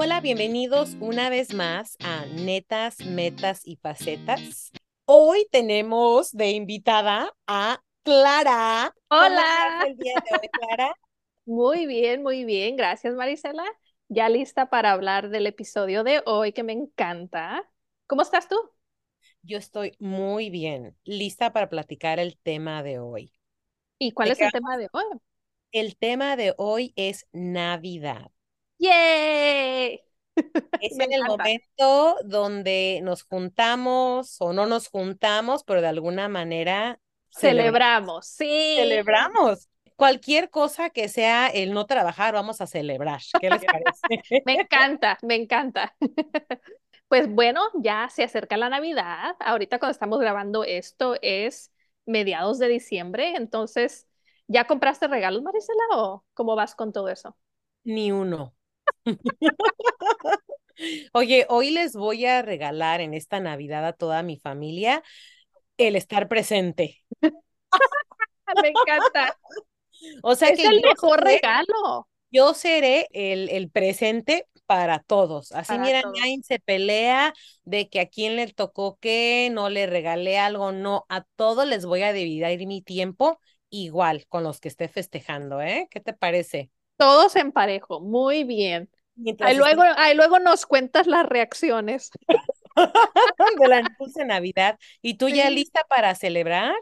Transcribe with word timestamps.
Hola, 0.00 0.20
bienvenidos 0.20 0.96
una 1.00 1.28
vez 1.28 1.54
más 1.54 1.96
a 1.98 2.24
Netas, 2.26 3.04
Metas 3.04 3.62
y 3.64 3.74
Facetas. 3.74 4.70
Hoy 5.06 5.48
tenemos 5.50 6.30
de 6.30 6.52
invitada 6.52 7.34
a 7.48 7.82
Clara. 8.04 8.94
¿Cómo 9.08 9.22
Hola. 9.22 9.86
el 9.88 9.96
día 9.96 10.14
de 10.24 10.36
hoy, 10.40 10.48
Clara? 10.52 10.94
Muy 11.46 11.86
bien, 11.86 12.22
muy 12.22 12.44
bien. 12.44 12.76
Gracias, 12.76 13.12
Marisela. 13.16 13.64
Ya 14.08 14.28
lista 14.28 14.70
para 14.70 14.92
hablar 14.92 15.30
del 15.30 15.48
episodio 15.48 16.04
de 16.04 16.22
hoy 16.26 16.52
que 16.52 16.62
me 16.62 16.74
encanta. 16.74 17.68
¿Cómo 18.06 18.22
estás 18.22 18.46
tú? 18.46 18.54
Yo 19.42 19.58
estoy 19.58 19.96
muy 19.98 20.48
bien, 20.48 20.96
lista 21.02 21.52
para 21.52 21.68
platicar 21.68 22.20
el 22.20 22.38
tema 22.38 22.84
de 22.84 23.00
hoy. 23.00 23.32
¿Y 23.98 24.12
cuál 24.12 24.28
¿De 24.28 24.34
es 24.34 24.40
el 24.42 24.52
tema 24.52 24.76
de 24.76 24.88
hoy? 24.92 25.04
El 25.72 25.96
tema 25.96 26.36
de 26.36 26.54
hoy 26.56 26.92
es 26.94 27.26
Navidad. 27.32 28.30
¡Yay! 28.78 30.00
Es 30.80 30.98
en 30.98 31.12
el 31.12 31.24
momento 31.24 32.16
donde 32.24 33.00
nos 33.02 33.24
juntamos 33.24 34.36
o 34.40 34.52
no 34.52 34.66
nos 34.66 34.88
juntamos, 34.88 35.64
pero 35.64 35.80
de 35.80 35.88
alguna 35.88 36.28
manera 36.28 37.00
celebramos. 37.30 38.26
Celebramos. 38.26 38.26
Sí. 38.26 38.76
Celebramos. 38.78 39.68
Cualquier 39.96 40.48
cosa 40.50 40.90
que 40.90 41.08
sea 41.08 41.48
el 41.48 41.72
no 41.72 41.86
trabajar, 41.86 42.32
vamos 42.32 42.60
a 42.60 42.68
celebrar. 42.68 43.20
¿Qué 43.40 43.50
les 43.50 43.64
parece? 43.64 44.42
Me 44.46 44.54
encanta, 44.54 45.18
me 45.22 45.34
encanta. 45.34 45.96
Pues 47.08 47.26
bueno, 47.26 47.62
ya 47.72 48.10
se 48.10 48.22
acerca 48.22 48.58
la 48.58 48.68
Navidad. 48.68 49.34
Ahorita 49.40 49.78
cuando 49.78 49.92
estamos 49.92 50.20
grabando 50.20 50.62
esto 50.62 51.16
es 51.22 51.72
mediados 52.04 52.58
de 52.58 52.68
diciembre. 52.68 53.34
Entonces, 53.34 54.06
¿ya 54.46 54.66
compraste 54.66 55.08
regalos, 55.08 55.42
Marisela, 55.42 55.84
o 55.92 56.22
cómo 56.34 56.54
vas 56.54 56.74
con 56.74 56.92
todo 56.92 57.08
eso? 57.08 57.34
Ni 57.84 58.12
uno. 58.12 58.54
Oye, 61.12 61.46
hoy 61.48 61.70
les 61.70 61.94
voy 61.94 62.24
a 62.26 62.42
regalar 62.42 63.00
en 63.00 63.14
esta 63.14 63.40
Navidad 63.40 63.86
a 63.86 63.92
toda 63.92 64.22
mi 64.22 64.36
familia 64.36 65.02
el 65.76 65.96
estar 65.96 66.28
presente. 66.28 66.98
Me 68.62 68.68
encanta. 68.68 69.36
O 70.22 70.34
sea 70.34 70.50
Es 70.50 70.58
que 70.58 70.66
el 70.66 70.80
mejor 70.82 71.20
seré, 71.20 71.34
regalo 71.36 72.08
yo 72.30 72.54
seré 72.54 73.08
el, 73.12 73.48
el 73.50 73.70
presente 73.70 74.46
para 74.66 75.00
todos. 75.00 75.52
Así, 75.52 75.72
para 75.72 75.82
mira, 75.82 76.02
todos. 76.02 76.18
nadie 76.18 76.38
se 76.44 76.58
pelea 76.58 77.32
de 77.64 77.88
que 77.88 78.00
a 78.00 78.08
quién 78.08 78.36
le 78.36 78.46
tocó 78.48 78.98
qué, 79.00 79.48
no 79.52 79.70
le 79.70 79.86
regalé 79.86 80.38
algo, 80.38 80.72
no. 80.72 81.06
A 81.08 81.24
todos 81.36 81.66
les 81.66 81.86
voy 81.86 82.02
a 82.02 82.12
dividir 82.12 82.66
mi 82.66 82.82
tiempo 82.82 83.40
igual 83.70 84.26
con 84.28 84.44
los 84.44 84.60
que 84.60 84.68
esté 84.68 84.88
festejando, 84.88 85.60
¿eh? 85.62 85.88
¿Qué 85.90 86.00
te 86.00 86.12
parece? 86.12 86.70
Todos 86.98 87.36
en 87.36 87.52
parejo, 87.52 88.00
muy 88.00 88.44
bien. 88.44 88.90
Ahí 89.40 89.56
luego, 89.56 89.82
ahí 89.98 90.16
luego 90.16 90.40
nos 90.40 90.66
cuentas 90.66 91.06
las 91.08 91.26
reacciones. 91.26 92.10
de 93.58 93.68
la 93.68 93.82
dulce 93.98 94.24
Navidad. 94.24 94.78
¿Y 95.02 95.14
tú 95.18 95.28
ya 95.28 95.50
Sí. 95.50 95.50
lista 95.50 95.82
para 95.88 96.14
celebrar? 96.14 96.74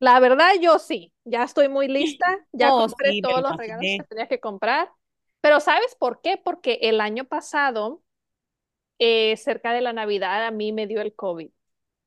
La 0.00 0.20
verdad, 0.20 0.50
yo 0.60 0.78
sí, 0.78 1.12
ya 1.24 1.44
estoy 1.44 1.68
muy 1.68 1.88
lista, 1.88 2.26
ya 2.52 2.72
No, 2.72 2.76
compré 2.76 3.14
sí, 3.14 3.22
todos 3.22 3.42
lo 3.42 3.42
los 3.42 3.56
regalos 3.56 3.94
que 3.96 4.04
tenía 4.04 4.28
que 4.28 4.40
comprar. 4.40 4.90
Pero 5.40 5.60
¿sabes 5.60 5.94
por 5.96 6.20
qué? 6.20 6.36
Porque 6.36 6.78
el 6.82 7.00
año 7.00 7.24
pasado, 7.26 8.02
eh, 9.00 9.36
cerca 9.38 9.72
de 9.74 9.82
la 9.82 9.94
Navidad, 9.94 10.46
a 10.46 10.52
mí 10.52 10.72
me 10.72 10.88
dio 10.88 11.02
el 11.02 11.14
COVID. 11.16 11.50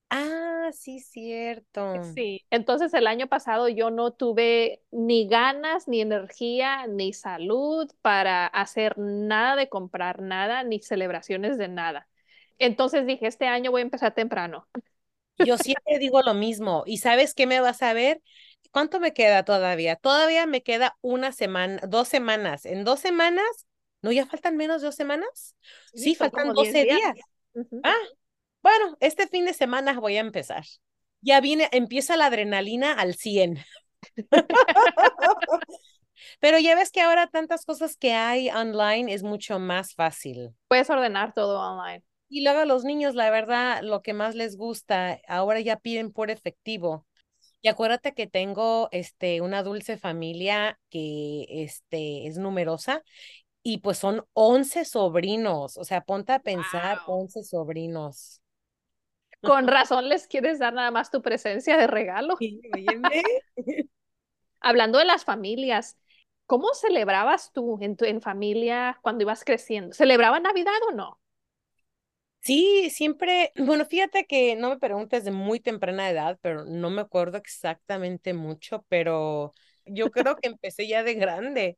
Ah, 0.10 0.70
sí, 0.74 1.00
cierto. 1.00 1.84
Sí, 2.02 2.46
entonces 2.52 2.94
el 2.94 3.08
año 3.08 3.28
pasado 3.28 3.68
yo 3.70 3.90
no 3.90 4.12
tuve 4.14 4.84
ni 4.92 5.28
ganas, 5.28 5.88
ni 5.88 6.00
energía, 6.02 6.86
ni 6.88 7.12
salud 7.14 7.92
para 8.02 8.46
hacer 8.48 8.98
nada 8.98 9.56
de 9.56 9.68
comprar 9.70 10.22
nada, 10.22 10.64
ni 10.64 10.80
celebraciones 10.80 11.58
de 11.58 11.68
nada. 11.70 12.08
Entonces 12.60 13.06
dije, 13.08 13.28
este 13.28 13.48
año 13.48 13.72
voy 13.72 13.82
a 13.82 13.84
empezar 13.86 14.14
temprano. 14.14 14.68
Yo 15.38 15.58
siempre 15.58 16.00
digo 16.00 16.22
lo 16.22 16.34
mismo. 16.34 16.84
¿Y 16.86 16.98
sabes 16.98 17.34
qué 17.34 17.46
me 17.48 17.60
vas 17.62 17.82
a 17.82 17.94
ver? 17.94 18.22
¿Cuánto 18.72 19.00
me 19.00 19.14
queda 19.14 19.44
todavía? 19.46 19.96
Todavía 19.96 20.46
me 20.46 20.64
queda 20.64 20.98
una 21.02 21.32
semana, 21.32 21.80
dos 21.88 22.08
semanas. 22.08 22.66
En 22.66 22.84
dos 22.84 23.00
semanas, 23.00 23.46
¿no 24.02 24.12
ya 24.12 24.26
faltan 24.26 24.58
menos 24.58 24.82
de 24.82 24.88
dos 24.88 24.96
semanas? 24.96 25.56
Sí, 25.94 26.16
faltan 26.16 26.32
como 26.32 26.54
10 26.56 26.78
doce 26.78 26.86
días. 26.86 27.02
días. 27.12 27.14
Ujú. 27.54 27.84
Ah, 27.84 27.94
bueno, 28.68 28.98
este 29.00 29.28
fin 29.28 29.46
de 29.46 29.54
semana 29.54 30.00
voy 30.00 30.18
a 30.18 30.22
empezar. 30.22 30.66
Ya 31.22 31.40
viene, 31.42 31.70
empieza 31.72 32.18
la 32.18 32.26
adrenalina 32.26 32.92
al 32.94 33.16
100. 33.16 33.60
Pero 36.40 36.60
ya 36.60 36.76
ves 36.76 36.92
que 36.92 37.02
ahora 37.02 37.28
tantas 37.28 37.64
cosas 37.66 37.96
que 37.96 38.14
hay 38.14 38.50
online 38.50 39.14
es 39.14 39.24
mucho 39.24 39.60
más 39.60 39.94
fácil. 39.94 40.54
Puedes 40.68 40.90
ordenar 40.90 41.34
todo 41.34 41.60
online. 41.60 42.04
Y 42.30 42.44
luego 42.44 42.60
a 42.60 42.66
los 42.66 42.84
niños, 42.84 43.16
la 43.16 43.30
verdad, 43.30 43.82
lo 43.84 44.02
que 44.02 44.14
más 44.14 44.36
les 44.36 44.58
gusta, 44.58 45.20
ahora 45.28 45.62
ya 45.62 45.78
piden 45.78 46.12
por 46.12 46.30
efectivo. 46.30 47.06
Y 47.62 47.70
acuérdate 47.70 48.14
que 48.14 48.28
tengo 48.28 48.90
este 48.92 49.42
una 49.42 49.64
dulce 49.64 49.98
familia 49.98 50.78
que 50.90 51.46
este 51.50 52.28
es 52.28 52.38
numerosa 52.38 53.02
y 53.64 53.80
pues 53.80 53.98
son 53.98 54.26
11 54.34 54.86
sobrinos, 54.86 55.78
o 55.78 55.84
sea, 55.84 56.02
ponte 56.02 56.34
a 56.34 56.40
pensar 56.40 57.00
Wow. 57.08 57.22
11 57.22 57.44
sobrinos. 57.44 58.42
Con 59.44 59.68
razón 59.68 60.10
les 60.10 60.28
quieres 60.28 60.60
dar 60.60 60.74
nada 60.74 60.92
más 60.92 61.10
tu 61.12 61.22
presencia 61.24 61.78
de 61.78 61.88
regalo. 61.88 62.38
Sí. 62.40 62.62
Hablando 64.60 65.00
de 65.00 65.06
las 65.06 65.26
familias, 65.26 65.98
¿cómo 66.46 66.74
celebrabas 66.76 67.52
tú 67.54 67.80
en 67.82 67.96
tu 67.98 68.06
en 68.06 68.22
familia 68.22 69.00
cuando 69.02 69.24
ibas 69.24 69.44
creciendo? 69.44 69.94
¿Celebraban 69.96 70.44
Navidad 70.44 70.74
o 70.90 70.94
no? 70.94 71.20
Sí, 72.42 72.90
siempre, 72.92 73.52
bueno, 73.58 73.86
fíjate 73.86 74.26
que 74.26 74.56
no 74.56 74.70
me 74.70 74.78
preguntes 74.80 75.26
de 75.26 75.32
muy 75.32 75.60
temprana 75.60 76.10
edad, 76.10 76.40
pero 76.42 76.64
no 76.64 76.90
me 76.90 77.02
acuerdo 77.02 77.38
exactamente 77.38 78.34
mucho, 78.34 78.86
pero 78.88 79.54
yo 79.86 80.12
creo 80.12 80.38
que 80.38 80.48
empecé 80.48 80.88
ya 80.88 81.04
de 81.04 81.16
grande. 81.16 81.78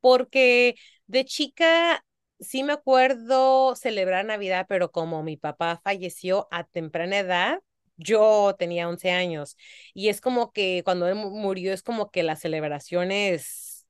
porque 0.00 0.76
de 1.08 1.24
chica 1.26 2.04
sí 2.44 2.62
me 2.64 2.72
acuerdo 2.74 3.74
celebrar 3.76 4.24
Navidad, 4.24 4.66
pero 4.68 4.90
como 4.92 5.22
mi 5.22 5.36
papá 5.36 5.80
falleció 5.82 6.48
a 6.50 6.64
temprana 6.64 7.18
edad, 7.18 7.62
yo 7.96 8.54
tenía 8.58 8.88
11 8.88 9.10
años 9.12 9.56
y 9.94 10.08
es 10.08 10.20
como 10.20 10.52
que 10.52 10.82
cuando 10.84 11.08
él 11.08 11.14
mu- 11.16 11.30
murió 11.30 11.72
es 11.72 11.82
como 11.82 12.10
que 12.10 12.22
las 12.22 12.40
celebraciones 12.40 13.86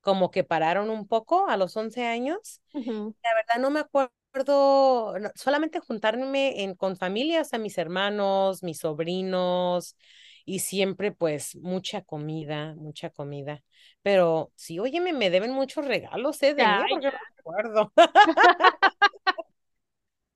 como 0.00 0.30
que 0.30 0.44
pararon 0.44 0.90
un 0.90 1.06
poco 1.08 1.48
a 1.48 1.56
los 1.56 1.76
11 1.76 2.04
años. 2.06 2.60
La 3.22 3.34
verdad 3.34 3.60
no 3.60 3.70
me 3.70 3.80
acuerdo, 3.80 5.14
solamente 5.34 5.80
juntarme 5.80 6.62
en, 6.62 6.74
con 6.74 6.96
familias, 6.96 7.54
a 7.54 7.58
mis 7.58 7.78
hermanos, 7.78 8.62
mis 8.62 8.78
sobrinos, 8.80 9.96
y 10.44 10.60
siempre 10.60 11.12
pues 11.12 11.56
mucha 11.56 12.02
comida, 12.02 12.74
mucha 12.76 13.10
comida. 13.10 13.62
Pero 14.02 14.52
sí, 14.56 14.78
óyeme, 14.78 15.12
me 15.12 15.30
deben 15.30 15.52
muchos 15.52 15.86
regalos, 15.86 16.42
¿eh? 16.42 16.54
De 16.54 16.66
Ya, 16.66 16.84
niña, 16.84 16.84
porque 16.88 17.06
no 17.12 17.12
ya. 17.12 17.20
me 17.20 17.40
acuerdo. 17.40 17.92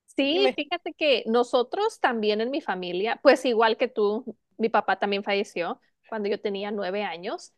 Sí, 0.07 0.53
fíjate 0.57 0.95
que 0.95 1.23
nosotros 1.27 2.01
también 2.01 2.41
en 2.41 2.51
mi 2.51 2.61
familia, 2.61 3.21
pues 3.23 3.45
igual 3.45 3.77
que 3.77 3.87
tú, 3.89 4.37
mi 4.57 4.69
papá 4.69 4.99
también 4.99 5.23
falleció 5.23 5.81
cuando 6.07 6.29
yo 6.29 6.41
tenía 6.41 6.71
nueve 6.73 7.05
años. 7.05 7.53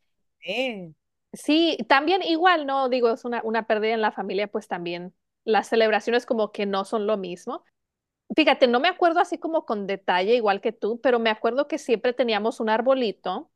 Eh, 0.46 0.92
Sí, 1.32 1.78
también 1.88 2.22
igual, 2.22 2.66
no 2.66 2.88
digo, 2.88 3.10
es 3.10 3.24
una, 3.24 3.40
una 3.44 3.66
pérdida 3.66 3.94
en 3.94 4.00
la 4.00 4.10
familia, 4.12 4.48
pues 4.48 4.66
también 4.66 5.14
las 5.44 5.68
celebraciones 5.68 6.26
como 6.26 6.50
que 6.52 6.66
no 6.66 6.84
son 6.84 7.06
lo 7.06 7.16
mismo. 7.16 7.64
Fíjate, 8.36 8.68
no 8.68 8.78
me 8.80 8.88
acuerdo 8.88 9.20
así 9.20 9.38
como 9.38 9.66
con 9.66 9.86
detalle, 9.86 10.34
igual 10.36 10.60
que 10.60 10.72
tú, 10.72 11.00
pero 11.00 11.18
me 11.18 11.30
acuerdo 11.30 11.66
que 11.66 11.78
siempre 11.78 12.12
teníamos 12.12 12.60
un 12.60 12.68
arbolito 12.70 13.50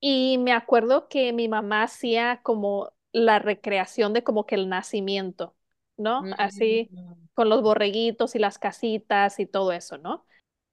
y 0.00 0.38
me 0.38 0.52
acuerdo 0.52 1.08
que 1.08 1.32
mi 1.32 1.48
mamá 1.48 1.84
hacía 1.84 2.40
como 2.42 2.92
la 3.12 3.38
recreación 3.40 4.12
de 4.14 4.24
como 4.24 4.46
que 4.46 4.56
el 4.56 4.68
nacimiento, 4.68 5.56
¿no? 5.98 6.28
Así 6.32 6.90
mm, 6.92 7.26
con 7.34 7.48
los 7.50 7.62
borreguitos 7.62 8.34
y 8.36 8.40
las 8.40 8.58
casitas 8.58 9.40
y 9.40 9.46
todo 9.46 9.72
eso, 9.72 9.98
¿no? 9.98 10.26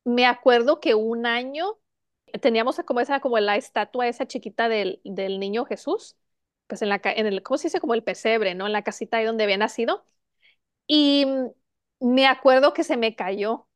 Me 0.06 0.25
acuerdo 0.27 0.80
que 0.81 0.95
un 0.95 1.25
año 1.27 1.80
teníamos 2.42 2.77
como 2.86 3.01
esa, 3.01 3.19
como 3.21 3.39
la 3.39 3.57
estatua 3.57 4.07
esa 4.07 4.27
chiquita 4.27 4.69
del, 4.69 5.01
del 5.06 5.39
niño 5.39 5.65
Jesús, 5.65 6.18
pues 6.68 6.81
en 6.83 6.89
la, 6.89 7.01
en 7.06 7.27
el, 7.27 7.44
¿cómo 7.44 7.57
se 7.59 7.68
dice? 7.69 7.81
Como 7.81 7.94
el 7.95 8.04
pesebre, 8.04 8.56
¿no? 8.56 8.68
En 8.68 8.74
la 8.74 8.83
casita 8.83 9.18
ahí 9.18 9.25
donde 9.25 9.44
había 9.45 9.57
nacido. 9.57 10.06
Y 10.88 11.25
me 12.00 12.28
acuerdo 12.28 12.74
que 12.74 12.84
se 12.84 12.98
me 12.98 13.16
cayó. 13.16 13.68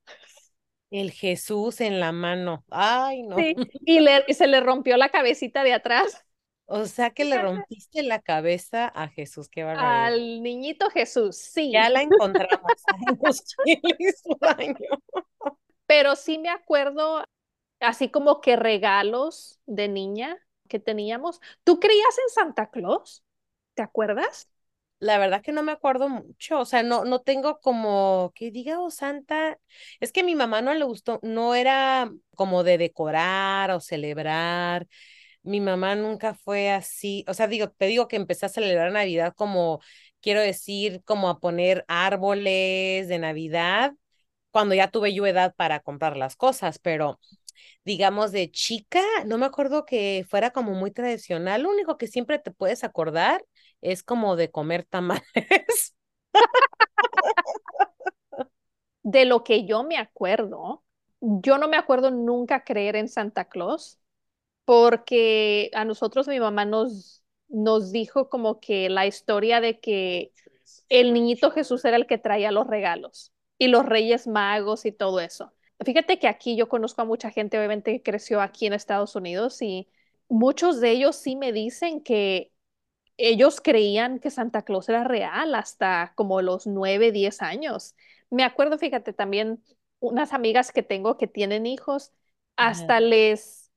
el 0.91 1.11
Jesús 1.11 1.81
en 1.81 1.99
la 1.99 2.11
mano. 2.11 2.63
Ay, 2.69 3.23
no. 3.23 3.35
Sí, 3.37 3.55
y, 3.85 3.99
le, 3.99 4.23
y 4.27 4.33
se 4.35 4.47
le 4.47 4.61
rompió 4.61 4.95
la 4.97 5.09
cabecita 5.09 5.63
de 5.63 5.73
atrás 5.73 6.23
O 6.65 6.85
sea 6.85 7.09
que 7.11 7.25
le 7.25 7.41
rompiste 7.41 8.03
la 8.03 8.21
cabeza 8.21 8.87
a 8.87 9.07
Jesús, 9.09 9.49
qué 9.49 9.63
barbaridad. 9.63 10.05
al 10.05 10.43
niñito 10.43 10.89
Jesús, 10.89 11.51
Ya 11.71 11.87
sí, 11.87 11.89
la 11.89 12.01
encontramos. 12.01 12.71
Pero 15.85 16.15
sí 16.15 16.37
me 16.39 16.49
acuerdo 16.49 17.23
así 17.79 18.09
como 18.09 18.41
que 18.41 18.55
regalos 18.55 19.59
de 19.65 19.87
niña 19.89 20.37
que 20.69 20.79
teníamos. 20.79 21.39
¿Tú 21.63 21.79
creías 21.79 22.17
en 22.19 22.29
Santa 22.33 22.69
Claus? 22.71 23.23
¿Te 23.75 23.83
acuerdas? 23.83 24.49
La 25.03 25.17
verdad 25.17 25.41
que 25.41 25.51
no 25.51 25.63
me 25.63 25.73
acuerdo 25.73 26.07
mucho, 26.07 26.59
o 26.61 26.65
sea, 26.65 26.81
no, 26.81 27.03
no 27.03 27.19
tengo 27.21 27.59
como 27.59 28.31
que 28.35 28.51
diga, 28.51 28.79
oh 28.79 28.89
Santa, 28.89 29.59
es 29.99 30.13
que 30.13 30.23
mi 30.23 30.33
mamá 30.35 30.61
no 30.61 30.73
le 30.73 30.85
gustó, 30.85 31.19
no 31.23 31.55
era 31.55 32.09
como 32.35 32.63
de 32.63 32.77
decorar 32.77 33.71
o 33.71 33.81
celebrar, 33.81 34.87
mi 35.43 35.59
mamá 35.61 35.95
nunca 35.95 36.33
fue 36.35 36.71
así, 36.71 37.25
o 37.27 37.33
sea, 37.33 37.47
digo, 37.47 37.69
te 37.71 37.87
digo 37.87 38.07
que 38.07 38.15
empecé 38.15 38.45
a 38.45 38.49
celebrar 38.49 38.91
Navidad 38.93 39.33
como, 39.35 39.81
quiero 40.21 40.39
decir, 40.41 41.03
como 41.05 41.27
a 41.29 41.39
poner 41.39 41.83
árboles 41.89 43.07
de 43.09 43.19
Navidad, 43.19 43.93
cuando 44.51 44.75
ya 44.75 44.89
tuve 44.89 45.13
yo 45.13 45.25
edad 45.27 45.53
para 45.55 45.79
comprar 45.81 46.15
las 46.17 46.35
cosas, 46.37 46.79
pero 46.79 47.19
digamos 47.85 48.31
de 48.31 48.51
chica, 48.51 49.01
no 49.25 49.37
me 49.37 49.45
acuerdo 49.45 49.85
que 49.85 50.25
fuera 50.29 50.51
como 50.51 50.73
muy 50.73 50.91
tradicional, 50.91 51.63
lo 51.63 51.69
único 51.71 51.97
que 51.97 52.07
siempre 52.07 52.39
te 52.39 52.51
puedes 52.51 52.83
acordar 52.83 53.43
es 53.83 54.03
como 54.03 54.35
de 54.35 54.51
comer 54.51 54.85
tamales. 54.85 55.95
De 59.03 59.25
lo 59.25 59.43
que 59.43 59.65
yo 59.65 59.83
me 59.83 59.97
acuerdo, 59.97 60.83
yo 61.21 61.57
no 61.57 61.67
me 61.67 61.77
acuerdo 61.77 62.11
nunca 62.11 62.63
creer 62.63 62.95
en 62.95 63.09
Santa 63.09 63.45
Claus, 63.45 63.99
porque 64.65 65.71
a 65.75 65.85
nosotros 65.85 66.27
mi 66.29 66.39
mamá 66.39 66.65
nos, 66.65 67.23
nos 67.49 67.91
dijo 67.93 68.29
como 68.29 68.61
que 68.61 68.89
la 68.89 69.07
historia 69.07 69.61
de 69.61 69.79
que 69.81 70.33
el 70.89 71.13
niñito 71.13 71.51
Jesús 71.51 71.85
era 71.85 71.97
el 71.97 72.07
que 72.07 72.17
traía 72.19 72.51
los 72.51 72.67
regalos 72.67 73.33
y 73.57 73.67
los 73.69 73.85
reyes 73.85 74.27
magos 74.27 74.85
y 74.85 74.93
todo 74.93 75.19
eso. 75.21 75.53
Fíjate 75.85 76.19
que 76.19 76.27
aquí 76.29 76.55
yo 76.55 76.69
conozco 76.69 77.01
a 77.01 77.05
mucha 77.05 77.31
gente, 77.31 77.57
obviamente, 77.57 77.91
que 77.93 78.03
creció 78.03 78.41
aquí 78.41 78.67
en 78.67 78.73
Estados 78.73 79.15
Unidos 79.17 79.61
y 79.61 79.89
muchos 80.29 80.79
de 80.81 80.91
ellos 80.91 81.17
sí 81.17 81.35
me 81.35 81.51
dicen 81.51 82.01
que 82.03 82.52
ellos 83.17 83.61
creían 83.61 84.19
que 84.19 84.29
Santa 84.31 84.63
Claus 84.63 84.89
era 84.89 85.03
real 85.03 85.55
hasta 85.55 86.13
como 86.15 86.41
los 86.41 86.67
nueve, 86.67 87.11
diez 87.11 87.41
años. 87.41 87.95
Me 88.29 88.43
acuerdo, 88.43 88.77
fíjate, 88.77 89.13
también 89.13 89.63
unas 89.99 90.33
amigas 90.33 90.71
que 90.71 90.83
tengo 90.83 91.17
que 91.17 91.27
tienen 91.27 91.65
hijos, 91.65 92.13
hasta 92.55 92.99
les, 92.99 93.71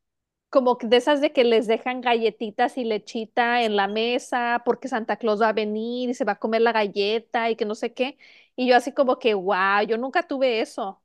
como 0.51 0.79
de 0.81 0.97
esas 0.99 1.21
de 1.21 1.33
que 1.33 1.45
les 1.45 1.67
dejan 1.67 2.01
galletitas 2.01 2.79
y 2.79 2.85
lechita 2.85 3.63
en 3.63 3.77
la 3.77 3.89
mesa 3.89 4.63
porque 4.65 4.89
Santa 4.89 5.17
Claus 5.17 5.43
va 5.43 5.49
a 5.51 5.53
venir 5.53 6.11
y 6.11 6.15
se 6.15 6.25
va 6.25 6.33
a 6.33 6.39
comer 6.39 6.63
la 6.63 6.73
galleta 6.73 7.51
y 7.51 7.57
que 7.57 7.65
no 7.67 7.75
sé 7.75 7.93
qué. 7.95 8.19
Y 8.57 8.69
yo 8.69 8.77
así 8.77 8.93
como 8.93 9.19
que, 9.19 9.35
wow, 9.35 9.83
yo 9.89 9.99
nunca 9.99 10.23
tuve 10.27 10.61
eso. 10.61 11.03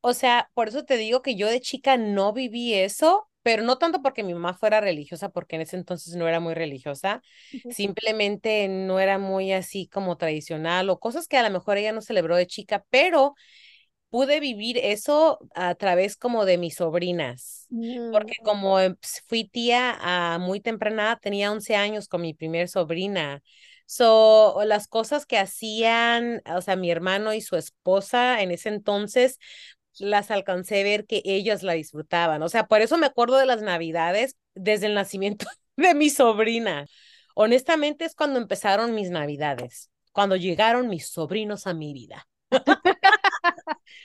O 0.00 0.12
sea, 0.14 0.50
por 0.54 0.68
eso 0.68 0.84
te 0.84 0.96
digo 0.96 1.22
que 1.22 1.36
yo 1.36 1.48
de 1.48 1.60
chica 1.60 1.96
no 1.96 2.32
viví 2.32 2.74
eso, 2.74 3.28
pero 3.46 3.62
no 3.62 3.78
tanto 3.78 4.02
porque 4.02 4.24
mi 4.24 4.34
mamá 4.34 4.54
fuera 4.54 4.80
religiosa, 4.80 5.28
porque 5.28 5.54
en 5.54 5.62
ese 5.62 5.76
entonces 5.76 6.16
no 6.16 6.26
era 6.26 6.40
muy 6.40 6.54
religiosa, 6.54 7.22
simplemente 7.68 8.66
no 8.68 8.98
era 8.98 9.18
muy 9.18 9.52
así 9.52 9.86
como 9.88 10.16
tradicional 10.16 10.90
o 10.90 10.98
cosas 10.98 11.28
que 11.28 11.36
a 11.36 11.44
lo 11.44 11.50
mejor 11.50 11.76
ella 11.76 11.92
no 11.92 12.00
celebró 12.02 12.34
de 12.36 12.48
chica, 12.48 12.84
pero 12.90 13.34
pude 14.10 14.40
vivir 14.40 14.78
eso 14.78 15.38
a 15.54 15.74
través 15.76 16.16
como 16.16 16.44
de 16.44 16.58
mis 16.58 16.76
sobrinas, 16.76 17.70
porque 18.10 18.34
Mm. 18.34 18.42
como 18.42 18.80
em, 18.80 18.96
fui 19.28 19.44
tía 19.48 19.96
a 20.00 20.38
muy 20.38 20.60
temprana, 20.60 21.18
tenía 21.22 21.52
11 21.52 21.76
años 21.76 22.08
con 22.08 22.22
mi 22.22 22.34
primer 22.34 22.68
sobrina. 22.68 23.42
So, 23.86 24.60
las 24.66 24.88
cosas 24.88 25.26
que 25.26 25.38
hacían, 25.38 26.42
o 26.46 26.60
sea, 26.62 26.76
mi 26.76 26.90
hermano 26.90 27.34
y 27.34 27.40
su 27.40 27.56
esposa 27.56 28.42
en 28.42 28.50
ese 28.50 28.68
entonces, 28.70 29.38
las 29.98 30.30
alcancé 30.30 30.80
a 30.80 30.84
ver 30.84 31.06
que 31.06 31.22
ellas 31.24 31.62
la 31.62 31.72
disfrutaban. 31.74 32.42
O 32.42 32.48
sea, 32.48 32.66
por 32.66 32.80
eso 32.80 32.98
me 32.98 33.06
acuerdo 33.06 33.36
de 33.38 33.46
las 33.46 33.62
navidades 33.62 34.36
desde 34.54 34.86
el 34.86 34.94
nacimiento 34.94 35.46
de 35.76 35.94
mi 35.94 36.10
sobrina. 36.10 36.86
Honestamente 37.34 38.04
es 38.04 38.14
cuando 38.14 38.38
empezaron 38.38 38.94
mis 38.94 39.10
navidades, 39.10 39.90
cuando 40.12 40.36
llegaron 40.36 40.88
mis 40.88 41.08
sobrinos 41.08 41.66
a 41.66 41.74
mi 41.74 41.92
vida. 41.92 42.26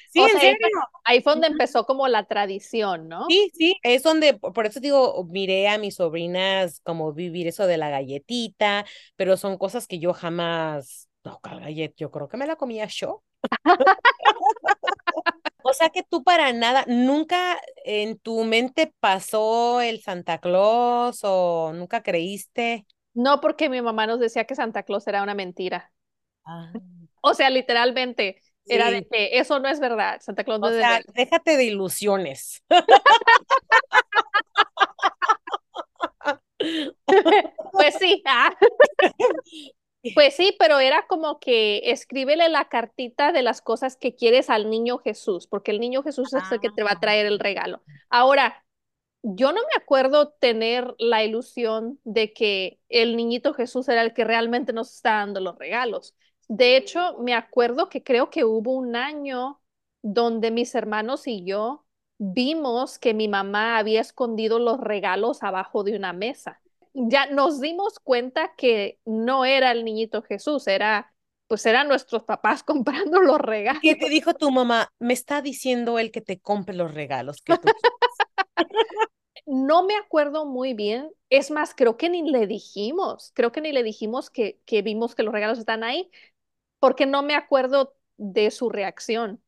Sí, 0.10 0.20
O 0.20 0.26
en 0.26 0.32
sea, 0.32 0.42
serio. 0.42 0.68
ahí 1.06 1.22
fue 1.22 1.34
donde 1.34 1.48
empezó 1.48 1.86
como 1.86 2.08
la 2.08 2.26
tradición, 2.26 3.08
¿no? 3.08 3.28
Sí, 3.30 3.50
sí, 3.54 3.78
es 3.84 4.04
donde, 4.04 4.34
por 4.34 4.66
eso 4.66 4.80
digo, 4.82 5.24
miré 5.30 5.70
a 5.70 5.78
mis 5.78 5.96
sobrinas 5.96 6.82
como 6.84 7.14
vivir 7.14 7.48
eso 7.48 7.66
de 7.66 7.78
la 7.78 7.90
galletita, 7.90 8.86
pero 9.16 9.38
son 9.38 9.58
cosas 9.58 9.88
que 9.88 10.00
yo 10.00 10.14
jamás, 10.14 11.08
no, 11.24 11.40
gallet, 11.44 11.94
yo 11.96 12.12
creo 12.12 12.28
que 12.28 12.38
me 12.38 12.46
la 12.46 12.58
comía 12.58 12.88
yo. 12.88 13.24
O 15.72 15.74
sea 15.74 15.90
que 15.90 16.04
tú 16.04 16.24
para 16.24 16.52
nada, 16.52 16.84
nunca 16.88 17.58
en 17.86 18.20
tu 18.20 18.44
mente 18.44 18.94
pasó 19.00 19.80
el 19.82 20.02
Santa 20.02 20.38
Claus 20.40 21.22
o 21.24 21.72
nunca 21.74 22.04
creíste. 22.04 22.86
No 23.14 23.40
porque 23.42 23.70
mi 23.70 23.82
mamá 23.82 24.06
nos 24.06 24.20
decía 24.20 24.46
que 24.46 24.56
Santa 24.56 24.84
Claus 24.84 25.08
era 25.08 25.24
una 25.24 25.34
mentira. 25.34 25.92
Ah, 26.46 26.72
O 27.22 27.34
sea, 27.34 27.50
literalmente 27.50 28.42
era 28.68 28.92
de 28.92 29.06
que 29.06 29.40
eso 29.40 29.60
no 29.60 29.70
es 29.70 29.80
verdad, 29.80 30.20
Santa 30.22 30.44
Claus 30.44 30.60
no 30.60 30.68
o 30.68 30.70
es 30.70 30.78
sea, 30.78 30.90
verdad. 30.98 31.14
déjate 31.16 31.58
de 31.58 31.66
ilusiones. 31.66 32.64
Pues 37.72 37.96
sí, 38.00 38.22
ah, 38.26 38.52
pues 40.14 40.36
sí, 40.36 40.56
pero 40.60 40.80
era 40.80 41.08
como 41.08 41.40
que 41.40 41.92
escríbele 41.92 42.50
la 42.50 42.68
cartita 42.70 43.32
de 43.32 43.44
las 43.44 43.62
cosas 43.62 43.96
que 43.98 44.16
quieres 44.16 44.50
al 44.50 44.70
niño 44.70 44.98
Jesús, 45.00 45.48
porque 45.48 45.72
el 45.72 45.80
niño 45.80 46.04
Jesús 46.04 46.34
es 46.34 46.52
el 46.52 46.60
que 46.60 46.70
te 46.70 46.84
va 46.84 46.92
a 46.94 46.96
Ah, 46.96 47.00
traer 47.00 47.26
el 47.26 47.40
regalo. 47.40 47.84
Ahora, 48.10 48.66
yo 49.24 49.52
no 49.54 49.62
me 49.62 49.82
acuerdo 49.84 50.30
tener 50.34 50.96
la 51.00 51.24
ilusión 51.24 52.00
de 52.06 52.34
que 52.34 52.80
el 52.90 53.18
niñito 53.18 53.54
Jesús 53.54 53.90
era 53.90 54.02
el 54.04 54.14
que 54.14 54.26
realmente 54.26 54.74
nos 54.74 54.94
está 54.96 55.12
dando 55.18 55.42
los 55.42 55.58
regalos. 55.58 56.16
De 56.48 56.78
hecho, 56.78 57.18
me 57.20 57.34
acuerdo 57.36 57.90
que 57.90 58.04
creo 58.04 58.30
que 58.30 58.46
hubo 58.46 58.74
un 58.74 58.96
año 58.96 59.62
donde 60.04 60.52
mis 60.52 60.76
hermanos 60.76 61.28
y 61.28 61.46
yo 61.46 61.86
vimos 62.20 63.00
que 63.00 63.14
mi 63.14 63.28
mamá 63.28 63.78
había 63.80 64.02
escondido 64.02 64.60
los 64.60 64.80
regalos 64.80 65.44
abajo 65.44 65.84
de 65.84 65.96
una 65.98 66.14
mesa. 66.14 66.61
Ya 66.94 67.28
nos 67.28 67.62
dimos 67.62 68.00
cuenta 68.00 68.54
que 68.56 69.00
no 69.06 69.46
era 69.46 69.72
el 69.72 69.86
niñito 69.86 70.22
Jesús, 70.24 70.68
era 70.68 71.14
pues 71.48 71.66
eran 71.66 71.88
nuestros 71.90 72.24
papás 72.24 72.64
comprando 72.64 73.22
los 73.22 73.40
¿Y 73.70 73.80
qué 73.80 73.96
regalos. 73.96 73.96
te 73.96 74.10
dijo 74.10 74.34
tu 74.34 74.52
mamá? 74.52 74.90
Me 75.00 75.14
está 75.14 75.42
diciendo 75.42 76.00
él 76.00 76.12
que 76.12 76.22
te 76.22 76.40
compre 76.40 76.76
los 76.76 76.94
regalos 76.94 77.42
que 77.42 77.56
tú. 77.56 77.70
No 79.46 79.84
me 79.84 79.96
acuerdo 79.96 80.46
muy 80.46 80.74
bien. 80.74 81.12
Es 81.30 81.52
más, 81.52 81.74
creo 81.76 81.98
que 81.98 82.10
ni 82.10 82.30
le 82.30 82.48
dijimos, 82.48 83.32
creo 83.36 83.52
que 83.52 83.62
ni 83.62 83.72
le 83.72 83.84
dijimos 83.84 84.30
que, 84.30 84.60
que 84.66 84.82
vimos 84.82 85.16
que 85.16 85.24
los 85.24 85.34
regalos 85.34 85.60
están 85.60 85.84
ahí, 85.84 86.10
porque 86.80 87.06
no 87.06 87.24
me 87.24 87.36
acuerdo 87.36 87.96
de 88.18 88.52
su 88.52 88.70
reacción. 88.70 89.44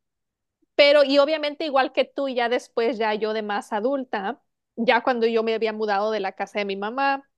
Pero, 0.75 1.03
y 1.05 1.19
obviamente 1.19 1.65
igual 1.65 1.93
que 1.93 2.05
tú, 2.05 2.29
ya 2.29 2.49
después, 2.49 2.97
ya 2.97 3.13
yo 3.15 3.33
de 3.33 3.43
más 3.43 3.73
adulta, 3.73 4.41
ya 4.77 5.03
cuando 5.03 5.27
yo 5.27 5.43
me 5.43 5.55
había 5.55 5.73
mudado 5.73 6.11
de 6.11 6.19
la 6.21 6.33
casa 6.33 6.59
de 6.59 6.65
mi 6.65 6.77
mamá, 6.77 7.29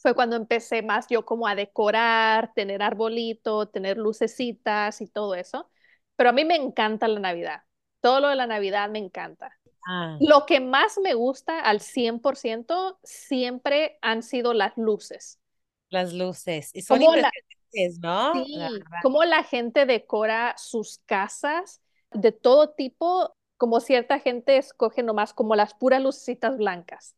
fue 0.00 0.14
cuando 0.14 0.36
empecé 0.36 0.82
más 0.82 1.06
yo 1.08 1.24
como 1.26 1.46
a 1.48 1.54
decorar, 1.54 2.52
tener 2.54 2.82
arbolito, 2.82 3.68
tener 3.68 3.98
lucecitas 3.98 5.00
y 5.00 5.06
todo 5.08 5.34
eso. 5.36 5.70
Pero 6.16 6.30
a 6.30 6.32
mí 6.32 6.44
me 6.44 6.56
encanta 6.56 7.08
la 7.08 7.20
Navidad. 7.20 7.62
Todo 8.00 8.20
lo 8.20 8.28
de 8.28 8.36
la 8.36 8.46
Navidad 8.48 8.90
me 8.90 8.98
encanta. 8.98 9.58
Ah, 9.86 10.20
Lo 10.20 10.46
que 10.46 10.60
más 10.60 10.98
me 10.98 11.14
gusta 11.14 11.60
al 11.60 11.80
100% 11.80 12.98
siempre 13.04 13.98
han 14.02 14.22
sido 14.22 14.54
las 14.54 14.76
luces. 14.78 15.40
las 15.90 16.12
luces. 16.14 16.70
Y 16.74 16.82
son 16.82 17.02
Cómo 17.02 17.14
la, 17.16 17.30
impresionantes, 17.72 17.98
¿no? 18.00 18.46
La 18.52 18.70
sí, 18.70 18.70
verdad. 18.70 18.98
cómo 18.98 19.24
la 19.24 19.44
gente 19.44 19.86
decora 19.86 20.54
sus 20.58 20.98
casas 21.06 21.82
de 22.12 22.32
todo 22.32 22.70
tipo, 22.70 23.36
como 23.56 23.80
cierta 23.80 24.18
gente 24.20 24.56
escoge 24.58 25.02
nomás 25.02 25.34
como 25.34 25.56
las 25.56 25.74
puras 25.74 26.02
lucecitas 26.02 26.56
blancas 26.56 27.16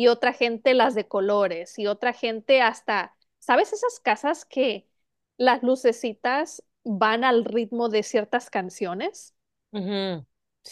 y 0.00 0.08
otra 0.08 0.32
gente 0.32 0.74
las 0.74 0.94
de 0.94 1.08
colores 1.08 1.78
y 1.78 1.86
otra 1.86 2.12
gente 2.12 2.62
hasta, 2.62 3.14
¿sabes 3.38 3.72
esas 3.72 4.00
casas 4.00 4.44
que 4.44 4.88
las 5.36 5.62
lucecitas 5.62 6.62
van 6.84 7.24
al 7.24 7.44
ritmo 7.44 7.88
de 7.88 8.02
ciertas 8.02 8.50
canciones? 8.50 9.34
Ujú. 9.72 10.26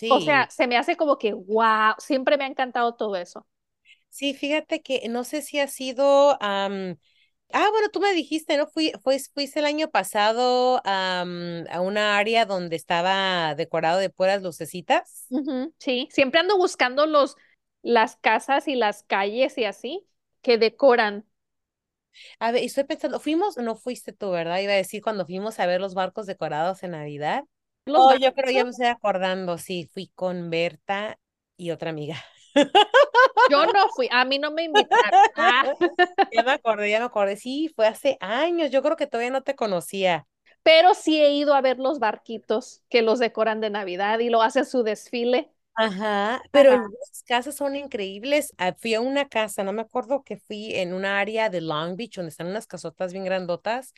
O 0.07 0.21
sea, 0.21 0.47
Sí, 0.47 0.51
se 0.51 0.67
me 0.67 0.77
hace 0.77 0.97
como 0.97 1.19
que, 1.19 1.33
wow, 1.35 1.95
siempre 1.99 2.37
me 2.37 2.45
ha 2.45 2.47
encantado 2.49 2.95
todo 2.97 3.17
eso. 3.17 3.47
sí, 4.09 4.35
fíjate 4.35 4.83
que 4.83 5.09
no 5.09 5.25
sé 5.25 5.43
si 5.43 5.59
ha 5.61 5.69
sido, 5.69 6.33
am, 6.43 6.97
ah, 7.53 7.69
bueno, 7.73 7.89
tú 7.93 8.01
me 8.01 8.13
dijiste, 8.15 8.57
¿no? 8.57 8.67
Fui, 8.69 8.93
fuiste 9.03 9.61
el 9.61 9.67
año 9.67 9.91
pasado 9.91 10.83
a 10.85 11.25
una 11.81 12.19
área 12.19 12.47
donde 12.47 12.77
estaba 12.77 13.55
decorado 13.55 13.99
de 13.99 14.11
puras 14.11 14.43
lucecitas. 14.43 15.33
Sí, 15.79 16.09
siempre 16.11 16.41
ando 16.41 16.57
buscando 16.57 17.07
los, 17.07 17.37
las 17.83 18.17
casas 18.17 18.69
y 18.69 18.77
las 18.77 19.03
calles 19.05 19.59
y 19.59 19.65
así 19.65 20.07
que 20.43 20.59
decoran. 20.59 21.27
A 22.41 22.53
ver, 22.53 22.63
estoy 22.65 22.85
pensando, 22.85 23.21
fuimos, 23.21 23.57
no 23.57 23.77
fuiste 23.77 24.13
tú, 24.13 24.31
¿verdad? 24.31 24.59
Iba 24.59 24.73
a 24.73 24.77
decir 24.77 25.03
cuando 25.03 25.27
fuimos 25.27 25.59
a 25.61 25.67
ver 25.67 25.81
los 25.81 25.95
barcos 25.95 26.27
decorados 26.27 26.83
en 26.83 26.93
Navidad. 26.93 27.45
Los 27.85 28.01
Oh, 28.01 28.15
yo 28.17 28.35
creo, 28.35 28.51
ya 28.51 28.65
me 28.65 28.71
estoy 28.71 28.87
acordando, 28.87 29.59
sí, 29.59 29.89
fui 29.93 30.11
con 30.15 30.51
Berta 30.51 31.19
y 31.57 31.71
otra 31.71 31.91
amiga. 31.91 32.17
Yo 33.51 33.67
no 33.67 33.89
fui, 33.95 34.09
a 34.11 34.25
mí 34.25 34.39
no 34.39 34.51
me 34.51 34.65
invitaron. 34.65 35.21
Ah. 35.37 35.73
Ya 36.33 36.43
me 36.43 36.53
acordé, 36.53 36.91
ya 36.91 36.99
me 36.99 37.07
acordé. 37.07 37.37
Sí, 37.37 37.73
fue 37.75 37.87
hace 37.87 38.19
años. 38.21 38.71
Yo 38.71 38.83
creo 38.83 38.97
que 38.97 39.07
todavía 39.07 39.31
no 39.31 39.43
te 39.43 39.55
conocía. 39.57 40.27
Pero 40.63 40.95
sí 40.95 41.21
he 41.21 41.33
ido 41.33 41.55
a 41.55 41.61
ver 41.63 41.79
los 41.79 41.99
barquitos 41.99 42.83
que 42.91 43.03
los 43.03 43.19
decoran 43.19 43.61
de 43.61 43.71
Navidad 43.71 44.19
y 44.19 44.29
lo 44.29 44.43
hacen 44.43 44.67
su 44.67 44.83
desfile. 44.83 45.51
Ajá, 45.81 46.43
pero 46.51 46.73
Ajá. 46.73 46.89
las 46.89 47.23
casas 47.25 47.55
son 47.55 47.77
increíbles. 47.77 48.53
Ah, 48.59 48.75
Fui 48.79 48.95
a 48.95 49.01
una 49.01 49.29
casa, 49.29 49.63
no 49.63 49.73
me 49.73 49.83
acuerdo 49.83 50.25
que 50.25 50.37
fui 50.37 50.75
en 50.75 50.93
una 50.93 51.21
área 51.21 51.51
de 51.51 51.61
Long 51.61 51.97
Beach 51.97 52.17
donde 52.17 52.31
están 52.31 52.49
unas 52.49 52.67
casotas 52.67 53.13
bien 53.13 53.25
grandotas 53.25 53.95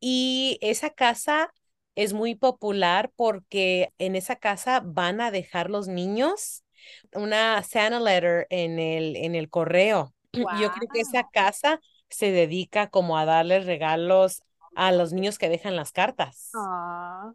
y 0.00 0.58
esa 0.62 0.90
casa 0.90 1.52
es 1.94 2.14
muy 2.14 2.34
popular 2.36 3.12
porque 3.16 3.92
en 3.98 4.16
esa 4.16 4.36
casa 4.36 4.80
van 4.84 5.20
a 5.20 5.30
dejar 5.30 5.68
los 5.68 5.88
niños 5.88 6.64
una 7.12 7.62
Santa 7.62 8.00
letter 8.00 8.46
en 8.50 8.78
el, 8.78 9.16
en 9.16 9.34
el 9.34 9.50
correo. 9.50 10.14
Yo 10.32 10.70
creo 10.70 10.88
que 10.90 11.00
esa 11.00 11.24
casa 11.24 11.80
se 12.08 12.30
dedica 12.32 12.88
como 12.88 13.18
a 13.18 13.26
darles 13.26 13.66
regalos 13.66 14.42
a 14.74 14.90
los 14.92 15.12
niños 15.12 15.36
que 15.38 15.50
dejan 15.50 15.76
las 15.76 15.92
cartas. 15.92 16.52
Ah. 16.54 17.32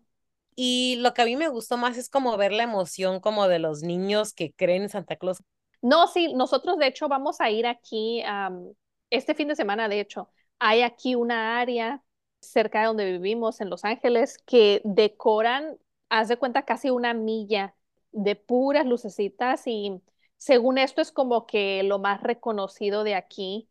Y 0.55 0.95
lo 0.97 1.13
que 1.13 1.21
a 1.21 1.25
mí 1.25 1.35
me 1.35 1.49
gustó 1.49 1.77
más 1.77 1.97
es 1.97 2.09
como 2.09 2.37
ver 2.37 2.51
la 2.51 2.63
emoción 2.63 3.19
como 3.19 3.47
de 3.47 3.59
los 3.59 3.81
niños 3.81 4.33
que 4.33 4.53
creen 4.53 4.83
en 4.83 4.89
Santa 4.89 5.17
Claus. 5.17 5.43
No, 5.81 6.07
sí, 6.07 6.33
nosotros 6.33 6.77
de 6.77 6.87
hecho 6.87 7.07
vamos 7.07 7.41
a 7.41 7.49
ir 7.49 7.67
aquí 7.67 8.21
am, 8.25 8.73
este 9.09 9.35
fin 9.35 9.47
de 9.47 9.55
semana, 9.55 9.87
de 9.87 9.99
hecho, 9.99 10.29
hay 10.59 10.81
aquí 10.81 11.15
una 11.15 11.59
área 11.59 12.01
cerca 12.39 12.79
de 12.81 12.87
donde 12.87 13.11
vivimos 13.11 13.61
en 13.61 13.69
Los 13.69 13.85
Ángeles 13.85 14.37
que 14.45 14.81
decoran, 14.83 15.77
haz 16.09 16.27
de 16.27 16.37
cuenta, 16.37 16.63
casi 16.63 16.89
una 16.89 17.13
milla 17.13 17.75
de 18.11 18.35
puras 18.35 18.85
lucecitas 18.85 19.67
y 19.67 20.01
según 20.37 20.77
esto 20.77 21.01
es 21.01 21.11
como 21.11 21.45
que 21.45 21.83
lo 21.83 21.99
más 21.99 22.21
reconocido 22.21 23.03
de 23.03 23.15
aquí 23.15 23.69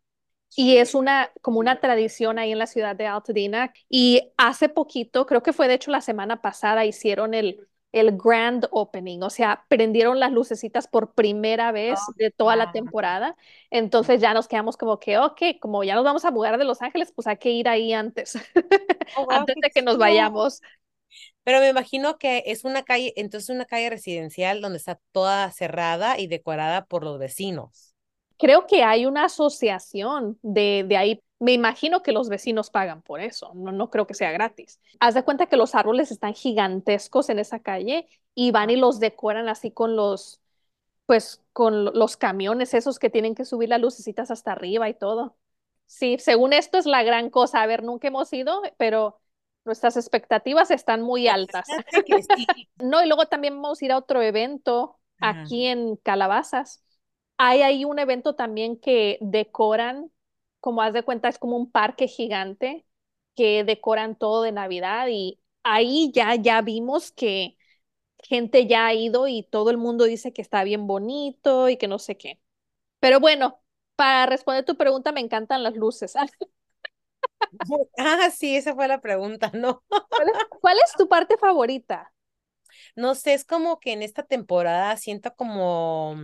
y 0.57 0.77
es 0.79 0.95
una 0.95 1.31
como 1.43 1.59
una 1.61 1.81
tradición 1.81 2.39
ahí 2.39 2.53
en 2.53 2.59
la 2.59 2.67
ciudad 2.67 2.97
de 2.97 3.07
Altadena. 3.07 3.73
Y 3.89 4.33
hace 4.37 4.69
poquito, 4.69 5.27
creo 5.27 5.43
que 5.43 5.53
fue 5.53 5.69
de 5.69 5.75
hecho 5.75 5.91
la 5.91 6.01
semana 6.01 6.41
pasada, 6.43 6.85
hicieron 6.85 7.35
el, 7.35 7.67
el 7.93 8.17
grand 8.17 8.67
opening, 8.71 9.21
o 9.23 9.31
sea, 9.31 9.65
prendieron 9.69 10.21
las 10.21 10.33
lucecitas 10.33 10.89
por 10.89 11.15
primera 11.15 11.73
vez 11.73 12.07
Oh, 12.07 12.13
de 12.17 12.31
toda 12.31 12.57
la 12.57 12.71
wow. 12.73 12.73
temporada. 12.73 13.37
Entonces 13.71 14.21
ya 14.21 14.35
nos 14.35 14.49
quedamos 14.49 14.77
como 14.77 14.99
que, 15.01 15.19
ok, 15.19 15.43
como 15.61 15.85
ya 15.85 15.95
nos 15.95 16.05
vamos 16.05 16.25
a 16.25 16.31
mudar 16.31 16.59
de 16.59 16.65
Los 16.65 16.83
Ángeles, 16.83 17.13
pues 17.13 17.27
hay 17.27 17.37
que 17.39 17.51
ir 17.51 17.69
ahí 17.69 17.93
antes, 17.93 18.39
Oh, 19.17 19.25
wow, 19.27 19.47
antes 19.47 19.57
de 19.61 19.71
que 19.71 19.83
nos 19.83 19.99
vayamos. 19.99 20.63
Pero 21.45 21.61
me 21.61 21.69
imagino 21.69 22.19
que 22.19 22.43
es 22.47 22.65
una 22.65 22.85
calle, 22.85 23.13
entonces 23.17 23.51
una 23.51 23.67
calle 23.67 23.91
residencial 23.91 24.61
donde 24.61 24.79
está 24.79 25.01
toda 25.13 25.51
cerrada 25.53 26.19
y 26.19 26.27
decorada 26.27 26.87
por 26.87 27.05
los 27.05 27.19
vecinos. 27.19 27.94
Creo 28.39 28.67
que 28.67 28.83
hay 28.83 29.07
una 29.07 29.25
asociación 29.27 30.39
de, 30.43 30.85
de 30.89 30.97
ahí. 30.97 31.23
Me 31.41 31.53
imagino 31.53 32.03
que 32.03 32.13
los 32.13 32.29
vecinos 32.29 32.71
pagan 32.71 33.03
por 33.03 33.21
eso, 33.21 33.53
no, 33.55 33.73
no 33.73 33.91
creo 33.91 34.07
que 34.07 34.15
sea 34.15 34.33
gratis. 34.33 34.81
Haz 35.01 35.15
de 35.15 35.25
cuenta 35.25 35.47
que 35.47 35.57
los 35.57 35.75
árboles 35.75 36.11
están 36.11 36.35
gigantescos 36.35 37.29
en 37.29 37.39
esa 37.39 37.59
calle 37.61 38.09
y 38.35 38.51
van 38.51 38.71
y 38.71 38.77
los 38.77 39.01
decoran 39.01 39.49
así 39.49 39.71
con 39.71 39.97
los, 39.97 40.41
pues, 41.07 41.43
con 41.53 41.85
lo- 41.87 41.93
los 41.93 42.17
camiones 42.17 42.75
esos 42.75 42.99
que 42.99 43.11
tienen 43.11 43.35
que 43.35 43.45
subir 43.45 43.69
las 43.71 43.81
lucecitas 43.81 44.31
hasta 44.31 44.53
arriba 44.53 44.89
y 44.89 44.95
todo. 44.95 45.37
Sí, 45.87 46.19
según 46.19 46.53
esto 46.53 46.79
es 46.79 46.87
la 46.87 47.03
gran 47.03 47.31
cosa. 47.31 47.63
A 47.63 47.67
ver, 47.67 47.83
nunca 47.83 48.09
hemos 48.09 48.33
ido, 48.33 48.63
pero 48.79 49.21
nuestras 49.65 49.97
expectativas 49.97 50.71
están 50.71 51.03
muy 51.03 51.29
altas. 51.29 51.69
No, 52.79 53.03
y 53.03 53.07
luego 53.07 53.27
también 53.27 53.61
vamos 53.63 53.81
a 53.83 53.85
ir 53.85 53.93
a 53.93 53.99
otro 53.99 54.23
evento 54.23 54.99
Ajá. 55.21 55.55
aquí 55.55 55.67
en 55.67 55.97
Calabazas. 55.97 56.84
Hay 57.39 57.63
ahí 57.63 57.85
un 57.85 57.99
evento 57.99 58.35
también 58.37 58.79
que 58.79 59.19
decoran, 59.21 60.11
como 60.61 60.83
haz 60.83 60.93
de 60.95 61.03
cuenta, 61.03 61.29
es 61.29 61.39
como 61.39 61.57
un 61.57 61.71
parque 61.71 62.07
gigante 62.09 62.87
que 63.35 63.65
decoran 63.65 64.17
todo 64.17 64.43
de 64.43 64.53
Navidad 64.53 65.09
y 65.11 65.41
ahí 65.65 66.11
ya, 66.15 66.37
ya 66.37 66.63
vimos 66.63 67.11
que 67.13 67.57
gente 68.25 68.67
ya 68.69 68.87
ha 68.87 68.95
ido 68.95 69.29
y 69.29 69.45
todo 69.45 69.71
el 69.71 69.79
mundo 69.79 70.05
dice 70.05 70.33
que 70.33 70.43
está 70.43 70.65
bien 70.65 70.87
bonito 70.87 71.69
y 71.69 71.77
que 71.79 71.89
no 71.89 71.99
sé 71.99 72.17
qué. 72.19 72.41
Pero 73.01 73.21
bueno, 73.21 73.61
para 73.97 74.27
responder 74.27 74.65
tu 74.67 74.77
pregunta, 74.77 75.13
me 75.13 75.21
encantan 75.21 75.63
las 75.65 75.77
luces. 75.77 76.15
Ah, 77.99 78.31
sí, 78.31 78.57
esa 78.57 78.75
fue 78.75 78.89
la 78.89 79.01
pregunta, 79.01 79.51
¿no? 79.55 79.83
¿Cuál 80.15 80.29
es, 80.29 80.35
cuál 80.61 80.77
es 80.85 80.93
tu 80.97 81.09
parte 81.09 81.37
favorita? 81.39 82.13
No 82.97 83.15
sé, 83.15 83.35
es 83.35 83.45
como 83.45 83.81
que 83.81 83.93
en 83.93 84.03
esta 84.03 84.23
temporada 84.25 84.97
siento 84.97 85.35
como, 85.37 86.17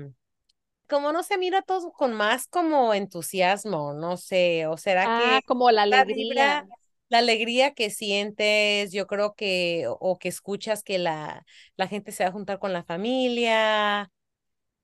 como 0.91 1.13
no 1.13 1.25
se 1.25 1.39
mira 1.39 1.63
todo 1.63 1.93
con 1.93 2.15
más 2.15 2.49
como 2.49 2.95
entusiasmo, 2.95 3.95
no 3.95 4.19
sé, 4.19 4.67
o 4.69 4.79
será 4.79 5.09
Ah, 5.09 5.41
que 5.41 5.45
como 5.47 5.71
la 5.71 5.83
alegría. 5.83 6.67
la 7.09 7.19
alegría 7.19 7.75
que 7.75 7.91
sientes, 7.91 8.93
yo 8.93 9.07
creo 9.07 9.35
que, 9.35 9.87
o, 9.89 9.95
o 10.01 10.19
que 10.19 10.29
escuchas 10.29 10.83
que 10.85 10.99
la, 10.99 11.45
la 11.77 11.89
gente 11.89 12.13
se 12.13 12.23
va 12.25 12.31
a 12.31 12.33
juntar 12.33 12.59
con 12.59 12.73
la 12.73 12.85
familia, 12.85 14.11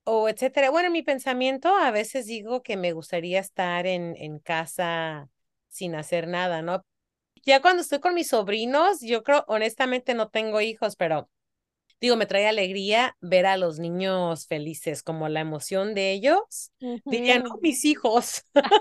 o 0.05 0.29
etcétera. 0.29 0.71
Bueno, 0.71 0.89
en 0.89 0.93
mi 0.95 1.03
pensamiento 1.03 1.75
a 1.77 1.91
veces 1.91 2.27
digo 2.27 2.63
que 2.63 2.77
me 2.77 2.93
gustaría 2.93 3.41
estar 3.41 3.87
en, 3.87 4.17
en 4.17 4.39
casa 4.41 5.29
sin 5.69 5.95
hacer 5.95 6.29
nada, 6.29 6.63
¿no? 6.63 6.83
Ya 7.45 7.63
cuando 7.63 7.83
estoy 7.83 8.01
con 8.01 8.15
mis 8.15 8.29
sobrinos, 8.29 9.01
yo 9.03 9.23
creo, 9.25 9.45
honestamente 9.49 10.15
no 10.15 10.29
tengo 10.31 10.61
hijos, 10.61 10.97
pero 10.97 11.31
digo, 12.01 12.17
me 12.17 12.27
trae 12.27 12.47
alegría 12.49 13.17
ver 13.21 13.47
a 13.47 13.57
los 13.57 13.79
niños 13.79 14.47
felices, 14.47 15.03
como 15.03 15.29
la 15.29 15.41
emoción 15.41 15.95
de 15.95 16.13
ellos. 16.13 16.73
Dirían, 17.11 17.45
no, 17.45 17.59
mis 17.63 17.85
hijos. 17.85 18.45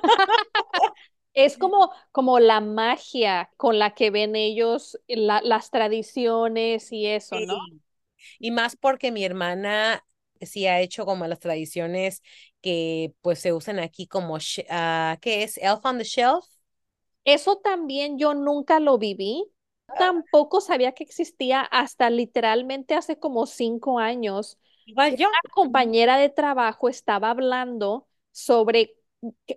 Es 1.33 1.57
como, 1.57 1.91
como 2.11 2.39
la 2.39 2.61
magia 2.61 3.51
con 3.57 3.77
la 3.79 3.93
que 3.93 4.09
ven 4.11 4.35
ellos 4.35 4.97
la- 5.07 5.41
las 5.41 5.69
tradiciones 5.71 6.91
y 6.91 7.05
eso, 7.07 7.41
¿no? 7.41 7.57
Sí. 7.59 7.81
Y 8.39 8.51
más 8.51 8.75
porque 8.77 9.11
mi 9.11 9.25
hermana 9.25 10.05
sí 10.41 10.67
ha 10.67 10.81
hecho 10.81 11.05
como 11.05 11.27
las 11.27 11.39
tradiciones 11.39 12.23
que 12.61 13.13
pues 13.21 13.39
se 13.39 13.53
usan 13.53 13.79
aquí 13.79 14.07
como, 14.07 14.37
ah, 14.69 15.17
¿qué 15.21 15.43
es? 15.43 15.57
Elf 15.59 15.85
on 15.85 15.97
the 15.99 16.03
Shelf. 16.05 16.45
Eso 17.23 17.57
también 17.57 18.17
yo 18.17 18.33
nunca 18.33 18.79
lo 18.79 18.97
viví. 18.97 19.45
Tampoco 19.97 20.61
sabía 20.61 20.91
que 20.93 21.03
existía 21.03 21.61
hasta 21.61 22.09
literalmente 22.09 22.95
hace 22.95 23.17
como 23.19 23.45
cinco 23.45 23.99
años. 23.99 24.57
Igual 24.85 25.15
Una 25.15 25.19
yo. 25.19 25.27
Ujú. 25.29 25.51
compañera 25.53 26.17
de 26.17 26.29
trabajo 26.29 26.89
estaba 26.89 27.29
hablando 27.29 28.07
sobre 28.31 28.95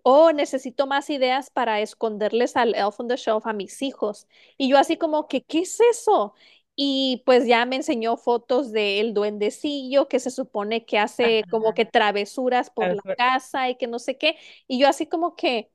oh, 0.02 0.32
necesito 0.32 0.86
más 0.86 1.10
ideas 1.10 1.50
para 1.50 1.80
esconderles 1.80 2.56
al 2.56 2.74
Elf 2.74 3.00
on 3.00 3.08
the 3.08 3.16
Shelf 3.16 3.46
a 3.46 3.52
mis 3.52 3.82
hijos. 3.82 4.26
Y 4.56 4.68
yo 4.70 4.78
así 4.78 4.96
como 4.96 5.28
que, 5.28 5.42
¿qué 5.44 5.60
es 5.60 5.80
eso? 5.80 6.34
Y 6.76 7.22
pues 7.26 7.46
ya 7.46 7.66
me 7.66 7.76
enseñó 7.76 8.16
fotos 8.16 8.70
del 8.72 9.12
duendecillo 9.14 10.08
que 10.08 10.20
se 10.20 10.30
supone 10.30 10.84
que 10.86 10.98
hace 10.98 11.46
como 11.50 11.74
que 11.74 11.84
travesuras 11.84 12.70
por 12.70 12.94
la 12.94 13.02
casa 13.16 13.68
y 13.68 13.76
que 13.76 13.88
no 13.88 13.98
sé 13.98 14.16
qué. 14.16 14.36
Y 14.68 14.78
yo 14.78 14.88
así 14.88 15.06
como 15.06 15.34
que 15.36 15.70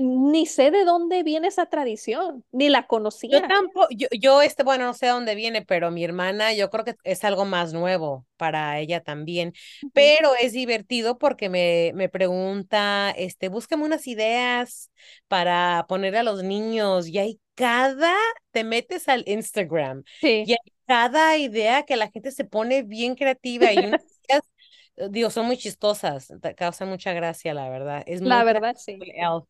ni 0.00 0.46
sé 0.46 0.70
de 0.70 0.84
dónde 0.84 1.22
viene 1.22 1.48
esa 1.48 1.66
tradición, 1.66 2.44
ni 2.52 2.68
la 2.68 2.86
Yo 3.30 3.40
conocía. 3.40 3.46
tampoco, 3.46 3.88
yo, 3.90 4.08
yo, 4.18 4.40
este, 4.40 4.62
bueno, 4.62 4.86
no 4.86 4.94
sé 4.94 5.04
de 5.06 5.12
dónde 5.12 5.34
viene, 5.34 5.62
pero 5.62 5.90
mi 5.90 6.02
hermana, 6.02 6.54
yo 6.54 6.70
creo 6.70 6.84
que 6.84 6.96
es 7.04 7.24
algo 7.24 7.44
más 7.44 7.74
nuevo 7.74 8.26
para 8.38 8.78
ella 8.78 9.02
también, 9.02 9.52
pero 9.92 10.34
es 10.40 10.52
divertido 10.54 11.18
porque 11.18 11.50
me, 11.50 11.92
me 11.94 12.08
pregunta, 12.08 13.10
este, 13.10 13.50
búscame 13.50 13.84
unas 13.84 14.06
ideas 14.06 14.90
para 15.28 15.84
poner 15.90 16.16
a 16.16 16.22
los 16.22 16.42
niños 16.42 17.06
y 17.08 17.18
hay 17.18 17.40
cada, 17.54 18.14
te 18.50 18.64
metes 18.64 19.08
al 19.10 19.24
Instagram 19.26 20.04
y 20.40 20.52
Sí, 20.52 20.52
hay 20.52 20.72
cada 20.86 21.36
idea 21.36 21.82
que 21.84 21.96
la 21.96 22.10
gente 22.10 22.30
se 22.30 22.44
pone 22.46 22.82
bien 22.82 23.14
creativa 23.14 23.72
y 23.74 23.84
unas 23.84 24.00
ideas, 24.26 24.42
digo, 25.10 25.28
son 25.30 25.44
muy 25.46 25.58
chistosas, 25.58 26.32
causan 26.56 26.88
mucha 26.88 27.12
gracia, 27.12 27.52
la 27.52 27.68
verdad, 27.68 28.02
es 28.06 28.22
la 28.22 28.44
verdad 28.44 28.76
sí. 28.78 29.08
el. 29.16 29.48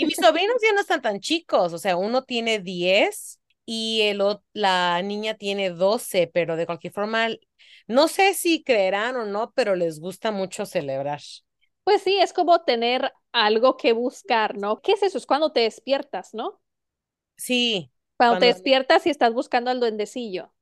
Y 0.00 0.06
mis 0.06 0.18
sobrinos 0.18 0.56
ya 0.62 0.72
no 0.72 0.80
están 0.80 1.02
tan 1.02 1.20
chicos, 1.20 1.72
o 1.72 1.78
sea, 1.78 1.96
uno 1.96 2.24
tiene 2.24 2.58
10 2.60 3.40
y 3.66 4.02
el, 4.02 4.22
la 4.54 5.02
niña 5.02 5.34
tiene 5.34 5.70
12, 5.70 6.26
pero 6.32 6.56
de 6.56 6.66
cualquier 6.66 6.92
forma, 6.92 7.28
no 7.86 8.08
sé 8.08 8.34
si 8.34 8.62
creerán 8.64 9.16
o 9.16 9.24
no, 9.26 9.52
pero 9.54 9.76
les 9.76 10.00
gusta 10.00 10.30
mucho 10.32 10.64
celebrar. 10.66 11.20
Pues 11.84 12.00
sí, 12.02 12.16
es 12.18 12.32
como 12.32 12.62
tener 12.62 13.12
algo 13.32 13.76
que 13.76 13.92
buscar, 13.92 14.56
¿no? 14.56 14.80
¿Qué 14.80 14.92
es 14.92 15.02
eso? 15.02 15.18
Es 15.18 15.26
cuando 15.26 15.52
te 15.52 15.60
despiertas, 15.60 16.32
¿no? 16.34 16.60
Sí, 17.36 17.90
Cuando 18.16 18.38
te 18.38 18.46
despiertas 18.46 19.04
y 19.06 19.10
estás 19.10 19.32
buscando 19.34 19.68
al 19.72 19.80
duendecillo. 19.80 20.52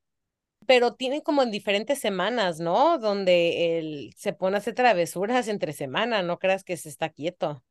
pero 0.66 0.94
tienen 0.94 1.20
como 1.22 1.42
en 1.42 1.50
diferentes 1.50 1.98
semanas, 1.98 2.60
¿no? 2.60 2.98
Donde 2.98 3.78
él 3.78 4.12
se 4.16 4.32
pone 4.34 4.56
a 4.56 4.58
hacer 4.60 4.74
travesuras 4.74 5.48
entre 5.48 5.72
semana, 5.72 6.22
no 6.22 6.38
creas 6.38 6.64
que 6.64 6.76
se 6.76 6.88
está 6.90 7.08
quieto. 7.10 7.64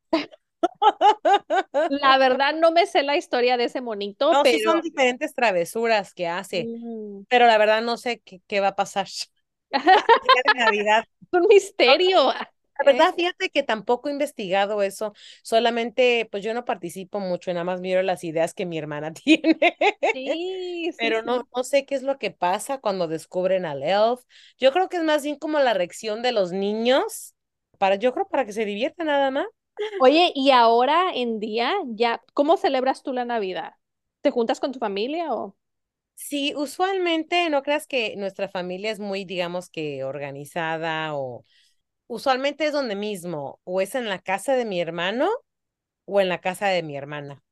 La 1.89 2.17
verdad 2.17 2.55
no 2.55 2.71
me 2.71 2.85
sé 2.85 3.03
la 3.03 3.17
historia 3.17 3.57
de 3.57 3.65
ese 3.65 3.81
monito, 3.81 4.31
No, 4.31 4.43
sí 4.43 4.59
son 4.59 4.75
pero 4.77 4.81
diferentes 4.81 5.33
travesuras 5.33 6.13
que 6.13 6.27
hace, 6.27 6.65
mm, 6.65 7.25
pero 7.29 7.45
la 7.47 7.57
verdad 7.57 7.81
no 7.81 7.97
sé 7.97 8.19
qué, 8.19 8.41
qué 8.47 8.59
va 8.59 8.69
a 8.69 8.75
pasar. 8.75 9.07
es 9.71 10.53
de 10.53 10.59
Navidad. 10.59 11.05
un 11.31 11.47
misterio. 11.47 12.31
La 12.31 12.43
¿eh? 12.43 12.85
verdad, 12.85 13.13
fíjate 13.15 13.49
que 13.49 13.63
tampoco 13.63 14.07
he 14.09 14.11
investigado 14.11 14.83
eso, 14.83 15.13
solamente 15.41 16.27
pues 16.31 16.43
yo 16.43 16.53
no 16.53 16.63
participo 16.63 17.19
mucho, 17.19 17.51
nada 17.51 17.63
más 17.63 17.81
miro 17.81 18.03
las 18.03 18.23
ideas 18.23 18.53
que 18.53 18.65
mi 18.65 18.77
hermana 18.77 19.13
tiene, 19.13 19.57
Sí, 20.13 20.91
sí, 20.91 20.95
pero 20.97 21.23
no, 21.23 21.47
no 21.55 21.63
sé 21.63 21.85
qué 21.85 21.95
es 21.95 22.03
lo 22.03 22.17
que 22.17 22.31
pasa 22.31 22.77
cuando 22.77 23.07
descubren 23.07 23.65
al 23.65 23.83
elf. 23.83 24.21
Yo 24.59 24.71
creo 24.71 24.89
que 24.89 24.97
es 24.97 25.03
más 25.03 25.23
bien 25.23 25.37
como 25.37 25.59
la 25.59 25.73
reacción 25.73 26.21
de 26.21 26.31
los 26.31 26.51
niños, 26.51 27.33
para, 27.77 27.95
yo 27.95 28.13
creo 28.13 28.27
para 28.27 28.45
que 28.45 28.53
se 28.53 28.65
diviertan 28.65 29.07
nada 29.07 29.31
más. 29.31 29.47
Oye, 29.97 30.31
y 30.35 30.51
ahora 30.51 31.11
en 31.13 31.39
día, 31.39 31.73
ya, 31.87 32.23
¿cómo 32.33 32.57
celebras 32.57 33.03
tú 33.03 33.13
la 33.13 33.25
Navidad? 33.25 33.73
¿Te 34.21 34.31
juntas 34.31 34.59
con 34.59 34.71
tu 34.71 34.79
familia 34.79 35.33
o? 35.33 35.55
Sí, 36.15 36.53
usualmente 36.55 37.49
no 37.49 37.61
creas 37.63 37.87
que 37.87 38.15
nuestra 38.17 38.49
familia 38.49 38.91
es 38.91 38.99
muy, 38.99 39.23
digamos 39.23 39.69
que 39.69 40.03
organizada 40.03 41.15
o 41.15 41.45
usualmente 42.07 42.65
es 42.67 42.73
donde 42.73 42.95
mismo, 42.95 43.61
o 43.65 43.81
es 43.81 43.95
en 43.95 44.09
la 44.09 44.19
casa 44.19 44.53
de 44.55 44.65
mi 44.65 44.81
hermano 44.81 45.29
o 46.05 46.21
en 46.21 46.29
la 46.29 46.41
casa 46.41 46.67
de 46.69 46.83
mi 46.83 46.97
hermana. 46.97 47.43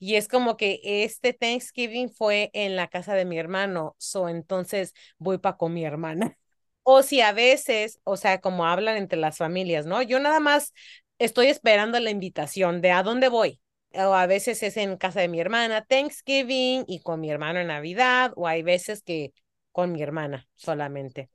Y 0.00 0.16
es 0.16 0.28
como 0.28 0.56
que 0.56 0.80
este 0.84 1.32
Thanksgiving 1.34 2.10
fue 2.12 2.50
en 2.54 2.76
la 2.76 2.88
casa 2.88 3.14
de 3.14 3.24
mi 3.26 3.38
hermano, 3.38 3.96
so 3.98 4.28
entonces 4.28 4.94
voy 5.18 5.38
para 5.38 5.56
con 5.58 5.74
mi 5.74 5.84
hermana. 5.84 6.36
O 6.88 7.02
si 7.02 7.20
a 7.20 7.32
veces, 7.32 8.00
o 8.04 8.16
sea, 8.16 8.40
como 8.40 8.66
hablan 8.66 8.96
entre 8.96 9.18
las 9.18 9.38
familias, 9.38 9.86
¿no? 9.86 10.02
Yo 10.02 10.20
nada 10.20 10.40
más 10.40 10.72
estoy 11.18 11.48
esperando 11.48 11.98
la 12.00 12.10
invitación 12.10 12.80
de 12.80 12.92
a 12.92 13.02
dónde 13.02 13.28
voy. 13.28 13.60
O 13.94 14.14
a 14.14 14.26
veces 14.26 14.62
es 14.62 14.76
en 14.76 14.96
casa 14.96 15.20
de 15.20 15.28
mi 15.28 15.40
hermana, 15.40 15.84
Thanksgiving 15.84 16.84
y 16.86 17.00
con 17.00 17.20
mi 17.20 17.30
hermano 17.30 17.60
en 17.60 17.68
Navidad, 17.68 18.32
o 18.36 18.46
hay 18.46 18.62
veces 18.62 19.02
que 19.02 19.32
con 19.72 19.92
mi 19.92 20.02
hermana 20.02 20.48
solamente. 20.54 21.30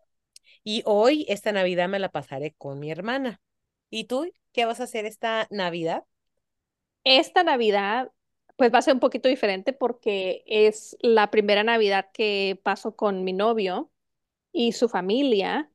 Y 0.64 0.84
hoy, 0.86 1.26
esta 1.28 1.52
Navidad, 1.52 1.90
me 1.90 2.00
la 2.00 2.10
pasaré 2.10 2.54
con 2.54 2.80
mi 2.80 2.92
hermana. 2.92 3.42
¿Y 3.90 4.06
tú 4.06 4.32
qué 4.52 4.66
vas 4.66 4.80
a 4.80 4.84
hacer 4.84 5.06
esta 5.06 5.48
Navidad? 5.50 6.04
Esta 7.04 7.44
Navidad, 7.44 8.12
pues 8.58 8.72
va 8.74 8.80
a 8.80 8.82
ser 8.84 8.94
un 8.94 9.00
poquito 9.00 9.28
diferente 9.28 9.74
porque 9.74 10.44
es 10.46 10.98
la 11.02 11.32
primera 11.32 11.64
Navidad 11.64 12.10
que 12.14 12.60
paso 12.64 12.96
con 12.96 13.24
mi 13.24 13.34
novio 13.34 13.92
y 14.52 14.74
su 14.74 14.88
familia. 14.90 15.72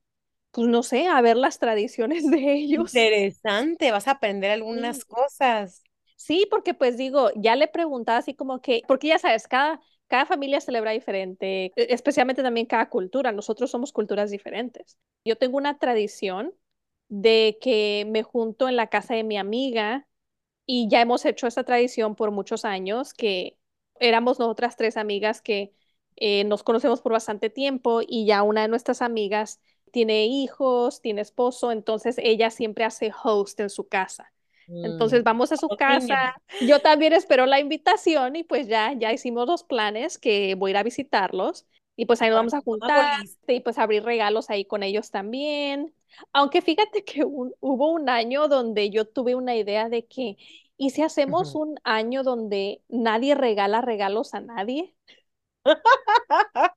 Pues 0.57 0.69
no 0.69 0.83
sé, 0.83 1.07
a 1.07 1.21
ver 1.23 1.37
las 1.37 1.59
tradiciones 1.61 2.29
de 2.31 2.53
ellos. 2.55 3.13
Interesante, 3.31 3.91
vas 3.93 4.07
a 4.09 4.13
aprender 4.13 4.51
Sí. 4.69 4.73
algunas 4.73 5.05
cosas. 5.05 5.83
Sí, 6.17 6.47
porque 6.51 6.75
pues 6.75 6.97
digo, 6.97 7.31
ya 7.37 7.57
le 7.57 7.69
preguntaba 7.69 8.19
así 8.19 8.35
como 8.35 8.61
que, 8.61 8.83
porque 8.89 9.09
ya 9.09 9.19
sabes, 9.19 9.47
cada, 9.49 9.81
cada 10.09 10.27
familia 10.27 10.61
celebra 10.61 10.93
diferente, 10.93 11.67
e- 11.67 11.73
especialmente 11.95 12.43
también 12.43 12.67
cada 12.67 12.89
cultura. 12.89 13.33
Nosotros 13.33 13.71
somos 13.71 13.93
culturas 13.93 14.31
diferentes. 14.31 14.99
Yo 15.25 15.37
tengo 15.37 15.59
una 15.59 15.79
tradición 15.79 16.55
de 17.09 17.59
que 17.61 18.07
me 18.09 18.23
junto 18.23 18.69
en 18.69 18.77
la 18.77 18.89
casa 18.89 19.15
de 19.15 19.25
mi 19.25 19.37
amiga 19.39 20.09
y 20.67 20.89
ya 20.91 21.01
hemos 21.03 21.25
hecho 21.25 21.47
esta 21.47 21.65
tradición 21.65 22.17
por 22.17 22.31
muchos 22.33 22.65
años, 22.65 23.15
que 23.15 23.59
éramos 24.01 24.39
nosotras 24.39 24.77
tres 24.77 24.97
amigas 24.97 25.43
que 25.43 25.73
eh, 26.17 26.45
nos 26.45 26.63
conocemos 26.63 27.01
por 27.03 27.13
bastante 27.13 27.51
tiempo 27.51 28.01
y 28.07 28.27
ya 28.27 28.43
una 28.43 28.63
de 28.63 28.69
nuestras 28.69 29.03
amigas 29.03 29.61
tiene 29.93 30.27
hijos, 30.27 31.01
tiene 31.01 31.23
esposo, 31.23 31.73
entonces 31.73 32.17
ella 32.19 32.51
siempre 32.51 32.85
hace 32.85 33.13
host 33.25 33.61
en 33.61 33.71
su 33.71 33.89
casa. 33.89 34.33
Mm, 34.69 34.83
Entonces 34.83 35.23
vamos 35.25 35.53
a 35.53 35.57
su 35.57 35.75
casa. 35.75 36.15
Yo 36.61 36.81
también 36.81 37.13
espero 37.13 37.47
la 37.47 37.61
invitación 37.61 38.37
y 38.37 38.45
pues 38.45 38.67
ya, 38.69 38.93
ya 38.95 39.13
hicimos 39.13 39.47
los 39.47 39.65
planes 39.65 40.19
que 40.19 40.55
voy 40.55 40.71
a 40.71 40.73
ir 40.73 40.77
a 40.79 40.83
visitarlos 40.83 41.67
y 41.97 42.07
pues 42.07 42.23
ahí 42.23 42.29
nos 42.31 42.37
vamos 42.39 42.55
a 42.55 42.61
juntar 42.63 43.11
y 43.49 43.61
pues 43.61 43.79
abrir 43.79 44.05
regalos 44.05 44.51
ahí 44.51 44.65
con 44.65 44.83
ellos 44.83 45.11
también. 45.11 45.95
Aunque 46.33 46.63
fíjate 46.63 47.05
que 47.05 47.25
un- 47.25 47.55
hubo 47.61 47.91
un 47.93 48.09
año 48.09 48.49
donde 48.49 48.91
yo 48.91 49.07
tuve 49.07 49.35
una 49.35 49.55
idea 49.57 49.89
de 49.89 50.07
que, 50.07 50.37
¿y 50.77 50.91
si 50.91 51.03
hacemos 51.03 51.55
un 51.55 51.79
año 51.85 52.23
donde 52.23 52.83
nadie 52.89 53.35
regala 53.35 53.81
regalos 53.81 54.35
a 54.35 54.41
nadie? 54.41 54.95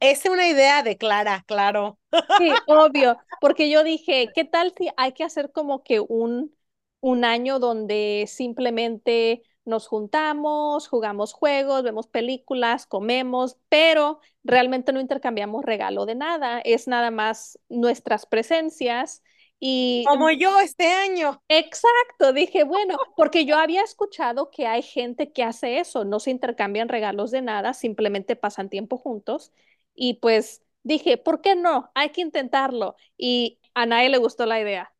Es 0.00 0.24
una 0.26 0.48
idea 0.48 0.82
de 0.82 0.96
Clara, 0.96 1.44
claro. 1.46 1.98
Sí, 2.36 2.62
obvio, 2.66 3.18
porque 3.38 3.70
yo 3.70 3.84
dije, 3.84 4.32
¿qué 4.34 4.44
tal 4.44 4.72
si 4.76 4.88
hay 4.96 5.12
que 5.12 5.24
hacer 5.24 5.52
como 5.52 5.82
que 5.82 6.00
un, 6.00 6.54
un 7.00 7.24
año 7.24 7.58
donde 7.58 8.24
simplemente 8.28 9.42
nos 9.64 9.86
juntamos, 9.88 10.88
jugamos 10.88 11.32
juegos, 11.34 11.82
vemos 11.82 12.06
películas, 12.08 12.86
comemos, 12.86 13.58
pero 13.68 14.20
realmente 14.42 14.92
no 14.92 15.00
intercambiamos 15.00 15.64
regalo 15.64 16.06
de 16.06 16.14
nada, 16.14 16.60
es 16.60 16.88
nada 16.88 17.10
más 17.10 17.58
nuestras 17.68 18.26
presencias 18.26 19.22
y 19.60 20.06
Como 20.06 20.30
yo 20.30 20.58
este 20.60 20.86
año. 20.92 21.42
Exacto, 21.48 22.32
dije, 22.32 22.62
bueno, 22.64 22.96
porque 23.16 23.44
yo 23.44 23.56
había 23.58 23.82
escuchado 23.82 24.50
que 24.50 24.66
hay 24.68 24.82
gente 24.82 25.32
que 25.32 25.42
hace 25.42 25.80
eso, 25.80 26.04
no 26.04 26.20
se 26.20 26.30
intercambian 26.30 26.88
regalos 26.88 27.32
de 27.32 27.42
nada, 27.42 27.74
simplemente 27.74 28.36
pasan 28.36 28.68
tiempo 28.70 28.96
juntos. 28.98 29.52
Y 29.94 30.14
pues 30.14 30.62
dije, 30.84 31.18
¿por 31.18 31.40
qué 31.42 31.56
no? 31.56 31.90
Hay 31.94 32.10
que 32.10 32.20
intentarlo. 32.20 32.94
Y 33.16 33.58
a 33.74 33.84
nadie 33.86 34.10
le 34.10 34.18
gustó 34.18 34.46
la 34.46 34.60
idea. 34.60 34.94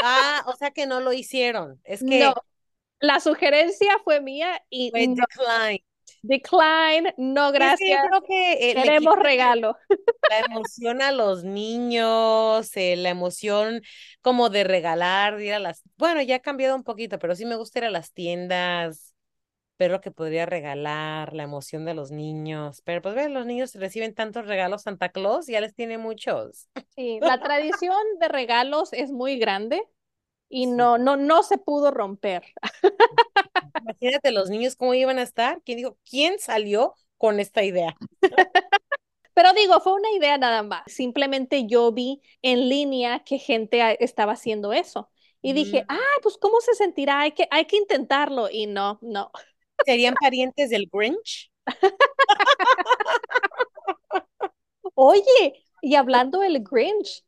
Ah, 0.00 0.44
o 0.46 0.52
sea 0.56 0.70
que 0.72 0.86
no 0.86 1.00
lo 1.00 1.12
hicieron. 1.12 1.80
Es 1.84 2.04
No, 2.10 2.32
que 2.32 2.36
la 3.00 3.20
sugerencia 3.20 3.98
fue 4.04 4.20
mía 4.20 4.62
y 4.70 4.90
fue 4.90 5.08
no, 5.16 5.24
decline. 5.36 5.84
Decline, 6.22 7.14
no 7.16 7.52
gracias, 7.52 8.00
creo 8.08 8.22
que 8.22 8.70
eh, 8.70 8.74
queremos 8.74 9.18
regalo. 9.18 9.76
la 10.30 10.40
emoción 10.40 11.02
a 11.02 11.12
los 11.12 11.44
niños, 11.44 12.76
eh, 12.76 12.96
la 12.96 13.10
emoción 13.10 13.82
como 14.22 14.50
de 14.50 14.64
regalar, 14.64 15.36
de 15.36 15.46
ir 15.46 15.54
a 15.54 15.58
las, 15.58 15.82
bueno, 15.96 16.22
ya 16.22 16.36
ha 16.36 16.40
cambiado 16.40 16.76
un 16.76 16.84
poquito, 16.84 17.18
pero 17.18 17.34
sí 17.34 17.44
me 17.44 17.56
gusta 17.56 17.78
ir 17.80 17.84
a 17.86 17.90
las 17.90 18.12
tiendas, 18.12 19.14
ver 19.78 19.90
lo 19.90 20.00
que 20.00 20.10
podría 20.10 20.46
regalar, 20.46 21.32
la 21.34 21.42
emoción 21.42 21.84
de 21.84 21.94
los 21.94 22.10
niños. 22.10 22.82
Pero 22.84 23.02
pues 23.02 23.14
ven, 23.14 23.34
los 23.34 23.46
niños 23.46 23.74
reciben 23.74 24.14
tantos 24.14 24.46
regalos 24.46 24.82
Santa 24.82 25.10
Claus, 25.10 25.46
ya 25.46 25.60
les 25.60 25.74
tiene 25.74 25.98
muchos. 25.98 26.68
Sí, 26.94 27.18
la 27.20 27.40
tradición 27.40 27.96
de 28.20 28.28
regalos 28.28 28.92
es 28.92 29.10
muy 29.10 29.38
grande 29.38 29.82
y 30.48 30.66
no, 30.66 30.98
no, 30.98 31.16
no 31.16 31.42
se 31.42 31.58
pudo 31.58 31.90
romper. 31.90 32.44
Imagínate 33.80 34.32
los 34.32 34.50
niños 34.50 34.76
cómo 34.76 34.94
iban 34.94 35.18
a 35.18 35.22
estar. 35.22 35.62
¿Quién 35.64 35.78
dijo? 35.78 35.98
¿Quién 36.08 36.38
salió 36.38 36.94
con 37.18 37.40
esta 37.40 37.62
idea? 37.62 37.96
Pero 39.34 39.52
digo, 39.52 39.80
fue 39.80 39.94
una 39.94 40.10
idea 40.12 40.38
nada 40.38 40.62
más. 40.62 40.82
Simplemente 40.86 41.66
yo 41.66 41.92
vi 41.92 42.22
en 42.42 42.68
línea 42.68 43.22
que 43.24 43.38
gente 43.38 44.02
estaba 44.02 44.32
haciendo 44.32 44.72
eso. 44.72 45.10
Y 45.42 45.52
dije, 45.52 45.84
ah, 45.88 45.96
Mm, 45.98 46.22
pues 46.22 46.38
¿cómo 46.38 46.60
se 46.60 46.74
sentirá? 46.74 47.20
Hay 47.20 47.32
que, 47.32 47.46
hay 47.50 47.66
que 47.66 47.76
intentarlo. 47.76 48.48
Y 48.50 48.66
no, 48.66 48.98
no. 49.02 49.30
¿Serían 49.84 50.14
parientes 50.14 50.70
del 50.70 50.88
Grinch? 50.90 51.50
Oye, 54.94 55.64
y 55.82 55.94
hablando 55.94 56.40
del 56.40 56.62
Grinch, 56.62 57.24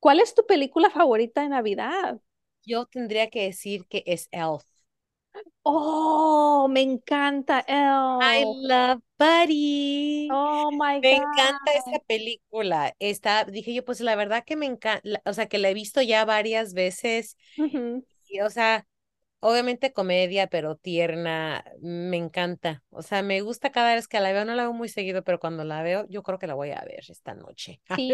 ¿cuál 0.00 0.20
es 0.20 0.34
tu 0.34 0.46
película 0.46 0.90
favorita 0.90 1.42
de 1.42 1.48
Navidad? 1.50 2.20
Yo 2.68 2.86
tendría 2.86 3.30
que 3.30 3.44
decir 3.44 3.86
que 3.88 4.02
es 4.06 4.28
Elf. 4.32 4.62
Oh, 5.64 6.66
me 6.68 6.80
encanta 6.82 7.64
I 8.20 8.44
Elf. 8.48 8.58
love 8.68 9.02
Buddy. 9.18 10.38
Oh 10.38 10.70
my 10.70 11.00
Me 11.02 11.16
encanta 11.16 11.72
God. 11.72 11.78
esa 11.78 12.00
película. 12.06 12.94
Está, 12.98 13.44
dije 13.44 13.74
yo, 13.74 13.84
pues 13.84 14.00
la 14.00 14.16
verdad 14.16 14.44
que 14.46 14.56
me 14.56 14.66
encanta, 14.66 15.22
o 15.26 15.32
sea, 15.34 15.48
que 15.48 15.58
la 15.58 15.70
he 15.70 15.74
visto 15.74 16.02
ya 16.02 16.24
varias 16.24 16.74
veces. 16.74 17.36
Y, 18.28 18.40
o 18.42 18.50
sea, 18.50 18.86
obviamente 19.40 19.92
comedia, 19.92 20.46
pero 20.48 20.76
tierna. 20.76 21.64
Me 21.80 22.16
encanta. 22.16 22.82
O 22.90 23.02
sea, 23.02 23.22
me 23.22 23.40
gusta 23.40 23.70
cada 23.70 23.94
vez 23.94 24.08
que 24.08 24.20
la 24.20 24.32
veo. 24.32 24.44
No 24.44 24.54
la 24.54 24.64
veo 24.64 24.72
muy 24.72 24.88
seguido, 24.88 25.22
pero 25.22 25.38
cuando 25.38 25.64
la 25.64 25.82
veo, 25.82 26.06
yo 26.08 26.22
creo 26.22 26.38
que 26.38 26.46
la 26.46 26.54
voy 26.54 26.70
a 26.70 26.84
ver 26.84 27.04
esta 27.08 27.34
noche. 27.34 27.80
Sí, 27.96 28.12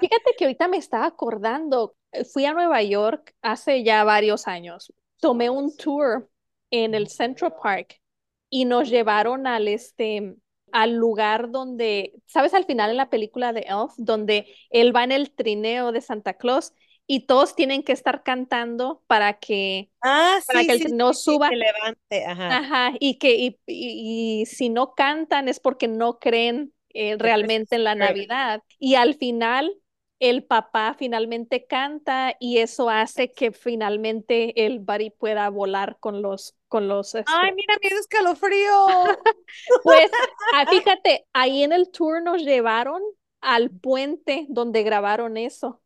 fíjate 0.00 0.34
que 0.36 0.44
ahorita 0.44 0.68
me 0.68 0.76
estaba 0.76 1.06
acordando, 1.06 1.94
eh, 2.12 2.24
fui 2.24 2.44
a 2.44 2.52
Nueva 2.52 2.82
York 2.82 3.34
hace 3.42 3.82
ya 3.84 4.04
varios 4.04 4.48
años, 4.48 4.92
tomé 5.18 5.50
un 5.50 5.76
tour 5.76 6.28
en 6.70 6.94
el 6.94 7.08
Central 7.08 7.54
Park 7.62 8.00
y 8.48 8.64
nos 8.64 8.88
llevaron 8.88 9.46
al 9.46 9.68
este 9.68 10.36
al 10.72 10.94
lugar 10.94 11.50
donde, 11.50 12.14
¿sabes? 12.26 12.54
Al 12.54 12.64
final 12.64 12.90
en 12.90 12.96
la 12.96 13.10
película 13.10 13.52
de 13.52 13.60
Elf, 13.68 13.92
donde 13.98 14.46
él 14.70 14.96
va 14.96 15.04
en 15.04 15.12
el 15.12 15.30
trineo 15.30 15.92
de 15.92 16.00
Santa 16.00 16.34
Claus 16.34 16.72
y 17.06 17.26
todos 17.26 17.54
tienen 17.56 17.82
que 17.82 17.92
estar 17.92 18.22
cantando 18.22 19.02
para 19.06 19.34
que 19.38 19.90
Ah, 20.04 20.38
para 20.46 20.64
que 20.64 20.72
sí, 20.72 20.78
sí, 20.78 20.88
sí, 20.88 21.14
suba 21.14 21.48
que 21.48 21.56
levante. 21.56 22.26
Ajá. 22.26 22.48
Ajá, 22.48 22.92
y 23.00 23.18
que 23.18 23.34
y, 23.36 23.58
y- 23.66 24.42
y 24.42 24.46
si 24.46 24.68
no 24.68 24.94
cantan 24.94 25.48
es 25.48 25.60
porque 25.60 25.88
no 25.88 26.18
creen 26.18 26.74
eh, 26.94 27.16
realmente 27.18 27.76
en 27.76 27.84
la. 27.84 27.94
Navidad. 27.94 28.62
Y 28.78 28.96
al 28.96 29.14
final, 29.14 29.72
el 30.18 30.44
papá 30.44 30.94
finalmente 30.98 31.66
canta 31.66 32.36
y 32.40 32.58
eso 32.58 32.90
hace 32.90 33.32
que 33.32 33.52
finalmente 33.52 34.66
el 34.66 34.80
Buddy 34.80 35.10
pueda 35.10 35.48
volar 35.50 35.96
con 36.00 36.22
los, 36.22 36.56
con 36.68 36.88
los, 36.88 37.14
Ay, 37.24 37.50
este. 37.50 37.54
mira, 37.56 37.74
me 37.82 37.88
dio 37.88 37.98
escalofrío. 37.98 38.70
Pues, 39.82 40.10
ah, 40.50 40.66
fíjate, 40.68 41.26
ahí 41.32 41.62
en 41.64 41.72
el 41.72 41.90
tour 41.90 42.22
nos 42.22 42.42
llevaron 42.42 43.02
al 43.40 43.70
puente 43.70 44.46
donde 44.48 44.82
grabaron 44.82 45.36
eso, 45.36 45.81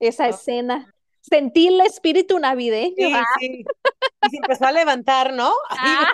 esa 0.00 0.26
Oh, 0.26 0.30
escena. 0.30 0.94
sentí 1.20 1.68
el 1.68 1.80
espíritu 1.82 2.38
navideño. 2.38 2.94
Sí, 2.96 3.12
ah, 3.14 3.24
sí. 3.38 3.64
Y 4.22 4.30
se 4.30 4.36
empezó 4.36 4.66
a 4.66 4.72
levantar, 4.72 5.32
¿no? 5.34 5.52
Ah, 5.70 6.12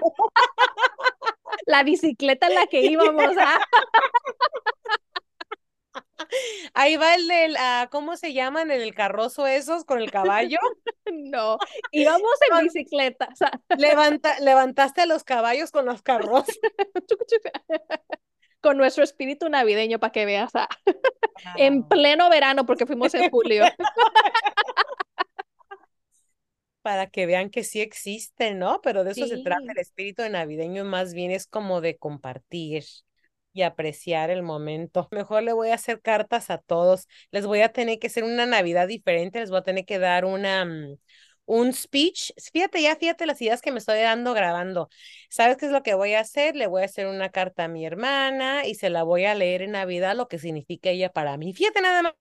la 1.67 1.83
bicicleta 1.83 2.47
en 2.49 2.55
la 2.55 2.67
que 2.67 2.83
íbamos. 2.83 3.35
ah. 3.39 3.61
Ahí 6.73 6.97
va 6.97 7.15
el 7.15 7.29
del, 7.29 7.57
ah, 7.59 7.89
¿cómo 7.91 8.17
se 8.17 8.33
llaman? 8.33 8.71
El 8.71 8.81
del 8.81 8.95
carrozo 8.95 9.47
esos 9.47 9.85
con 9.85 10.01
el 10.01 10.11
caballo. 10.11 10.59
No, 11.13 11.59
íbamos 11.93 12.31
en 12.49 12.55
Con- 12.57 12.65
bicicleta. 12.65 13.29
o 13.33 13.37
sea, 13.37 13.53
Levanta, 13.77 14.41
levantaste 14.41 15.03
a 15.03 15.07
los 15.07 15.23
caballos 15.23 15.71
con 15.71 15.85
los 15.85 16.03
carrozos. 16.03 16.59
con 18.65 18.79
nuestro 18.79 19.05
espíritu 19.05 19.51
navideño 19.51 20.01
para 20.01 20.11
que 20.11 20.25
veas. 20.25 20.51
ah, 20.55 20.69
En 21.59 21.87
pleno 21.87 22.31
verano, 22.31 22.65
porque 22.65 22.87
fuimos 22.87 23.13
en 23.15 23.31
julio. 23.31 23.65
Para 26.81 27.07
que 27.07 27.25
vean 27.25 27.49
que 27.49 27.65
sí 27.65 27.81
existe, 27.81 28.53
¿no? 28.55 28.81
Pero 28.83 29.05
de 29.05 29.13
eso 29.13 29.27
se 29.27 29.43
trata 29.43 29.73
el 29.73 29.79
espíritu 29.79 30.21
de 30.23 30.29
navideño, 30.29 30.85
más 30.85 31.15
bien 31.15 31.31
es 31.31 31.47
como 31.47 31.81
de 31.81 31.97
compartir 31.97 32.85
y 33.55 33.63
apreciar 33.63 34.29
el 34.31 34.43
momento. 34.43 35.09
Mejor 35.11 35.45
le 35.45 35.55
voy 35.55 35.71
a 35.71 35.77
hacer 35.77 36.03
cartas 36.03 36.51
a 36.51 36.59
todos. 36.59 37.09
Les 37.31 37.47
voy 37.47 37.63
a 37.63 37.71
tener 37.71 37.99
que 37.99 38.09
hacer 38.09 38.23
una 38.23 38.45
Navidad 38.45 38.87
diferente, 38.87 39.41
les 39.41 39.49
voy 39.49 39.61
a 39.61 39.63
tener 39.63 39.87
que 39.87 39.99
dar 39.99 40.27
una, 40.27 40.67
mm, 40.67 40.99
un 41.47 41.73
speech. 41.73 42.33
Fíjate 42.53 42.83
ya, 42.83 42.97
fíjate 42.97 43.27
las 43.27 43.41
ideas 43.41 43.61
que 43.61 43.73
me 43.73 43.79
estoy 43.79 44.01
dando 44.01 44.35
grabando. 44.35 44.89
¿Sabes 45.31 45.57
qué 45.57 45.67
es 45.67 45.73
lo 45.73 45.83
que 45.83 45.95
voy 45.95 46.15
a 46.15 46.21
hacer? 46.21 46.57
Le 46.57 46.67
voy 46.67 46.83
a 46.83 46.87
hacer 46.87 47.07
una 47.07 47.31
carta 47.31 47.65
a 47.65 47.69
mi 47.69 47.85
hermana 47.85 48.67
y 48.67 48.75
se 48.75 48.91
la 48.91 49.03
voy 49.03 49.25
a 49.25 49.35
leer 49.35 49.63
en 49.63 49.73
Navidad, 49.73 50.17
lo 50.17 50.29
que 50.29 50.39
significa 50.39 50.91
ella 50.91 51.11
para 51.11 51.37
mí. 51.37 51.53
Fíjate 51.53 51.81
nada 51.81 52.03
más. 52.03 52.15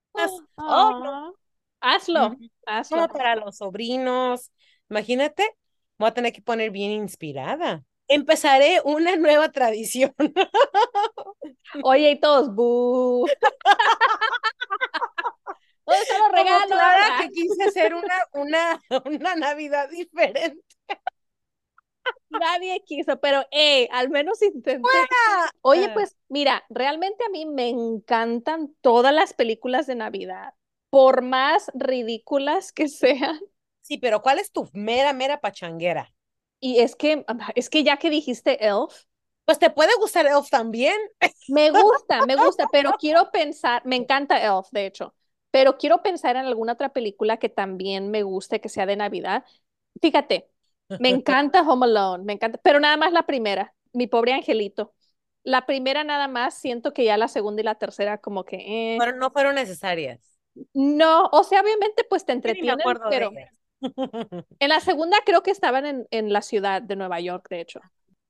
Oh, 0.58 1.00
no. 1.04 1.36
Ah, 1.82 1.96
hazlo, 1.96 2.36
hazlo. 2.66 2.98
Como 2.98 3.14
para 3.14 3.36
los 3.36 3.58
sobrinos. 3.58 4.52
Imagínate, 4.90 5.48
voy 5.98 6.10
a 6.10 6.14
tener 6.14 6.34
que 6.34 6.42
poner 6.42 6.72
bien 6.72 6.92
inspirada. 6.92 7.84
Empezaré 8.08 8.82
una 8.84 9.16
nueva 9.16 9.50
tradición. 9.50 10.14
Oye, 11.84 12.12
y 12.12 12.20
todos, 12.20 12.54
¡bu! 12.54 13.26
¿Dónde 15.94 16.04
están 16.04 16.18
los 16.20 16.32
Como 16.36 16.44
regalos? 16.46 16.68
Clara, 16.68 17.08
Ah, 17.10 17.22
que 17.24 17.30
quise 17.30 17.64
hacer 17.66 17.94
una, 17.96 18.16
una, 18.34 18.82
una 19.06 19.36
Navidad 19.36 19.90
diferente. 19.90 20.62
Nadie 22.30 22.84
quiso, 22.86 23.20
pero 23.20 23.46
hey, 23.52 23.88
al 23.92 24.10
menos 24.10 24.42
intenté. 24.42 24.88
Oye, 25.62 25.90
Ah. 25.90 25.94
pues 25.94 26.18
mira, 26.30 26.64
realmente 26.70 27.24
a 27.26 27.30
mí 27.30 27.46
me 27.46 27.70
encantan 27.70 28.74
todas 28.82 29.14
las 29.14 29.34
películas 29.34 29.86
de 29.88 29.96
Navidad, 29.96 30.54
por 30.90 31.22
más 31.22 31.72
ridículas 31.76 32.72
que 32.72 32.90
sean. 32.90 33.40
Sí, 33.82 33.98
pero 33.98 34.22
¿cuál 34.22 34.40
es 34.40 34.52
tu 34.52 34.68
mera, 34.74 35.14
mera 35.14 35.40
pachanguera? 35.42 36.14
Y 36.60 36.80
es 36.80 36.96
que, 36.96 37.26
es 37.56 37.70
que 37.70 37.84
ya 37.84 37.98
que 37.98 38.10
dijiste 38.10 38.66
Elf, 38.66 39.04
Pues 39.46 39.60
te 39.60 39.70
puede 39.70 39.94
gustar 40.00 40.26
Elf 40.28 40.50
también. 40.50 40.96
me 41.48 41.72
gusta, 41.72 42.24
me 42.24 42.36
gusta, 42.36 42.70
pero 42.72 42.94
quiero 42.98 43.32
pensar, 43.32 43.86
me 43.86 43.96
encanta 43.96 44.42
Elf, 44.44 44.68
de 44.72 44.86
hecho, 44.86 45.16
pero 45.54 45.78
quiero 45.78 46.02
pensar 46.02 46.36
en 46.36 46.48
alguna 46.48 46.74
otra 46.74 46.94
película 46.94 47.38
que 47.38 47.48
también 47.48 48.10
me 48.10 48.24
guste, 48.24 48.60
que 48.60 48.70
sea 48.70 48.88
de 48.88 48.96
Navidad. 48.96 49.46
Fíjate, 50.02 50.50
me 51.00 51.10
encanta 51.10 51.62
Home 51.62 51.86
Alone, 51.86 52.24
me 52.24 52.34
encanta, 52.34 52.60
pero 52.64 52.80
nada 52.80 52.98
más 52.98 53.14
la 53.14 53.28
primera, 53.28 53.76
mi 53.94 54.08
pobre 54.08 54.34
angelito. 54.34 54.96
La 55.44 55.68
primera 55.68 56.04
nada 56.04 56.28
más, 56.28 56.56
siento 56.56 56.92
que 56.92 57.06
ya 57.06 57.18
la 57.18 57.28
segunda 57.28 57.62
y 57.62 57.66
la 57.66 57.76
tercera 57.76 58.18
como 58.18 58.46
que, 58.46 58.96
eh. 58.96 58.98
Pero 58.98 59.16
no 59.16 59.30
fueron 59.30 59.54
necesarias. 59.54 60.40
No, 60.74 61.30
o 61.32 61.44
sea, 61.44 61.62
obviamente 61.62 62.04
pues 62.10 62.26
te 62.26 62.32
entretienen, 62.32 62.80
de 62.80 63.00
pero 63.12 63.32
en 64.58 64.70
la 64.70 64.80
segunda 64.80 65.18
creo 65.24 65.44
que 65.44 65.52
estaban 65.52 65.86
en, 65.86 66.08
en 66.10 66.34
la 66.34 66.42
ciudad 66.42 66.82
de 66.82 66.96
Nueva 66.96 67.20
York, 67.20 67.46
de 67.52 67.62
hecho. 67.62 67.80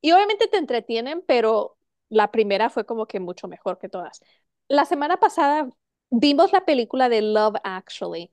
Y 0.01 0.11
obviamente 0.11 0.49
te 0.49 0.57
entretienen, 0.57 1.23
pero 1.25 1.77
la 2.09 2.31
primera 2.31 2.69
fue 2.69 2.85
como 2.85 3.07
que 3.07 3.21
mucho 3.21 3.47
mejor 3.47 3.79
que 3.79 3.87
todas. 3.87 4.19
La 4.67 4.83
semana 4.83 5.21
pasada 5.21 5.69
vimos 6.13 6.51
la 6.53 6.65
película 6.65 7.09
de 7.09 7.21
Love 7.21 7.57
Actually. 7.63 8.31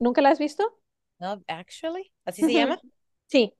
¿Nunca 0.00 0.22
la 0.22 0.30
has 0.30 0.38
visto? 0.38 0.80
Love 1.20 1.42
Actually, 1.48 2.12
¿así 2.24 2.44
se 2.44 2.54
llama? 2.54 2.78
Sí. 3.26 3.54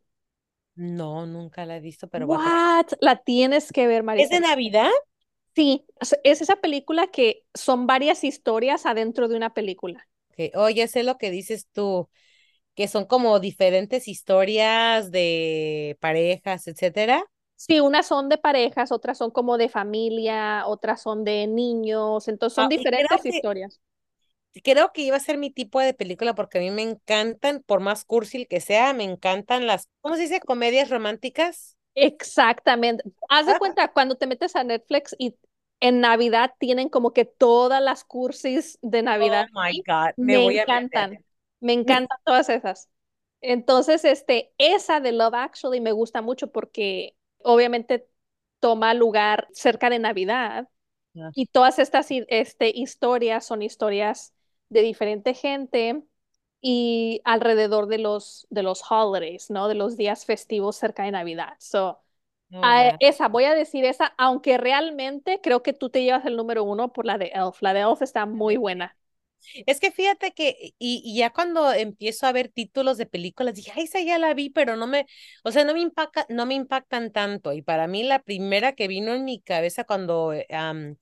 No, 0.76 1.26
nunca 1.26 1.64
la 1.66 1.76
he 1.76 1.80
visto, 1.80 2.08
pero 2.08 2.28
What? 2.28 2.86
La 3.00 3.16
tienes 3.16 3.72
que 3.72 3.86
ver, 3.86 4.02
¿Es 4.16 4.28
Marisa. 4.28 4.30
de 4.30 4.40
Navidad? 4.40 4.90
Sí, 5.56 5.84
es 6.00 6.16
es 6.24 6.42
esa 6.42 6.56
película 6.56 7.08
que 7.08 7.44
son 7.54 7.86
varias 7.88 8.22
historias 8.24 8.86
adentro 8.86 9.26
de 9.28 9.36
una 9.36 9.52
película. 9.54 10.06
Que, 10.36 10.50
oye, 10.56 10.88
sé 10.88 11.02
lo 11.04 11.16
que 11.18 11.30
dices 11.30 11.68
tú, 11.72 12.08
que 12.74 12.88
son 12.88 13.06
como 13.06 13.40
diferentes 13.40 14.08
historias 14.08 15.10
de 15.12 15.98
parejas, 16.00 16.66
etcétera. 16.68 17.24
Sí, 17.56 17.80
unas 17.80 18.06
son 18.06 18.28
de 18.28 18.38
parejas, 18.38 18.92
otras 18.92 19.18
son 19.18 19.30
como 19.30 19.56
de 19.58 19.68
familia, 19.68 20.66
otras 20.66 21.00
son 21.02 21.24
de 21.24 21.46
niños, 21.46 22.28
entonces 22.28 22.54
son 22.54 22.68
Ah, 22.68 22.68
diferentes 22.68 23.24
que, 23.28 23.42
historias. 23.44 23.80
creo 24.62 24.92
que 24.92 25.02
iba 25.02 25.16
a 25.16 25.20
ser 25.20 25.38
mi 25.38 25.50
tipo 25.50 25.80
de 25.80 25.94
película 25.94 26.34
porque 26.34 26.58
a 26.58 26.60
mí 26.60 26.70
me 26.70 26.82
encantan, 26.82 27.62
por 27.66 27.80
más 27.80 28.04
cursi 28.04 28.46
que 28.46 28.60
sea, 28.60 28.92
me 28.94 29.04
encantan 29.04 29.66
las, 29.66 29.88
¿cómo 30.00 30.16
se 30.16 30.22
dice? 30.22 30.40
Comedias 30.40 30.90
románticas. 30.90 31.76
Exactamente. 31.94 33.04
Haz 33.28 33.46
de 33.46 33.54
Ah, 33.54 33.58
cuenta 33.58 33.92
cuando 33.92 34.16
te 34.16 34.26
metes 34.26 34.56
a 34.56 34.64
Netflix 34.64 35.14
y 35.18 35.36
en 35.80 36.00
Navidad 36.00 36.52
tienen 36.58 36.88
como 36.88 37.12
que 37.12 37.24
todas 37.24 37.80
las 37.82 38.04
cursis 38.04 38.78
de 38.82 39.02
Oh 39.18 39.42
Navidad 39.42 39.46
my 39.54 39.72
ahí. 39.72 39.86
God, 39.86 40.14
me 40.22 40.36
Me 40.36 40.38
voy 40.38 40.58
a 40.58 40.66
encantan, 40.66 41.24
me 41.60 41.72
encantan 41.74 42.18
todas 42.24 42.48
esas. 42.48 42.88
Entonces, 43.40 44.04
este, 44.04 44.52
esa 44.58 45.00
de 45.00 45.12
Love 45.12 45.34
Actually 45.34 45.80
me 45.80 45.92
gusta 45.92 46.22
mucho 46.22 46.50
porque 46.52 47.16
obviamente 47.44 48.08
toma 48.60 48.94
lugar 48.94 49.48
cerca 49.52 49.90
de 49.90 49.98
Navidad 50.00 50.68
Ah, 51.16 51.30
y 51.34 51.46
todas 51.46 51.78
estas 51.78 52.08
este, 52.10 52.70
historias 52.74 53.46
son 53.46 53.62
historias 53.62 54.34
de 54.68 54.82
diferente 54.82 55.34
gente 55.34 56.02
y 56.60 57.20
alrededor 57.24 57.86
de 57.88 57.98
los, 57.98 58.46
de 58.50 58.62
los 58.62 58.82
holidays, 58.90 59.50
¿no? 59.50 59.68
De 59.68 59.74
los 59.74 59.96
días 59.96 60.24
festivos 60.26 60.76
cerca 60.76 61.04
de 61.04 61.10
Navidad. 61.12 61.54
So, 61.58 62.00
oh, 62.52 62.56
a 62.62 62.88
wow. 62.90 62.96
esa, 63.00 63.28
voy 63.28 63.44
a 63.44 63.54
decir 63.54 63.84
esa, 63.84 64.06
aunque 64.18 64.58
realmente 64.58 65.40
creo 65.42 65.62
que 65.62 65.72
tú 65.72 65.90
te 65.90 66.02
llevas 66.04 66.24
el 66.26 66.36
número 66.36 66.64
uno 66.64 66.92
por 66.92 67.06
la 67.06 67.18
de 67.18 67.32
Elf. 67.34 67.62
La 67.62 67.74
de 67.74 67.80
Elf 67.80 68.02
está 68.02 68.26
muy 68.26 68.56
buena. 68.56 68.96
Es 69.66 69.80
que 69.80 69.90
fíjate 69.92 70.32
que, 70.32 70.74
y, 70.78 71.02
y 71.04 71.16
ya 71.18 71.30
cuando 71.30 71.72
empiezo 71.72 72.26
a 72.26 72.32
ver 72.32 72.48
títulos 72.48 72.98
de 72.98 73.06
películas, 73.06 73.54
dije, 73.54 73.72
ay, 73.74 73.84
esa 73.84 74.00
ya 74.00 74.18
la 74.18 74.34
vi, 74.34 74.50
pero 74.50 74.76
no 74.76 74.86
me, 74.86 75.06
o 75.44 75.50
sea, 75.52 75.64
no 75.64 75.74
me 75.74 75.80
impacta, 75.80 76.26
no 76.28 76.46
me 76.46 76.54
impactan 76.54 77.12
tanto. 77.12 77.52
Y 77.52 77.62
para 77.62 77.86
mí 77.86 78.02
la 78.02 78.22
primera 78.22 78.72
que 78.74 78.88
vino 78.88 79.12
en 79.14 79.24
mi 79.24 79.40
cabeza 79.40 79.84
cuando 79.84 80.32
am, 80.50 80.96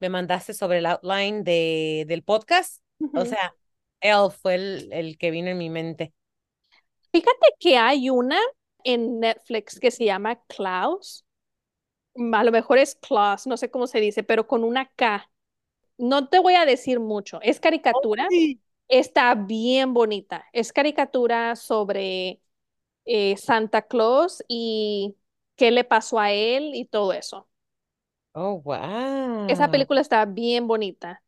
me 0.00 0.08
mandaste 0.10 0.54
sobre 0.54 0.78
el 0.78 0.86
outline 0.86 1.44
de, 1.44 2.04
del 2.08 2.22
podcast, 2.24 2.82
o 3.14 3.24
sea, 3.26 3.56
él 4.00 4.30
fue 4.32 4.56
el, 4.56 4.92
el 4.92 5.18
que 5.18 5.30
vino 5.30 5.50
en 5.50 5.58
mi 5.58 5.70
mente. 5.70 6.14
Fíjate 7.12 7.54
que 7.58 7.76
hay 7.76 8.10
una 8.10 8.38
en 8.84 9.20
Netflix 9.20 9.78
que 9.80 9.90
se 9.90 10.04
llama 10.04 10.40
Klaus. 10.48 11.24
A 12.34 12.44
lo 12.44 12.52
mejor 12.52 12.78
es 12.78 12.96
Klaus, 12.96 13.46
no 13.46 13.56
sé 13.56 13.70
cómo 13.70 13.86
se 13.86 14.00
dice, 14.00 14.22
pero 14.22 14.46
con 14.46 14.64
una 14.64 14.86
K. 14.96 15.29
No 16.00 16.28
te 16.28 16.38
voy 16.40 16.54
a 16.54 16.64
decir 16.66 17.00
mucho. 17.00 17.40
Es 17.42 17.60
caricatura. 17.60 18.34
Está 18.88 19.34
bien 19.34 19.94
bonita. 19.94 20.46
Es 20.52 20.72
caricatura 20.72 21.56
sobre 21.56 22.40
eh, 23.06 23.36
Santa 23.38 23.82
Claus 23.84 24.44
y 24.48 25.16
qué 25.56 25.70
le 25.72 25.84
pasó 25.84 26.18
a 26.20 26.32
él 26.32 26.72
y 26.74 26.86
todo 26.86 27.12
eso. 27.14 27.48
Oh, 28.34 28.60
Esa 29.46 29.68
wow. 29.68 29.70
película 29.70 30.00
está 30.00 30.24
bien 30.24 30.66
bonita. 30.66 31.22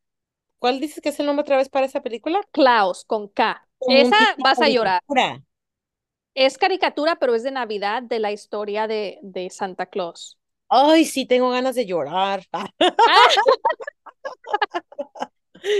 ¿Cuál 0.58 0.80
dices 0.80 1.02
que 1.02 1.10
es 1.10 1.20
el 1.20 1.26
nombre 1.26 1.42
otra 1.42 1.56
vez 1.58 1.68
para 1.68 1.84
esa 1.86 2.00
película? 2.02 2.40
Klaus 2.52 3.04
con 3.04 3.28
K. 3.28 3.66
Como 3.78 4.00
Esa 4.00 4.16
vas 4.38 4.62
a 4.62 4.68
llorar. 4.68 5.02
Es 6.34 6.58
caricatura, 6.58 7.16
pero 7.16 7.34
es 7.34 7.42
de 7.42 7.50
Navidad, 7.52 8.02
de 8.02 8.18
la 8.18 8.32
historia 8.32 8.86
de, 8.86 9.18
de 9.22 9.48
Santa 9.50 9.86
Claus. 9.86 10.38
Ay, 10.74 11.04
sí, 11.04 11.26
tengo 11.26 11.50
ganas 11.50 11.74
de 11.74 11.84
llorar. 11.86 12.42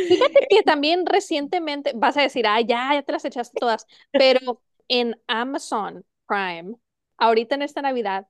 Fíjate 0.08 0.46
que 0.48 0.62
también 0.64 1.06
recientemente, 1.06 1.92
vas 1.94 2.16
a 2.16 2.22
decir, 2.22 2.46
ah, 2.46 2.60
ya, 2.60 2.90
ya 2.94 3.02
te 3.02 3.12
las 3.12 3.24
echaste 3.24 3.58
todas, 3.58 3.86
pero 4.10 4.62
en 4.88 5.20
Amazon 5.26 6.04
Prime, 6.26 6.74
ahorita 7.16 7.54
en 7.54 7.62
esta 7.62 7.82
Navidad, 7.82 8.26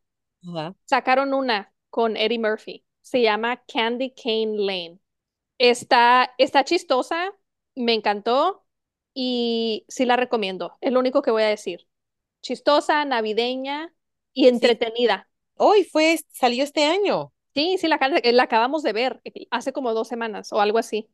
sacaron 0.85 1.35
una 1.35 1.73
con 1.91 2.17
Eddie 2.17 2.39
Murphy. 2.39 2.85
Se 3.01 3.23
llama 3.23 3.63
Candy 3.73 4.13
Cane 4.15 4.57
Lane. 4.59 4.99
Está, 5.59 6.35
está 6.39 6.65
chistosa, 6.65 7.33
me 7.75 7.95
encantó 7.95 8.67
y 9.15 9.85
sí 9.89 10.05
la 10.07 10.17
recomiendo. 10.17 10.79
Es 10.81 10.93
lo 10.93 11.01
único 11.01 11.23
que 11.23 11.31
voy 11.31 11.43
a 11.43 11.49
decir. 11.49 11.89
Chistosa, 12.43 13.05
navideña 13.05 13.95
y 14.33 14.49
Sí. 14.51 15.29
Hoy 15.65 15.85
fue, 15.85 16.19
salió 16.33 16.65
este 16.65 16.85
año. 16.85 17.33
Sí, 17.55 17.77
sí, 17.79 17.87
la, 17.87 17.99
la 18.33 18.43
acabamos 18.43 18.83
de 18.83 18.93
ver 18.93 19.21
eh, 19.25 19.47
hace 19.51 19.73
como 19.73 19.95
dos 19.95 20.09
semanas 20.09 20.53
o 20.53 20.61
algo 20.61 20.79
así. 20.79 21.09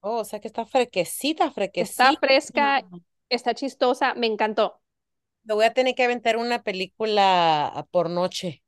Oh, 0.00 0.18
o 0.20 0.24
sea 0.24 0.40
que 0.40 0.48
está 0.48 0.64
frequecita, 0.64 1.44
Está 1.46 1.54
frequecita. 1.54 2.14
fresca, 2.20 2.82
está 3.28 3.54
chistosa, 3.54 4.14
me 4.14 4.26
encantó. 4.26 4.80
Me 5.44 5.54
voy 5.54 5.64
a 5.64 5.72
tener 5.72 5.94
que 5.94 6.04
aventar 6.04 6.36
una 6.36 6.62
película 6.62 7.86
por 7.90 8.10
noche. 8.10 8.62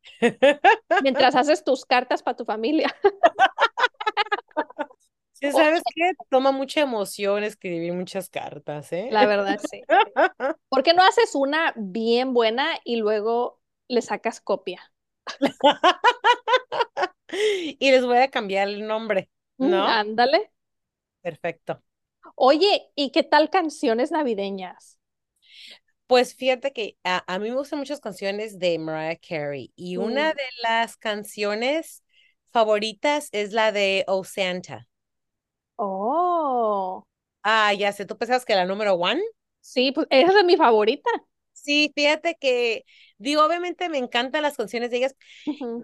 Mientras 1.02 1.34
haces 1.34 1.64
tus 1.64 1.84
cartas 1.84 2.22
para 2.22 2.36
tu 2.36 2.44
familia. 2.44 2.94
Sí, 5.32 5.52
¿sabes 5.52 5.82
qué? 5.94 6.12
Toma 6.30 6.50
mucha 6.50 6.80
emoción 6.80 7.44
escribir 7.44 7.92
muchas 7.92 8.28
cartas, 8.28 8.92
¿eh? 8.92 9.08
La 9.12 9.24
verdad, 9.26 9.60
sí. 9.70 9.82
¿Por 10.68 10.82
qué 10.82 10.94
no 10.94 11.02
haces 11.02 11.34
una 11.34 11.72
bien 11.76 12.34
buena 12.34 12.70
y 12.84 12.96
luego 12.96 13.60
le 13.86 14.02
sacas 14.02 14.40
copia? 14.40 14.92
Y 17.78 17.90
les 17.90 18.04
voy 18.04 18.18
a 18.18 18.30
cambiar 18.30 18.68
el 18.68 18.86
nombre, 18.86 19.30
Mm, 19.60 19.82
¿no? 19.82 20.00
ándale. 20.00 20.50
Perfecto. 21.22 21.82
Oye, 22.36 22.90
¿y 22.94 23.10
qué 23.12 23.22
tal 23.22 23.50
canciones 23.50 24.10
navideñas? 24.12 24.98
Pues 26.06 26.34
fíjate 26.34 26.72
que 26.72 26.96
a, 27.04 27.22
a 27.32 27.38
mí 27.38 27.50
me 27.50 27.56
gustan 27.56 27.78
muchas 27.80 28.00
canciones 28.00 28.58
de 28.58 28.78
Mariah 28.78 29.18
Carey 29.18 29.72
y 29.76 29.96
una 29.98 30.28
Mm, 30.28 30.32
de 30.32 30.42
las 30.62 30.96
canciones 30.96 32.02
favoritas 32.50 33.28
es 33.32 33.52
la 33.52 33.72
de 33.72 34.04
Oh 34.06 34.24
Santa. 34.24 34.88
Oh, 35.76 37.04
Ah, 37.42 37.72
ya 37.74 37.92
sé, 37.92 38.04
¿tú 38.06 38.16
pensabas 38.18 38.44
que 38.44 38.54
la 38.54 38.64
número 38.66 38.94
one? 38.94 39.20
sí, 39.60 39.92
pues 39.92 40.06
esa 40.10 40.38
es 40.40 40.44
mi 40.44 40.56
favorita. 40.56 41.10
Sí, 41.62 41.92
fíjate 41.94 42.36
que, 42.40 42.84
digo, 43.18 43.44
obviamente 43.44 43.88
me 43.88 43.98
encantan 43.98 44.42
las 44.42 44.56
canciones 44.56 44.90
de 44.90 44.98
ellas 44.98 45.16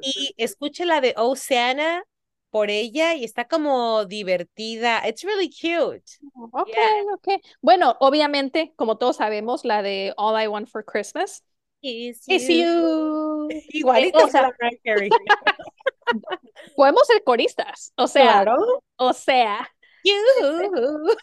y 0.03 0.35
escuché 0.37 0.87
la 0.87 1.01
de 1.01 1.15
Oh 1.17 1.37
Santa 1.37 2.05
por 2.51 2.71
ella 2.71 3.15
y 3.15 3.25
está 3.25 3.47
como 3.47 4.05
divertida. 4.05 5.07
It's 5.09 5.23
really 5.25 5.51
cute. 5.51 6.05
Ok, 6.53 6.69
Yeah. 6.69 7.03
ok. 7.15 7.29
Bueno, 7.61 7.97
obviamente, 8.01 8.73
como 8.77 8.97
todos 8.97 9.17
sabemos, 9.17 9.65
la 9.65 9.83
de 9.83 10.15
All 10.17 10.41
I 10.41 10.47
Want 10.47 10.69
for 10.69 10.85
Christmas 10.85 11.43
Is 11.83 12.23
is 12.29 12.49
you. 12.49 12.51
you. 12.55 13.49
Eh, 13.51 13.67
Igualita 13.73 14.25
o 14.25 14.29
sea, 14.29 14.51
podemos 16.77 17.07
ser 17.07 17.23
coristas. 17.25 17.93
O 17.97 18.07
sea, 18.07 18.43
Claro. 18.45 18.83
o 18.97 19.13
sea, 19.13 19.69
You. 20.05 20.15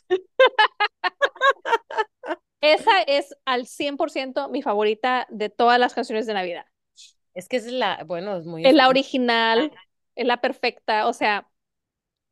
esa 2.61 3.01
es 3.07 3.35
al 3.45 3.67
100% 3.67 4.49
mi 4.49 4.61
favorita 4.61 5.27
de 5.29 5.49
todas 5.49 5.79
las 5.79 5.93
canciones 5.93 6.25
de 6.25 6.33
Navidad. 6.33 6.65
Es 7.33 7.47
que 7.47 7.57
es 7.57 7.65
la, 7.65 8.03
bueno, 8.05 8.37
es 8.37 8.45
muy 8.45 8.65
Es 8.65 8.73
la 8.73 8.89
original, 8.89 9.71
es 10.15 10.25
la 10.25 10.41
perfecta, 10.41 11.07
o 11.07 11.13
sea, 11.13 11.49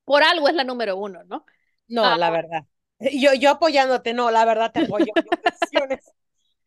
por 0.06 0.24
algo 0.24 0.48
es 0.50 0.56
la 0.56 0.63
número 0.63 0.98
uno, 0.98 1.24
¿no? 1.26 1.46
No, 1.88 2.06
Ah, 2.06 2.18
la 2.18 2.30
verdad. 2.30 2.65
Yo, 3.00 3.34
yo 3.34 3.52
apoyándote, 3.52 4.13
no, 4.13 4.30
la 4.32 4.46
verdad 4.46 4.72
te 4.72 4.80
apoyo. 4.80 5.06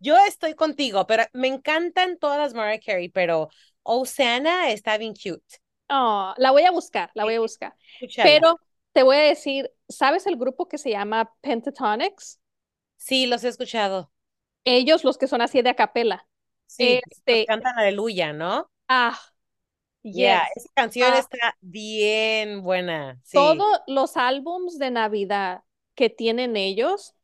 Yo 0.00 0.16
estoy 0.26 0.54
contigo, 0.54 1.06
pero 1.06 1.24
me 1.32 1.48
encantan 1.48 2.18
todas 2.18 2.38
las 2.38 2.54
Mariah 2.54 2.80
Carey, 2.84 3.08
pero 3.08 3.48
Osana 3.84 4.70
está 4.70 4.98
bien 4.98 5.14
cute. 5.14 5.60
oh, 5.88 6.34
la 6.38 6.50
voy 6.50 6.62
a 6.64 6.70
buscar, 6.70 7.10
la 7.14 7.24
voy 7.24 7.34
a 7.34 7.40
buscar. 7.40 7.74
Pero 8.20 8.58
te 8.92 9.02
voy 9.02 9.16
a 9.16 9.20
decir, 9.20 9.70
¿sabes 9.88 10.26
el 10.26 10.36
grupo 10.36 10.68
que 10.68 10.78
se 10.78 10.90
llama 10.90 11.32
Pentatonics? 11.40 12.40
Sí, 13.04 13.26
los 13.26 13.44
he 13.44 13.48
escuchado. 13.48 14.10
Ellos, 14.64 15.04
los 15.04 15.18
que 15.18 15.26
son 15.28 15.40
así 15.42 15.62
de 15.62 15.70
a 15.70 15.74
capela. 15.76 16.26
Sí, 16.66 17.00
Este, 17.20 17.46
cantan 17.46 17.78
Aleluya, 17.78 18.32
¿no? 18.32 18.70
ah, 18.88 19.18
Yeah, 20.10 20.42
yes. 20.44 20.52
esa 20.56 20.68
canción 20.74 21.14
Ah, 21.14 21.14
está 21.14 21.56
bien 21.60 22.62
buena. 22.62 23.18
Sí, 23.24 23.64
todos 23.64 23.80
los 23.86 24.16
álbums 24.16 24.78
de 24.78 24.90
Navidad 24.90 25.64
que 25.94 26.10
tienen 26.10 26.56
ellos 26.56 27.14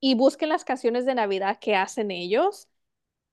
y 0.00 0.14
busquen 0.16 0.48
las 0.50 0.64
canciones 0.64 1.06
de 1.06 1.14
Navidad 1.14 1.58
que 1.60 1.76
hacen 1.76 2.10
ellos. 2.10 2.68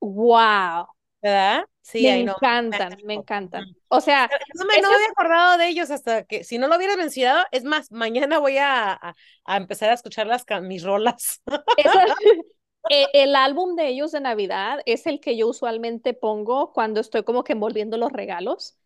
Wow, 0.02 0.88
¿verdad? 1.22 1.66
Sí, 1.82 2.14
me 2.14 2.20
no. 2.24 2.36
encantan, 2.38 3.00
me 3.04 3.14
encantan. 3.16 3.76
O 3.90 4.02
sea, 4.02 4.32
No 4.54 4.66
me, 4.66 4.78
no 4.80 4.88
es, 4.88 4.94
había 4.94 5.08
acordado 5.12 5.58
de 5.58 5.68
ellos 5.70 5.92
hasta 5.92 6.24
que, 6.24 6.44
si 6.44 6.58
no 6.58 6.68
lo 6.68 6.78
hubieras 6.78 6.98
mencionado, 6.98 7.46
es 7.52 7.64
más, 7.64 7.92
mañana 7.92 8.40
voy 8.40 8.58
a, 8.58 8.94
a, 8.94 9.16
a 9.46 9.58
empezar 9.58 9.90
a 9.90 9.94
escuchar 9.94 10.28
las, 10.28 10.46
mis 10.64 10.84
rolas. 10.84 11.42
e- 12.90 13.10
el 13.14 13.36
álbum 13.36 13.76
de 13.76 13.88
ellos 13.90 14.12
de 14.12 14.22
Navidad 14.22 14.82
es 14.86 15.08
el 15.08 15.20
que 15.20 15.38
yo 15.38 15.48
usualmente 15.50 16.14
pongo 16.14 16.74
cuando 16.74 17.00
estoy 17.02 17.24
como 17.24 17.44
que 17.44 17.54
envolviendo 17.54 17.98
los 17.98 18.12
regalos. 18.12 18.78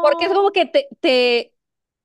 Porque 0.00 0.26
es 0.26 0.32
Oh, 0.32 0.34
como 0.34 0.52
que 0.52 0.66
te, 0.66 0.88
te, 1.00 1.54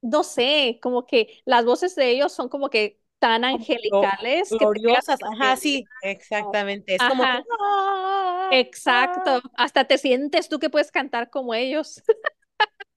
no 0.02 0.24
sé, 0.26 0.80
como 0.84 1.08
que 1.08 1.42
las 1.46 1.66
voces 1.66 1.96
de 1.96 2.12
ellos 2.12 2.34
son 2.34 2.50
como 2.50 2.70
que 2.72 3.02
tan 3.24 3.46
angelicales 3.46 4.50
que 4.50 4.58
gloriosas, 4.58 5.24
a 5.24 5.28
ajá, 5.32 5.56
sí, 5.56 5.86
exactamente. 6.02 6.96
Es 6.96 7.02
como 7.02 7.24
que, 7.24 7.30
Ajá, 7.30 7.44
ah, 7.62 8.50
exacto. 8.52 9.42
ah. 9.46 9.52
Hasta 9.56 9.86
te 9.86 9.98
sientes 9.98 10.50
tú 10.50 10.60
que 10.60 10.70
puedes 10.70 10.92
cantar 10.92 11.30
como 11.30 11.54
ellos. 11.54 12.04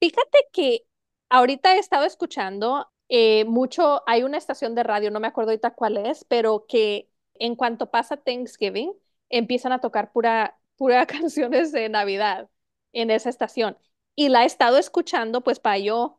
Fíjate 0.00 0.38
que 0.52 0.84
ahorita 1.28 1.76
he 1.76 1.78
estado 1.78 2.04
escuchando 2.04 2.90
eh, 3.08 3.44
mucho, 3.44 4.02
hay 4.08 4.24
una 4.24 4.36
estación 4.36 4.74
de 4.74 4.82
radio, 4.82 5.12
no 5.12 5.20
me 5.20 5.28
acuerdo 5.28 5.52
ahorita 5.52 5.70
cuál 5.70 5.96
es, 5.96 6.24
pero 6.24 6.66
que 6.66 7.08
en 7.34 7.54
cuanto 7.54 7.92
pasa 7.92 8.16
Thanksgiving, 8.16 8.92
empiezan 9.28 9.70
a 9.70 9.80
tocar 9.80 10.10
pura, 10.10 10.58
pura 10.74 11.06
canciones 11.30 11.70
de 11.70 11.88
Navidad 11.88 12.50
en 12.92 13.12
esa 13.12 13.28
estación. 13.28 13.78
Y 14.16 14.28
la 14.28 14.42
he 14.42 14.46
estado 14.46 14.78
escuchando 14.78 15.42
pues 15.42 15.60
para 15.60 15.78
yo 15.78 16.18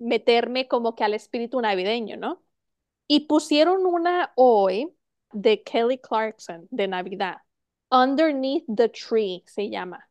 meterme 0.00 0.68
como 0.68 0.96
que 0.96 1.04
al 1.04 1.14
espíritu 1.14 1.60
navideño, 1.62 2.18
¿no? 2.18 2.42
Y 3.08 3.22
pusieron 3.28 3.86
una 3.86 4.32
hoy 4.36 4.92
de 5.32 5.62
Kelly 5.64 5.98
Clarkson 5.98 6.68
de 6.70 6.88
Navidad. 6.88 7.38
Underneath 7.90 8.64
the 8.74 8.88
Tree 8.90 9.44
se 9.46 9.70
llama. 9.70 10.08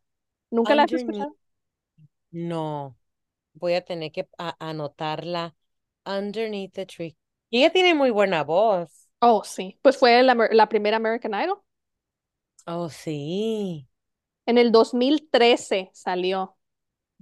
¿Nunca 0.50 0.74
la 0.76 0.84
has 0.84 0.94
escuchado? 0.94 1.36
no, 2.30 2.96
voy 3.54 3.74
a 3.74 3.84
tener 3.84 4.12
que 4.12 4.28
a- 4.38 4.56
anotarla. 4.60 5.54
Underneath 6.06 6.72
the 6.74 6.86
tree. 6.86 7.16
Y 7.50 7.60
ella 7.60 7.72
tiene 7.72 7.94
muy 7.94 8.10
buena 8.10 8.44
voz. 8.44 9.08
Oh, 9.22 9.42
sí. 9.44 9.78
Pues 9.82 9.96
fue 9.98 10.22
la, 10.22 10.34
la 10.52 10.68
primera 10.68 10.96
American 10.98 11.32
Idol. 11.34 11.58
Oh, 12.66 12.88
sí. 12.88 13.86
En 14.44 14.58
el 14.58 14.70
2013 14.70 15.90
salió. 15.94 16.58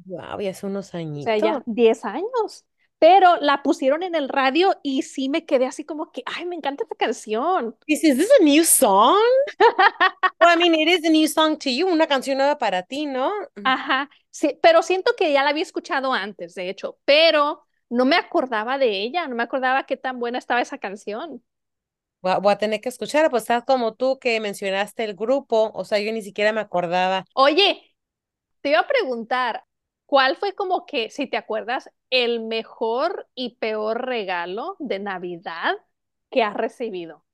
Wow, 0.06 0.40
ya 0.40 0.50
hace 0.50 0.66
unos 0.66 0.94
O 1.18 1.20
sea, 1.20 1.36
añitos. 1.36 1.38
ya 1.38 1.62
10 1.66 2.04
años. 2.04 2.66
Pero 2.98 3.36
la 3.36 3.62
pusieron 3.62 4.02
en 4.02 4.14
el 4.14 4.28
radio 4.28 4.74
y 4.82 5.02
sí 5.02 5.28
me 5.28 5.46
quedé 5.46 5.66
así 5.66 5.84
como 5.84 6.10
que, 6.12 6.22
ay, 6.26 6.46
me 6.46 6.56
encanta 6.56 6.82
esta 6.84 6.96
canción. 6.96 7.76
Is, 7.88 8.04
is 8.04 8.16
this 8.18 8.30
a 8.40 8.44
new 8.44 8.64
song? 8.64 9.18
Well, 10.40 10.48
I 10.50 10.56
mean, 10.56 10.74
it 10.74 10.88
is 10.88 11.04
a 11.04 11.10
new 11.10 11.26
song 11.28 11.58
to 11.58 11.70
you, 11.70 11.86
una 11.88 12.06
canción 12.06 12.38
nueva 12.38 12.58
para 12.58 12.82
ti, 12.82 13.06
¿no? 13.06 13.32
Ajá, 13.64 14.08
sí, 14.30 14.58
pero 14.62 14.82
siento 14.82 15.12
que 15.16 15.32
ya 15.32 15.42
la 15.44 15.50
había 15.50 15.62
escuchado 15.62 16.12
antes, 16.12 16.54
de 16.54 16.70
hecho, 16.70 16.98
pero 17.04 17.64
no 17.90 18.04
me 18.04 18.16
acordaba 18.16 18.78
de 18.78 19.02
ella, 19.02 19.26
no 19.28 19.34
me 19.36 19.42
acordaba 19.42 19.84
qué 19.86 19.96
tan 19.96 20.18
buena 20.18 20.38
estaba 20.38 20.60
esa 20.62 20.78
canción. 20.78 21.42
Voy 22.20 22.32
a, 22.32 22.38
voy 22.38 22.52
a 22.52 22.58
tener 22.58 22.80
que 22.80 22.88
escuchar, 22.88 23.30
pues 23.30 23.42
estás 23.44 23.64
como 23.64 23.94
tú 23.94 24.18
que 24.18 24.40
mencionaste 24.40 25.04
el 25.04 25.14
grupo, 25.14 25.70
o 25.74 25.84
sea, 25.84 25.98
yo 26.00 26.12
ni 26.12 26.22
siquiera 26.22 26.52
me 26.52 26.60
acordaba. 26.60 27.24
Oye, 27.34 27.94
te 28.62 28.70
iba 28.70 28.80
a 28.80 28.88
preguntar, 28.88 29.64
¿cuál 30.08 30.36
fue 30.38 30.54
como 30.56 30.86
que, 30.86 31.10
si 31.10 31.28
te 31.28 31.38
acuerdas, 31.38 31.90
el 32.10 32.42
mejor 32.42 33.28
y 33.36 33.56
peor 33.58 34.06
regalo 34.06 34.76
de 34.80 35.00
Navidad 35.00 35.76
que 36.30 36.42
has 36.44 36.54
recibido? 36.56 37.24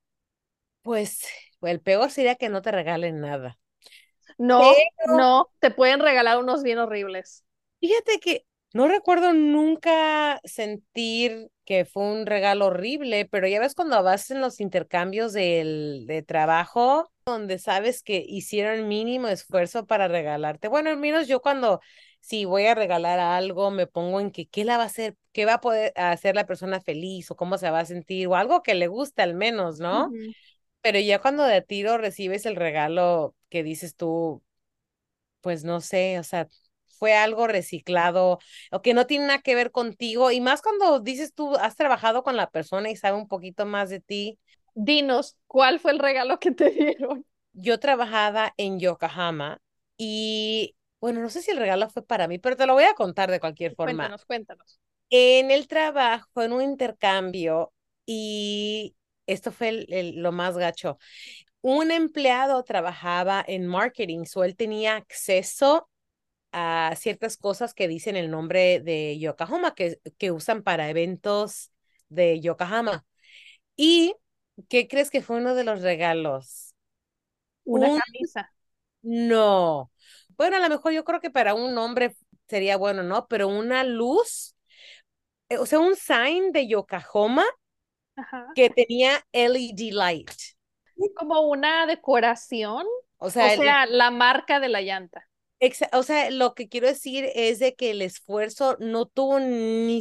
Pues 0.82 1.24
el 1.62 1.80
peor 1.80 2.10
sería 2.10 2.36
que 2.36 2.48
no 2.48 2.62
te 2.62 2.70
regalen 2.72 3.20
nada. 3.20 3.58
No, 4.38 4.84
Pero 4.96 5.04
no, 5.04 5.50
te 5.60 5.70
pueden 5.70 6.00
regalar 6.00 6.38
unos 6.38 6.62
bien 6.62 6.78
horribles. 6.78 7.44
fíjate 7.80 8.18
que 8.20 8.46
no 8.72 8.88
recuerdo 8.88 9.32
nunca 9.32 10.40
sentir 10.44 11.50
que 11.64 11.84
fue 11.84 12.02
un 12.04 12.26
regalo 12.26 12.66
horrible, 12.66 13.26
pero 13.30 13.46
ya 13.46 13.60
ves 13.60 13.74
cuando 13.74 14.02
vas 14.02 14.30
en 14.30 14.40
los 14.40 14.60
intercambios 14.60 15.32
del, 15.32 16.04
de 16.06 16.22
trabajo, 16.22 17.10
donde 17.26 17.58
sabes 17.58 18.02
que 18.02 18.24
hicieron 18.26 18.88
mínimo 18.88 19.28
esfuerzo 19.28 19.86
para 19.86 20.08
regalarte. 20.08 20.68
Bueno, 20.68 20.90
al 20.90 20.98
menos 20.98 21.28
yo 21.28 21.40
cuando 21.40 21.80
si 22.24 22.46
voy 22.46 22.64
a 22.64 22.74
regalar 22.74 23.20
algo, 23.20 23.70
me 23.70 23.86
pongo 23.86 24.18
en 24.18 24.30
que 24.30 24.46
qué 24.46 24.64
la 24.64 24.78
va 24.78 24.84
a 24.84 24.86
hacer, 24.86 25.14
qué 25.32 25.44
va 25.44 25.54
a 25.54 25.60
poder 25.60 25.92
hacer 25.94 26.34
la 26.34 26.46
persona 26.46 26.80
feliz 26.80 27.30
o 27.30 27.36
cómo 27.36 27.58
se 27.58 27.70
va 27.70 27.80
a 27.80 27.84
sentir 27.84 28.28
o 28.28 28.34
algo 28.34 28.62
que 28.62 28.72
le 28.72 28.86
guste 28.86 29.20
al 29.20 29.34
menos, 29.34 29.78
¿no? 29.78 30.10
Pero 30.80 30.98
ya 31.00 31.20
cuando 31.20 31.44
de 31.44 31.60
tiro 31.60 31.98
recibes 31.98 32.46
el 32.46 32.56
regalo 32.56 33.34
que 33.50 33.62
dices 33.62 33.94
tú, 33.94 34.42
pues 35.42 35.64
no 35.64 35.82
sé, 35.82 36.18
o 36.18 36.22
sea, 36.22 36.48
fue 36.98 37.14
algo 37.14 37.46
reciclado 37.46 38.38
o 38.72 38.80
que 38.80 38.94
no 38.94 39.06
tiene 39.06 39.26
nada 39.26 39.42
que 39.42 39.54
ver 39.54 39.70
contigo 39.70 40.30
y 40.30 40.40
más 40.40 40.62
cuando 40.62 41.00
dices 41.00 41.34
tú 41.34 41.54
has 41.56 41.76
trabajado 41.76 42.22
con 42.22 42.38
la 42.38 42.48
persona 42.48 42.90
y 42.90 42.96
sabe 42.96 43.18
un 43.18 43.28
poquito 43.28 43.66
más 43.66 43.90
de 43.90 44.00
ti. 44.00 44.38
Dinos, 44.74 45.36
¿cuál 45.46 45.78
fue 45.78 45.92
el 45.92 45.98
regalo 45.98 46.38
que 46.40 46.52
te 46.52 46.70
dieron? 46.70 47.26
Yo 47.52 47.78
trabajaba 47.78 48.54
en 48.56 48.80
Yokohama 48.80 49.60
y 49.98 50.74
bueno, 51.04 51.20
no 51.20 51.30
sé 51.30 51.42
si 51.42 51.50
el 51.50 51.58
regalo 51.58 51.90
fue 51.90 52.02
para 52.06 52.28
mí, 52.28 52.38
pero 52.38 52.56
te 52.56 52.66
lo 52.66 52.74
voy 52.74 52.84
a 52.84 52.94
contar 52.94 53.30
de 53.30 53.40
cualquier 53.40 53.74
forma. 53.74 54.14
Cuéntanos, 54.14 54.24
cuéntanos. 54.26 54.80
en 55.10 55.50
el 55.50 55.68
trabajo, 55.68 56.42
en 56.42 56.52
un 56.52 56.62
intercambio, 56.62 57.72
y 58.06 58.96
esto 59.26 59.52
fue 59.52 59.68
el- 59.70 59.86
el- 59.92 60.16
lo 60.22 60.32
más 60.32 60.56
gacho. 60.58 60.98
Un 61.62 61.90
empleado 61.92 62.62
trabajaba 62.64 63.44
en 63.46 63.66
marketing, 63.66 64.24
so 64.26 64.44
él 64.44 64.56
tenía 64.56 64.96
acceso 64.96 65.88
a 66.52 66.94
ciertas 66.96 67.36
cosas 67.38 67.74
que 67.74 67.88
dicen 67.88 68.16
el 68.16 68.30
nombre 68.30 68.80
de 68.80 69.18
Yokohama, 69.20 69.74
que, 69.74 70.00
que 70.18 70.32
usan 70.32 70.62
para 70.64 70.90
eventos 70.90 71.72
de 72.08 72.40
Yokohama. 72.40 73.06
¿Y 73.76 74.14
qué 74.68 74.88
crees 74.88 75.10
que 75.10 75.22
fue 75.22 75.38
uno 75.38 75.54
de 75.54 75.64
los 75.64 75.82
regalos? 75.82 76.74
Una 77.70 77.90
Un 77.90 77.92
camisa. 77.92 78.50
no. 79.02 79.90
Bueno, 80.36 80.56
a 80.56 80.60
lo 80.60 80.68
mejor 80.68 80.92
yo 80.92 81.04
creo 81.04 81.20
que 81.20 81.30
para 81.30 81.54
un 81.54 81.76
hombre 81.78 82.16
sería 82.48 82.76
bueno, 82.76 83.02
¿no? 83.02 83.26
Pero 83.28 83.48
una 83.48 83.84
luz, 83.84 84.56
eh, 85.48 85.58
o 85.58 85.66
sea, 85.66 85.80
un 85.80 85.96
sign 85.96 86.52
de 86.52 86.68
Yokohama 86.68 87.44
Ajá. 88.16 88.44
que 88.54 88.70
tenía 88.70 89.24
LED 89.32 89.92
light. 89.92 90.30
Como 91.14 91.40
una 91.42 91.86
decoración, 91.86 92.86
O 93.18 93.28
o 93.38 93.48
sea, 93.48 93.54
el- 93.54 93.62
sea, 93.62 93.86
la 93.86 94.10
marca 94.10 94.60
de 94.60 94.68
la 94.68 94.80
llanta. 94.82 95.28
exa- 95.60 95.88
o 95.92 96.02
sea, 96.02 96.30
lo 96.30 96.54
que 96.54 96.68
quiero 96.68 96.86
decir 96.88 97.28
es 97.34 97.58
de 97.58 97.74
que 97.74 97.90
el 97.92 98.02
esfuerzo 98.02 98.76
no 98.80 99.06
tuvo 99.06 99.40
ni... 99.40 100.00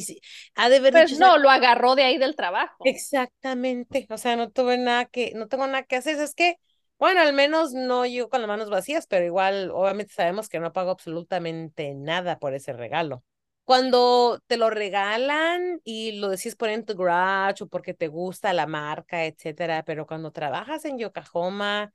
Ha 0.56 0.70
de 0.70 0.78
haber 0.78 0.94
Pues 0.94 1.12
dicho, 1.12 1.16
no, 1.18 1.38
lo 1.38 1.50
agarró 1.50 1.94
de 1.96 2.04
ahí 2.06 2.18
del 2.18 2.38
trabajo. 2.38 2.96
Exactamente, 2.98 4.08
o 4.10 4.18
sea, 4.18 4.36
no 4.36 4.50
tuve 4.52 4.78
nada 4.78 5.06
que, 5.06 5.32
no 5.36 5.48
tengo 5.48 5.66
nada 5.68 5.84
que 5.84 5.96
hacer, 5.96 6.20
es 6.20 6.36
que, 6.36 6.58
bueno, 7.04 7.20
al 7.20 7.34
menos 7.34 7.74
no 7.74 8.06
yo 8.06 8.30
con 8.30 8.40
las 8.40 8.48
manos 8.48 8.70
vacías, 8.70 9.08
pero 9.08 9.26
igual, 9.26 9.72
obviamente 9.72 10.14
sabemos 10.14 10.48
que 10.48 10.62
no 10.62 10.72
pago 10.72 10.90
absolutamente 10.90 11.94
nada 11.96 12.40
por 12.40 12.54
ese 12.54 12.72
regalo. 12.72 13.26
Cuando 13.66 14.40
te 14.48 14.56
lo 14.56 14.70
regalan 14.70 15.82
y 15.84 16.14
lo 16.14 16.30
decides 16.30 16.56
poner 16.56 16.76
en 16.76 16.86
tu 16.86 16.96
garage 16.96 17.66
o 17.66 17.68
porque 17.68 17.94
te 17.94 18.08
gusta 18.08 18.54
la 18.54 18.68
marca, 18.68 19.26
etcétera, 19.26 19.84
pero 19.84 20.08
cuando 20.08 20.32
trabajas 20.32 20.86
en 20.86 20.98
Yokohama 20.98 21.92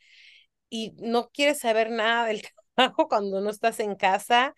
y 0.68 0.92
no 0.98 1.30
quieres 1.30 1.60
saber 1.60 1.88
nada 1.90 2.26
del 2.26 2.42
trabajo 2.74 3.08
cuando 3.08 3.40
no 3.40 3.48
estás 3.48 3.80
en 3.80 3.94
casa, 3.94 4.54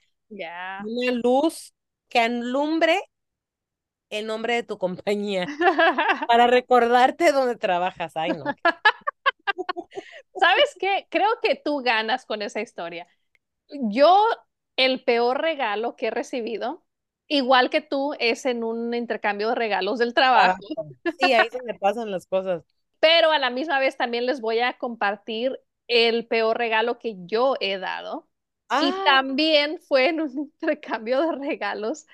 una 0.81 1.13
luz 1.13 1.75
que 2.09 2.19
alumbre 2.19 2.99
el 4.11 4.27
nombre 4.27 4.55
de 4.55 4.63
tu 4.65 4.79
compañía 4.79 5.47
para 6.27 6.49
recordarte 6.49 7.31
dónde 7.31 7.55
trabajas. 7.55 8.17
Ay, 8.17 8.33
no. 8.33 8.45
¿Sabes 10.35 10.77
qué? 10.79 11.07
Creo 11.11 11.29
que 11.43 11.57
tú 11.57 11.79
ganas 11.83 12.27
con 12.27 12.43
esa 12.43 12.61
historia. 12.61 13.07
Yo, 13.71 14.25
el 14.77 15.05
peor 15.05 15.41
regalo 15.43 15.97
que 15.97 16.09
he 16.09 16.11
recibido, 16.11 16.85
igual 17.29 17.71
que 17.71 17.81
tú, 17.83 18.15
es 18.21 18.47
en 18.47 18.65
un 18.65 18.95
intercambio 18.95 19.51
de 19.51 19.55
regalos 19.57 19.99
del 19.99 20.15
trabajo, 20.15 20.59
Trabajo. 20.65 20.95
Sí, 21.19 21.33
ahí 21.33 21.51
se 21.51 21.63
me 21.63 21.75
pasan 21.75 22.11
las 22.11 22.27
cosas. 22.27 22.65
pero 23.01 23.31
a 23.33 23.39
la 23.39 23.51
misma 23.51 23.79
vez 23.79 23.97
también 23.97 24.27
les 24.27 24.41
voy 24.41 24.61
a 24.61 24.79
compartir 24.79 25.59
el 25.89 26.27
peor 26.27 26.59
regalo 26.59 26.99
que 26.99 27.17
yo 27.27 27.55
he 27.61 27.79
dado. 27.79 28.29
Y 28.79 28.93
Ah, 28.93 29.03
también 29.03 29.79
fue 29.81 30.09
en 30.09 30.21
un 30.23 30.31
intercambio 30.61 31.21
de 31.23 31.33
regalos 31.37 32.07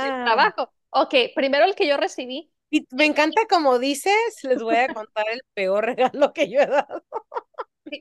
del 0.00 0.12
wow. 0.12 0.20
trabajo. 0.24 0.72
Ok, 0.90 1.14
primero 1.34 1.64
el 1.64 1.74
que 1.74 1.86
yo 1.88 1.96
recibí. 1.96 2.52
Y 2.70 2.86
me 2.92 3.04
encanta 3.04 3.42
como 3.48 3.78
dices, 3.78 4.14
les 4.42 4.62
voy 4.62 4.76
a 4.76 4.92
contar 4.94 5.26
el 5.30 5.42
peor 5.54 5.84
regalo 5.96 6.32
que 6.32 6.48
yo 6.48 6.60
he 6.60 6.66
dado. 6.66 7.04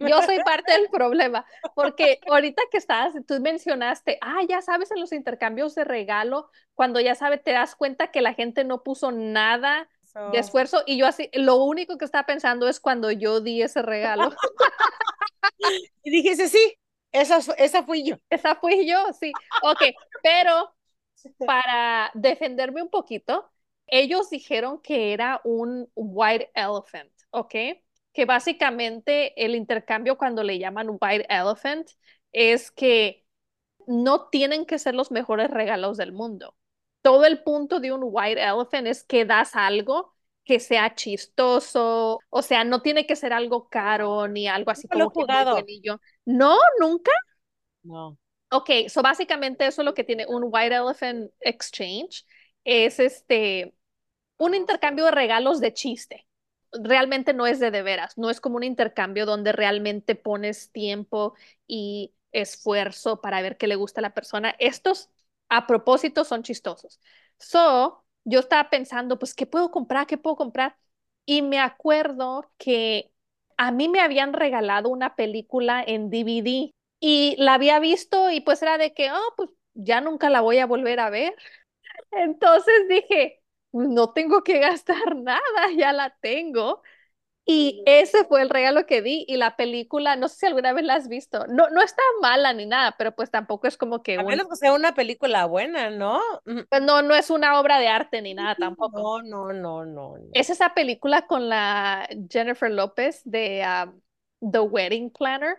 Yo 0.02 0.22
soy 0.22 0.38
parte 0.44 0.74
del 0.74 0.90
problema, 0.90 1.46
porque 1.74 2.20
ahorita 2.28 2.62
que 2.70 2.78
estás, 2.78 3.14
tú 3.28 3.40
mencionaste, 3.40 4.20
ah, 4.22 4.42
ya 4.48 4.62
sabes, 4.62 4.92
en 4.92 5.00
los 5.00 5.12
intercambios 5.14 5.74
de 5.74 5.84
regalo, 5.84 6.52
cuando 6.76 7.00
ya 7.00 7.16
sabes, 7.16 7.44
te 7.44 7.54
das 7.54 7.76
cuenta 7.76 8.12
que 8.12 8.22
la 8.22 8.34
gente 8.34 8.64
no 8.64 8.84
puso 8.84 9.12
nada 9.12 9.90
de 10.04 10.10
So, 10.12 10.34
esfuerzo 10.34 10.84
y 10.88 10.98
yo 10.98 11.06
así, 11.06 11.30
lo 11.34 11.58
único 11.58 11.98
que 11.98 12.06
estaba 12.06 12.26
pensando 12.26 12.68
es 12.68 12.80
cuando 12.80 13.12
yo 13.12 13.42
di 13.42 13.62
ese 13.62 13.82
regalo. 13.82 14.32
y 16.04 16.10
dijiste, 16.12 16.48
sí, 16.48 16.78
esa, 17.12 17.40
esa 17.58 17.84
fui 17.84 18.04
yo. 18.04 18.16
Esa 18.30 18.56
fui 18.56 18.88
yo, 18.88 19.14
sí. 19.14 19.32
Ok, 19.64 19.82
pero 20.24 20.74
para 21.46 22.12
defenderme 22.14 22.82
un 22.82 22.90
poquito, 22.90 23.50
ellos 23.92 24.30
dijeron 24.30 24.82
que 24.82 25.14
era 25.14 25.42
un 25.44 25.90
white 25.96 26.52
elephant, 26.54 27.12
¿ok? 27.32 27.54
Que 28.14 28.26
básicamente 28.26 29.34
el 29.44 29.56
intercambio 29.56 30.18
cuando 30.18 30.44
le 30.44 30.60
llaman 30.60 30.98
white 31.00 31.26
elephant 31.30 31.90
es 32.32 32.72
que 32.72 33.26
no 33.88 34.30
tienen 34.30 34.66
que 34.66 34.80
ser 34.80 34.96
los 34.96 35.12
mejores 35.12 35.50
regalos 35.50 35.98
del 35.98 36.12
mundo. 36.12 36.56
Todo 37.02 37.26
el 37.26 37.44
punto 37.44 37.80
de 37.80 37.92
un 37.92 38.02
white 38.04 38.42
elephant 38.42 38.88
es 38.88 39.04
que 39.04 39.26
das 39.26 39.56
algo 39.56 40.14
que 40.44 40.60
sea 40.60 40.96
chistoso, 40.96 42.20
o 42.30 42.42
sea, 42.42 42.64
no 42.64 42.82
tiene 42.82 43.06
que 43.06 43.16
ser 43.16 43.34
algo 43.34 43.70
caro 43.70 44.28
ni 44.28 44.48
algo 44.48 44.72
así 44.72 44.88
como 44.88 45.10
jugado. 45.12 45.64
No, 46.26 46.58
nunca. 46.80 47.12
No. 47.84 48.18
Ok, 48.52 48.70
so 48.88 49.04
básicamente 49.04 49.68
eso 49.68 49.82
es 49.82 49.86
lo 49.86 49.94
que 49.94 50.04
tiene 50.04 50.26
un 50.28 50.46
White 50.46 50.76
Elephant 50.76 51.32
Exchange. 51.40 52.26
Es 52.64 53.00
este 53.00 53.76
un 54.40 54.56
intercambio 54.56 55.06
de 55.06 55.12
regalos 55.12 55.62
de 55.62 55.74
chiste. 55.74 56.28
Realmente 56.74 57.34
no 57.34 57.48
es 57.48 57.60
de 57.60 57.72
de 57.72 57.84
veras, 57.84 58.18
no 58.18 58.30
es 58.32 58.42
como 58.42 58.58
un 58.58 58.64
intercambio 58.64 59.26
donde 59.28 59.52
realmente 59.54 60.16
pones 60.16 60.72
tiempo 60.72 61.36
y 61.68 62.14
esfuerzo 62.32 63.22
para 63.22 63.42
ver 63.42 63.58
qué 63.58 63.68
le 63.68 63.76
gusta 63.78 64.02
a 64.02 64.04
la 64.04 64.14
persona. 64.16 64.56
Estos 64.60 65.10
a 65.50 65.68
propósito 65.68 66.26
son 66.26 66.44
chistosos. 66.44 67.00
So, 67.40 68.06
yo 68.26 68.40
estaba 68.42 68.70
pensando, 68.70 69.20
pues, 69.20 69.34
¿qué 69.36 69.48
puedo 69.48 69.72
comprar? 69.72 70.08
¿Qué 70.08 70.18
puedo 70.18 70.36
comprar? 70.36 70.78
Y 71.26 71.42
me 71.42 71.60
acuerdo 71.60 72.52
que 72.58 73.12
a 73.58 73.72
mí 73.72 73.90
me 73.90 74.02
habían 74.02 74.34
regalado 74.34 74.90
una 74.90 75.16
película 75.16 75.84
en 75.86 76.10
DVD 76.10 76.74
y 77.00 77.36
la 77.40 77.56
había 77.56 77.80
visto 77.80 78.30
y 78.32 78.42
pues 78.42 78.62
era 78.62 78.78
de 78.78 78.94
que, 78.94 79.12
oh, 79.12 79.34
pues 79.38 79.50
ya 79.74 80.02
nunca 80.02 80.30
la 80.30 80.42
voy 80.42 80.60
a 80.60 80.66
volver 80.66 81.00
a 81.00 81.10
ver. 81.10 81.36
Entonces 82.12 82.74
dije, 82.90 83.42
"Pues, 83.42 83.49
no 83.72 84.14
tengo 84.14 84.44
que 84.44 84.60
gastar 84.60 85.16
nada, 85.16 85.72
ya 85.78 85.94
la 85.94 86.16
tengo. 86.22 86.82
Y 87.52 87.82
ese 87.88 88.26
fue 88.26 88.44
el 88.44 88.50
regalo 88.52 88.86
que 88.86 89.02
di 89.02 89.26
y 89.28 89.38
la 89.38 89.56
película, 89.56 90.16
no 90.16 90.28
sé 90.28 90.36
si 90.36 90.46
alguna 90.46 90.72
vez 90.72 90.86
la 90.86 90.94
has 90.94 91.08
visto, 91.08 91.48
no, 91.48 91.68
no 91.72 91.82
está 91.82 92.04
mala 92.22 92.54
ni 92.54 92.68
nada, 92.68 92.94
pero 92.96 93.16
pues 93.16 93.32
tampoco 93.32 93.66
es 93.66 93.76
como 93.76 94.04
que 94.04 94.18
A 94.18 94.22
un, 94.22 94.28
menos 94.28 94.48
que 94.48 94.56
sea 94.56 94.72
una 94.72 94.94
película 94.94 95.48
buena, 95.48 95.90
¿no? 95.90 96.22
Pues 96.44 96.82
no, 96.84 97.02
no 97.02 97.16
es 97.16 97.32
una 97.32 97.60
obra 97.60 97.80
de 97.80 97.88
arte 97.88 98.22
ni 98.22 98.36
nada 98.36 98.54
tampoco. 98.54 99.00
No, 99.00 99.24
no, 99.24 99.52
no, 99.52 99.84
no, 99.84 100.16
no. 100.16 100.30
Es 100.34 100.52
esa 100.52 100.76
película 100.76 101.26
con 101.26 101.50
la 101.50 102.08
Jennifer 102.30 102.70
López 102.70 103.22
de 103.26 103.66
um, 103.66 104.00
The 104.52 104.60
Wedding 104.60 105.10
Planner. 105.10 105.58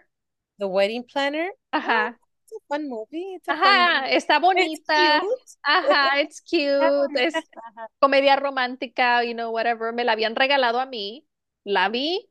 The 0.59 0.66
Wedding 0.66 1.05
Planner. 1.12 1.53
Ajá, 1.73 2.20
It's 2.50 2.62
a 2.64 2.66
fun 2.68 2.88
movie. 2.88 3.34
It's 3.36 3.48
a 3.48 3.54
ajá, 3.54 4.10
está 4.10 4.38
It's 4.56 4.80
bonita. 4.80 4.94
cute. 4.94 5.56
Ajá, 5.62 6.20
it's 6.20 6.40
cute, 6.42 7.12
es 7.16 7.50
comedia 7.98 8.36
romántica, 8.36 9.24
you 9.24 9.34
know, 9.34 9.50
whatever. 9.52 9.92
Me 9.92 10.04
la 10.04 10.12
habían 10.12 10.36
regalado 10.36 10.80
a 10.80 10.86
mí, 10.86 11.26
la 11.64 11.88
vi, 11.88 12.30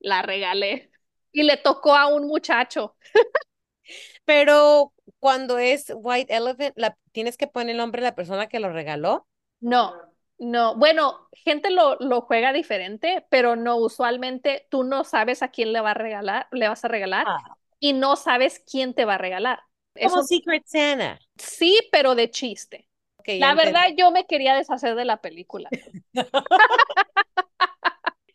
la 0.00 0.22
regalé 0.22 0.92
y 1.32 1.44
le 1.44 1.56
tocó 1.58 1.94
a 1.96 2.08
un 2.08 2.26
muchacho. 2.28 2.96
Pero 4.24 4.92
cuando 5.18 5.58
es 5.58 5.92
White 5.94 6.34
Elephant, 6.34 6.74
la, 6.76 6.96
tienes 7.12 7.36
que 7.36 7.46
poner 7.46 7.70
el 7.72 7.76
nombre 7.78 8.00
de 8.02 8.08
la 8.08 8.14
persona 8.14 8.48
que 8.48 8.60
lo 8.60 8.72
regaló. 8.72 9.26
No, 9.60 9.94
no. 10.38 10.76
Bueno, 10.76 11.28
gente 11.32 11.70
lo, 11.70 11.96
lo 12.00 12.22
juega 12.22 12.52
diferente, 12.52 13.26
pero 13.30 13.54
no, 13.56 13.76
usualmente 13.76 14.66
tú 14.70 14.82
no 14.84 15.04
sabes 15.04 15.42
a 15.42 15.48
quién 15.50 15.72
le 15.72 15.80
va 15.80 15.92
a 15.92 15.94
regalar, 15.94 16.48
le 16.52 16.68
vas 16.68 16.84
a 16.84 16.88
regalar 16.88 17.32
Ah, 17.32 17.56
y 17.82 17.92
no 17.94 18.16
sabes 18.16 18.60
quién 18.60 18.94
te 18.94 19.04
va 19.06 19.16
a 19.16 19.18
regalar. 19.18 19.60
como 20.00 20.20
Eso 20.20 20.22
Secret 20.22 20.64
Santa. 20.66 21.18
sí, 21.36 21.78
pero 21.92 22.14
de 22.14 22.30
chiste. 22.30 22.88
La 23.36 23.54
verdad, 23.54 23.86
yo 23.96 24.10
me 24.10 24.26
quería 24.26 24.54
deshacer 24.56 24.94
de 24.94 25.04
la 25.04 25.20
película. 25.20 25.74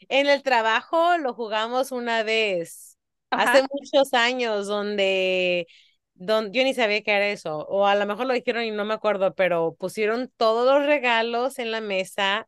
En 0.10 0.28
el 0.28 0.44
trabajo 0.44 1.18
lo 1.18 1.34
jugamos 1.34 1.92
una 1.92 2.24
vez, 2.24 2.98
hace 3.34 3.62
muchos 3.72 4.14
años, 4.14 4.68
donde, 4.68 5.68
don- 6.14 6.52
yo 6.54 6.64
ni 6.64 6.74
sabía 6.74 7.02
qué 7.04 7.12
era 7.12 7.28
eso, 7.30 7.60
o 7.68 7.86
a 7.88 7.96
lo 7.96 8.06
mejor 8.06 8.28
lo 8.28 8.34
dijeron 8.34 8.64
y 8.64 8.72
no 8.72 8.86
me 8.86 8.94
acuerdo, 8.94 9.36
pero 9.36 9.76
pusieron 9.76 10.32
todos 10.38 10.66
los 10.80 10.86
regalos 10.86 11.60
en 11.60 11.72
la 11.72 11.82
mesa, 11.82 12.48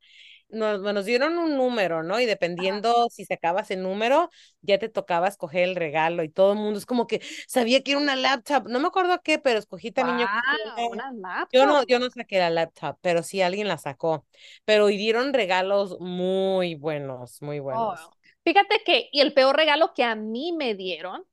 nos, 0.49 0.81
nos 0.81 1.05
dieron 1.05 1.37
un 1.37 1.55
número, 1.57 2.03
¿no? 2.03 2.19
Y 2.19 2.25
Ajá. 2.57 2.83
dependiendo 2.83 3.07
si 3.11 3.25
sacabas 3.25 3.71
el 3.71 3.81
número, 3.83 4.29
ya 4.61 4.77
te 4.79 4.89
tocaba 4.89 5.27
escoger 5.27 5.63
el 5.69 5.75
regalo 5.75 6.23
y 6.23 6.29
todo 6.29 6.53
el 6.53 6.59
mundo 6.59 6.79
es 6.79 6.85
como 6.85 7.07
que 7.07 7.21
sabía 7.47 7.81
que 7.83 7.91
era 7.91 7.99
una 8.01 8.15
laptop, 8.15 8.67
no 8.69 8.79
me 8.79 8.87
acuerdo 8.87 9.21
qué, 9.23 9.39
pero 9.39 9.59
escogí 9.59 9.91
también 9.91 10.19
yo. 10.19 10.27
Wow, 10.35 10.89
una- 10.91 11.05
una 11.11 11.11
Yo 11.51 11.65
laptop. 11.65 11.65
no, 11.65 11.83
yo 11.85 11.99
no 11.99 12.09
saqué 12.11 12.37
la 12.39 12.49
laptop, 12.51 12.97
pero 13.01 13.23
sí 13.23 13.41
alguien 13.41 13.67
la 13.67 13.77
sacó. 13.77 14.25
Pero 14.65 14.89
y 14.89 14.97
dieron 14.97 15.33
regalos 15.33 15.97
muy 15.99 16.75
buenos, 16.75 17.41
muy 17.41 17.59
Oh, 17.67 17.95
buenos. 17.95 18.11
Fíjate 18.43 18.81
que, 18.85 19.09
y 19.11 19.21
el 19.21 19.33
peor 19.33 19.55
regalo 19.55 19.93
que 19.93 20.03
a 20.03 20.15
mí 20.15 20.53
me 20.53 20.73
dieron 20.75 21.25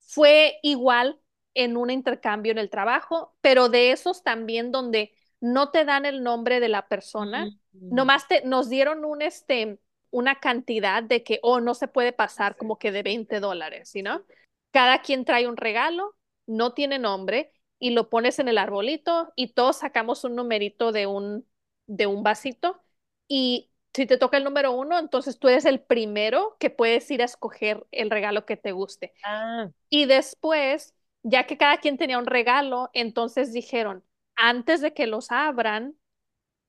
fue 0.00 0.58
igual 0.62 1.20
en 1.54 1.76
un 1.76 1.90
intercambio 1.90 2.52
en 2.52 2.58
el 2.58 2.70
trabajo, 2.70 3.36
pero 3.40 3.68
de 3.68 3.92
esos 3.92 4.22
también 4.22 4.72
donde 4.72 5.14
no 5.40 5.70
te 5.70 5.84
dan 5.84 6.04
el 6.06 6.22
nombre 6.22 6.60
de 6.60 6.68
la 6.68 6.88
persona, 6.88 7.46
Mm. 7.46 7.58
Nomás 7.90 8.28
te, 8.28 8.42
nos 8.44 8.68
dieron 8.68 9.04
un, 9.04 9.22
este, 9.22 9.78
una 10.10 10.40
cantidad 10.40 11.02
de 11.02 11.22
que, 11.22 11.40
oh, 11.42 11.60
no 11.60 11.74
se 11.74 11.88
puede 11.88 12.12
pasar 12.12 12.56
como 12.56 12.78
que 12.78 12.92
de 12.92 13.02
20 13.02 13.40
dólares, 13.40 13.92
¿no? 14.02 14.24
Cada 14.72 15.02
quien 15.02 15.24
trae 15.24 15.48
un 15.48 15.56
regalo, 15.56 16.16
no 16.46 16.72
tiene 16.74 16.98
nombre, 16.98 17.52
y 17.78 17.90
lo 17.90 18.10
pones 18.10 18.38
en 18.38 18.48
el 18.48 18.58
arbolito 18.58 19.32
y 19.36 19.52
todos 19.52 19.78
sacamos 19.78 20.24
un 20.24 20.34
numerito 20.36 20.92
de 20.92 21.06
un, 21.06 21.46
de 21.86 22.06
un 22.06 22.22
vasito 22.22 22.82
y 23.28 23.70
si 23.94 24.06
te 24.06 24.18
toca 24.18 24.36
el 24.36 24.44
número 24.44 24.72
uno, 24.72 24.98
entonces 24.98 25.38
tú 25.38 25.48
eres 25.48 25.64
el 25.64 25.80
primero 25.80 26.56
que 26.60 26.70
puedes 26.70 27.10
ir 27.10 27.22
a 27.22 27.24
escoger 27.24 27.86
el 27.90 28.10
regalo 28.10 28.46
que 28.46 28.56
te 28.56 28.72
guste. 28.72 29.12
Ah, 29.24 29.70
Y 29.88 30.06
después, 30.06 30.94
ya 31.22 31.46
que 31.46 31.56
cada 31.56 31.78
quien 31.78 31.96
tenía 31.96 32.18
un 32.18 32.26
regalo, 32.26 32.90
entonces 32.92 33.52
dijeron, 33.52 34.04
antes 34.36 34.80
de 34.80 34.94
que 34.94 35.06
los 35.06 35.32
abran, 35.32 35.97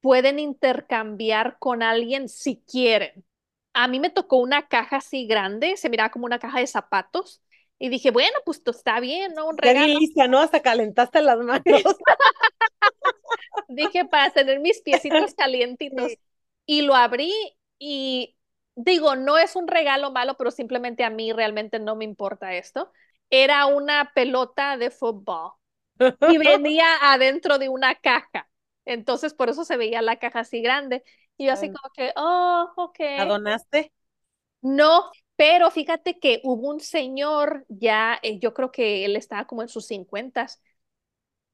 pueden 0.02 0.40
intercambiar 0.40 1.58
con 1.60 1.84
alguien 1.84 2.30
si 2.30 2.64
quieren. 2.70 3.26
A 3.74 3.88
mí 3.88 4.00
me 4.00 4.10
tocó 4.10 4.38
una 4.38 4.68
caja 4.68 4.98
así 4.98 5.28
grande, 5.28 5.78
se 5.78 5.90
miraba 5.90 6.12
como 6.12 6.26
una 6.26 6.40
caja 6.40 6.60
de 6.60 6.68
zapatos. 6.68 7.42
Y 7.78 7.88
dije, 7.88 8.12
bueno, 8.12 8.38
pues 8.46 8.62
está 8.66 9.00
bien, 9.00 9.34
¿no? 9.34 9.48
Un 9.48 9.58
regalo. 9.58 10.00
lista, 10.00 10.28
¿no? 10.28 10.40
Hasta 10.40 10.62
calentaste 10.62 11.22
las 11.22 11.40
manos. 11.40 11.64
Dije, 13.70 14.06
para 14.06 14.32
tener 14.32 14.60
mis 14.60 14.82
piecitos 14.82 15.34
calientitos. 15.34 16.12
Sí. 16.12 16.20
Y 16.66 16.82
lo 16.82 16.96
abrí 16.96 17.34
y 17.78 18.36
digo, 18.76 19.16
no 19.16 19.38
es 19.38 19.56
un 19.56 19.68
regalo 19.68 20.12
malo, 20.12 20.36
pero 20.38 20.52
simplemente 20.52 21.04
a 21.04 21.10
mí 21.10 21.32
realmente 21.32 21.80
no 21.80 21.96
me 21.96 22.06
importa 22.06 22.54
esto. 22.54 22.92
Era 23.30 23.66
una 23.66 24.12
pelota 24.14 24.78
de 24.78 24.92
fútbol 24.92 25.54
y 26.30 26.38
venía 26.38 26.86
adentro 27.02 27.58
de 27.58 27.70
una 27.70 27.96
caja. 27.96 28.50
Entonces, 28.94 29.34
por 29.34 29.50
eso 29.50 29.66
se 29.66 29.78
veía 29.78 30.02
la 30.02 30.18
caja 30.20 30.42
así 30.42 30.62
grande. 30.62 31.04
Y 31.38 31.48
yo 31.48 31.54
así 31.54 31.70
Bueno, 31.70 31.72
como 31.72 31.92
que, 31.94 32.12
oh, 32.18 32.72
ok. 32.78 33.00
¿La 33.16 33.26
donaste? 33.28 33.92
No, 34.62 35.10
pero 35.36 35.72
fíjate 35.72 36.20
que 36.20 36.42
hubo 36.44 36.70
un 36.70 36.80
señor 36.82 37.66
ya, 37.70 38.20
eh, 38.24 38.40
yo 38.40 38.54
creo 38.54 38.72
que 38.72 39.06
él 39.06 39.16
estaba 39.16 39.48
como 39.48 39.62
en 39.62 39.70
sus 39.70 39.88
cincuentas, 39.88 40.62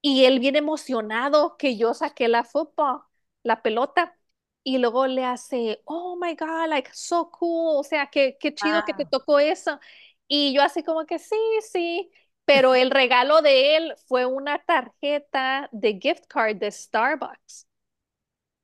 y 0.01 0.25
él 0.25 0.39
bien 0.39 0.55
emocionado 0.55 1.57
que 1.57 1.77
yo 1.77 1.93
saqué 1.93 2.27
la 2.27 2.43
fútbol, 2.43 3.01
la 3.43 3.61
pelota, 3.63 4.17
y 4.63 4.77
luego 4.79 5.07
le 5.07 5.25
hace, 5.25 5.81
oh 5.85 6.17
my 6.17 6.35
God, 6.35 6.69
like 6.69 6.89
so 6.93 7.31
cool, 7.31 7.77
o 7.79 7.83
sea, 7.83 8.09
qué, 8.09 8.37
qué 8.39 8.53
chido 8.55 8.83
que 8.83 8.93
te 8.93 9.05
Ah, 9.05 9.07
tocó 9.07 9.39
eso. 9.39 9.79
Y 10.27 10.53
yo 10.55 10.63
así 10.63 10.83
como 10.83 11.05
que 11.05 11.19
sí, 11.19 11.35
sí, 11.71 12.11
pero 12.45 12.75
el 12.75 12.91
regalo 12.91 13.41
de 13.41 13.77
él 13.77 13.95
fue 14.07 14.25
una 14.25 14.59
tarjeta 14.59 15.69
de 15.71 15.99
gift 16.01 16.25
card 16.27 16.57
de 16.57 16.71
Starbucks. 16.71 17.67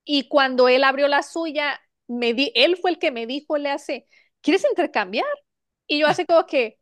Y 0.03 0.27
cuando 0.27 0.67
él 0.67 0.83
abrió 0.83 1.07
la 1.07 1.23
suya, 1.23 1.79
me 2.07 2.33
di, 2.33 2.51
él 2.55 2.77
fue 2.77 2.91
el 2.91 2.99
que 2.99 3.11
me 3.11 3.27
dijo, 3.27 3.57
le 3.57 3.69
hace, 3.69 4.07
¿quieres 4.41 4.65
intercambiar? 4.69 5.25
Y 5.87 5.99
yo 5.99 6.07
así 6.07 6.25
como 6.25 6.45
que, 6.47 6.79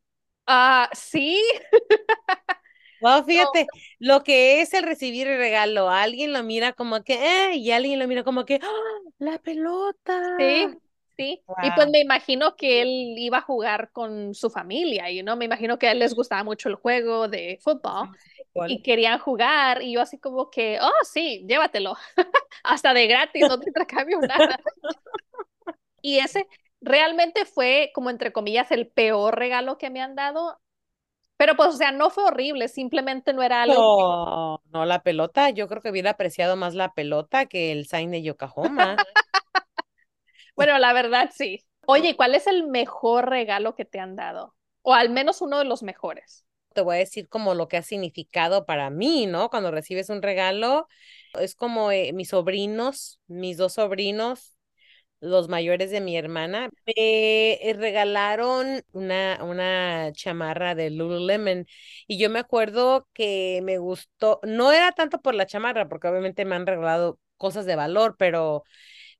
ah, 0.47 0.89
sí, 0.93 1.41
Wow, 2.99 3.23
no, 3.31 3.43
fíjate, 3.43 3.71
lo 3.99 4.23
que 4.23 4.61
es 4.61 4.73
el 4.73 4.83
recibir 4.83 5.25
el 5.27 5.37
regalo, 5.37 5.89
alguien 5.89 6.33
lo 6.33 6.43
mira 6.43 6.73
como 6.73 7.01
que, 7.03 7.13
eh, 7.51 7.55
y 7.55 7.71
alguien 7.71 7.97
lo 7.97 8.07
mira 8.09 8.25
como 8.25 8.43
que, 8.45 8.59
¡Ah, 8.61 8.67
la 9.19 9.37
pelota. 9.39 10.19
sí, 10.37 10.79
sí. 11.19 11.41
Y 11.63 11.71
pues 11.71 11.89
me 11.89 11.99
imagino 11.99 12.55
que 12.55 12.81
él 12.81 13.15
iba 13.17 13.39
a 13.39 13.41
jugar 13.41 13.91
con 13.91 14.33
su 14.33 14.49
familia 14.49 15.11
y 15.11 15.21
no, 15.21 15.35
me 15.35 15.45
imagino 15.45 15.77
que 15.77 15.87
a 15.87 15.91
él 15.91 15.99
les 15.99 16.15
gustaba 16.15 16.43
mucho 16.45 16.69
el 16.69 16.75
juego 16.75 17.27
de 17.27 17.59
fútbol 17.61 18.09
y 18.67 18.81
querían 18.81 19.19
jugar 19.19 19.81
y 19.81 19.93
yo 19.93 20.01
así 20.01 20.17
como 20.17 20.49
que, 20.49 20.79
oh, 20.81 21.03
sí, 21.03 21.45
llévatelo, 21.47 21.95
hasta 22.63 22.93
de 22.93 23.07
gratis, 23.07 23.47
no 23.47 23.59
te 23.59 23.69
intercambio 23.69 24.19
nada. 24.21 24.59
Y 26.01 26.19
ese 26.19 26.47
realmente 26.79 27.43
fue 27.43 27.91
como 27.93 28.09
entre 28.09 28.31
comillas 28.31 28.71
el 28.71 28.87
peor 28.87 29.37
regalo 29.37 29.77
que 29.77 29.89
me 29.89 30.01
han 30.01 30.15
dado, 30.15 30.57
pero 31.35 31.57
pues 31.57 31.69
o 31.69 31.73
sea, 31.73 31.91
no 31.91 32.09
fue 32.09 32.23
horrible, 32.23 32.69
simplemente 32.69 33.33
no 33.33 33.43
era 33.43 33.63
algo 33.63 33.97
que 33.97 34.03
No, 34.03 34.61
no, 34.71 34.85
la 34.85 35.03
pelota, 35.03 35.49
yo 35.49 35.67
creo 35.67 35.81
que 35.81 35.91
hubiera 35.91 36.11
apreciado 36.11 36.55
más 36.55 36.75
la 36.75 36.93
pelota 36.93 37.47
que 37.47 37.73
el 37.73 37.85
sign 37.85 38.11
de 38.11 38.21
Yokohama. 38.21 38.95
Bueno, 40.59 40.77
la 40.77 40.91
verdad 40.91 41.31
sí. 41.33 41.65
Oye, 41.87 42.17
¿cuál 42.17 42.35
es 42.35 42.45
el 42.45 42.67
mejor 42.67 43.29
regalo 43.29 43.75
que 43.75 43.85
te 43.85 43.97
han 43.99 44.17
dado? 44.17 44.55
O 44.81 44.93
al 44.93 45.09
menos 45.09 45.41
uno 45.41 45.57
de 45.57 45.63
los 45.63 45.83
mejores. 45.83 46.43
Te 46.73 46.81
voy 46.81 46.97
a 46.97 46.99
decir 46.99 47.29
como 47.29 47.53
lo 47.53 47.69
que 47.69 47.77
ha 47.77 47.81
significado 47.81 48.65
para 48.65 48.89
mí, 48.89 49.25
¿no? 49.25 49.49
Cuando 49.49 49.71
recibes 49.71 50.09
un 50.09 50.21
regalo, 50.21 50.89
es 51.39 51.55
como 51.55 51.93
eh, 51.93 52.11
mis 52.11 52.29
sobrinos, 52.29 53.21
mis 53.27 53.55
dos 53.55 53.73
sobrinos, 53.73 54.57
los 55.21 55.47
mayores 55.47 55.91
de 55.91 56.01
mi 56.01 56.17
hermana, 56.17 56.69
me 56.85 56.93
eh, 56.95 57.73
regalaron 57.77 58.83
una, 58.91 59.39
una 59.43 60.11
chamarra 60.13 60.75
de 60.75 60.89
Lululemon 60.89 61.65
y 62.05 62.17
yo 62.17 62.29
me 62.29 62.39
acuerdo 62.39 63.07
que 63.13 63.61
me 63.63 63.77
gustó, 63.77 64.39
no 64.43 64.71
era 64.73 64.91
tanto 64.91 65.21
por 65.21 65.35
la 65.35 65.45
chamarra, 65.45 65.87
porque 65.87 66.07
obviamente 66.09 66.43
me 66.45 66.55
han 66.55 66.67
regalado 66.67 67.17
cosas 67.37 67.65
de 67.65 67.75
valor, 67.75 68.15
pero 68.17 68.63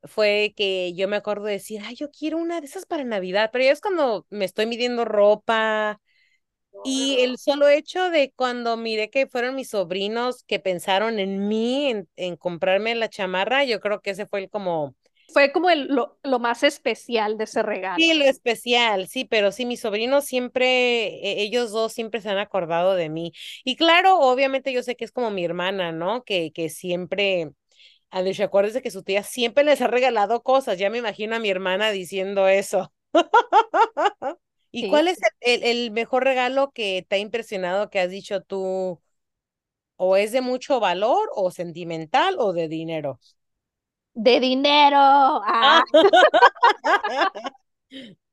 fue 0.03 0.53
que 0.55 0.93
yo 0.95 1.07
me 1.07 1.17
acuerdo 1.17 1.45
de 1.45 1.53
decir, 1.53 1.81
ay, 1.85 1.95
yo 1.95 2.09
quiero 2.11 2.37
una 2.37 2.59
de 2.61 2.67
esas 2.67 2.85
para 2.85 3.03
Navidad, 3.03 3.49
pero 3.51 3.65
ya 3.65 3.71
es 3.71 3.81
cuando 3.81 4.25
me 4.29 4.45
estoy 4.45 4.65
midiendo 4.65 5.05
ropa 5.05 5.99
y 6.83 7.17
el 7.21 7.37
solo 7.37 7.67
hecho 7.69 8.09
de 8.11 8.33
cuando 8.35 8.77
miré 8.77 9.09
que 9.09 9.27
fueron 9.27 9.55
mis 9.55 9.69
sobrinos 9.71 10.43
que 10.45 10.59
pensaron 10.59 11.19
en 11.19 11.47
mí, 11.47 11.87
en, 11.91 12.09
en 12.17 12.37
comprarme 12.37 12.95
la 12.95 13.09
chamarra, 13.09 13.63
yo 13.65 13.79
creo 13.81 14.01
que 14.01 14.11
ese 14.11 14.25
fue 14.27 14.41
el 14.41 14.49
como, 14.49 14.95
Fue 15.27 15.51
como 15.53 15.69
el, 15.69 15.87
lo, 15.87 16.19
lo 16.23 16.39
más 16.39 16.61
especial 16.63 17.37
de 17.37 17.45
ese 17.45 17.63
sí, 17.95 18.13
regalo. 18.13 18.13
lo 18.13 18.25
especial, 18.25 19.07
sí, 19.07 19.25
pero 19.25 19.51
sí, 19.51 19.65
mis 19.65 19.81
sobrinos 19.81 20.25
siempre, 20.25 21.07
e- 21.07 21.41
ellos 21.43 21.71
dos 21.71 21.93
siempre 21.93 22.21
se 22.21 22.29
han 22.29 22.37
acordado 22.37 22.95
de 22.95 23.09
mí. 23.09 23.33
Y 23.63 23.75
claro, 23.75 24.19
obviamente 24.19 24.71
yo 24.73 24.83
sé 24.83 24.95
que 24.95 25.05
es 25.05 25.11
como 25.11 25.31
mi 25.31 25.43
hermana, 25.45 25.91
¿no? 25.91 26.23
Que, 26.23 26.51
que 26.53 26.69
siempre, 26.69 27.51
a 28.11 28.21
ver, 28.21 28.41
acuérdese 28.43 28.81
que 28.81 28.91
su 28.91 29.03
tía 29.03 29.23
siempre 29.23 29.63
les 29.63 29.81
ha 29.81 29.87
regalado 29.87 30.41
cosas, 30.43 30.77
ya 30.79 30.89
me 30.89 30.97
imagino 30.99 31.35
a 31.35 31.39
mi 31.39 31.49
hermana 31.49 31.91
diciendo 31.91 32.47
eso. 32.47 32.93
¿Y 34.71 34.85
Sí. 34.85 34.87
cuál 34.87 35.07
es 35.07 35.17
el, 35.41 35.63
el 35.63 35.77
el 35.85 35.91
mejor 35.91 36.23
regalo 36.23 36.71
que 36.71 37.05
te 37.07 37.15
ha 37.15 37.19
impresionado 37.19 37.89
que 37.89 37.99
has 37.99 38.09
dicho 38.11 38.41
tú? 38.41 39.01
o 39.97 40.15
es 40.17 40.31
de 40.31 40.41
mucho 40.41 40.79
valor 40.79 41.29
o 41.35 41.51
sentimental 41.51 42.35
o 42.39 42.53
de 42.53 42.67
dinero. 42.67 43.19
De 44.13 44.39
dinero. 44.39 44.97
Ah, 45.61 45.81
Ah. 45.83 45.83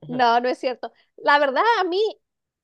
no, 0.07 0.41
no 0.41 0.49
es 0.49 0.59
cierto. 0.59 0.93
La 1.17 1.39
verdad, 1.39 1.63
a 1.81 1.85
mí, 1.85 2.01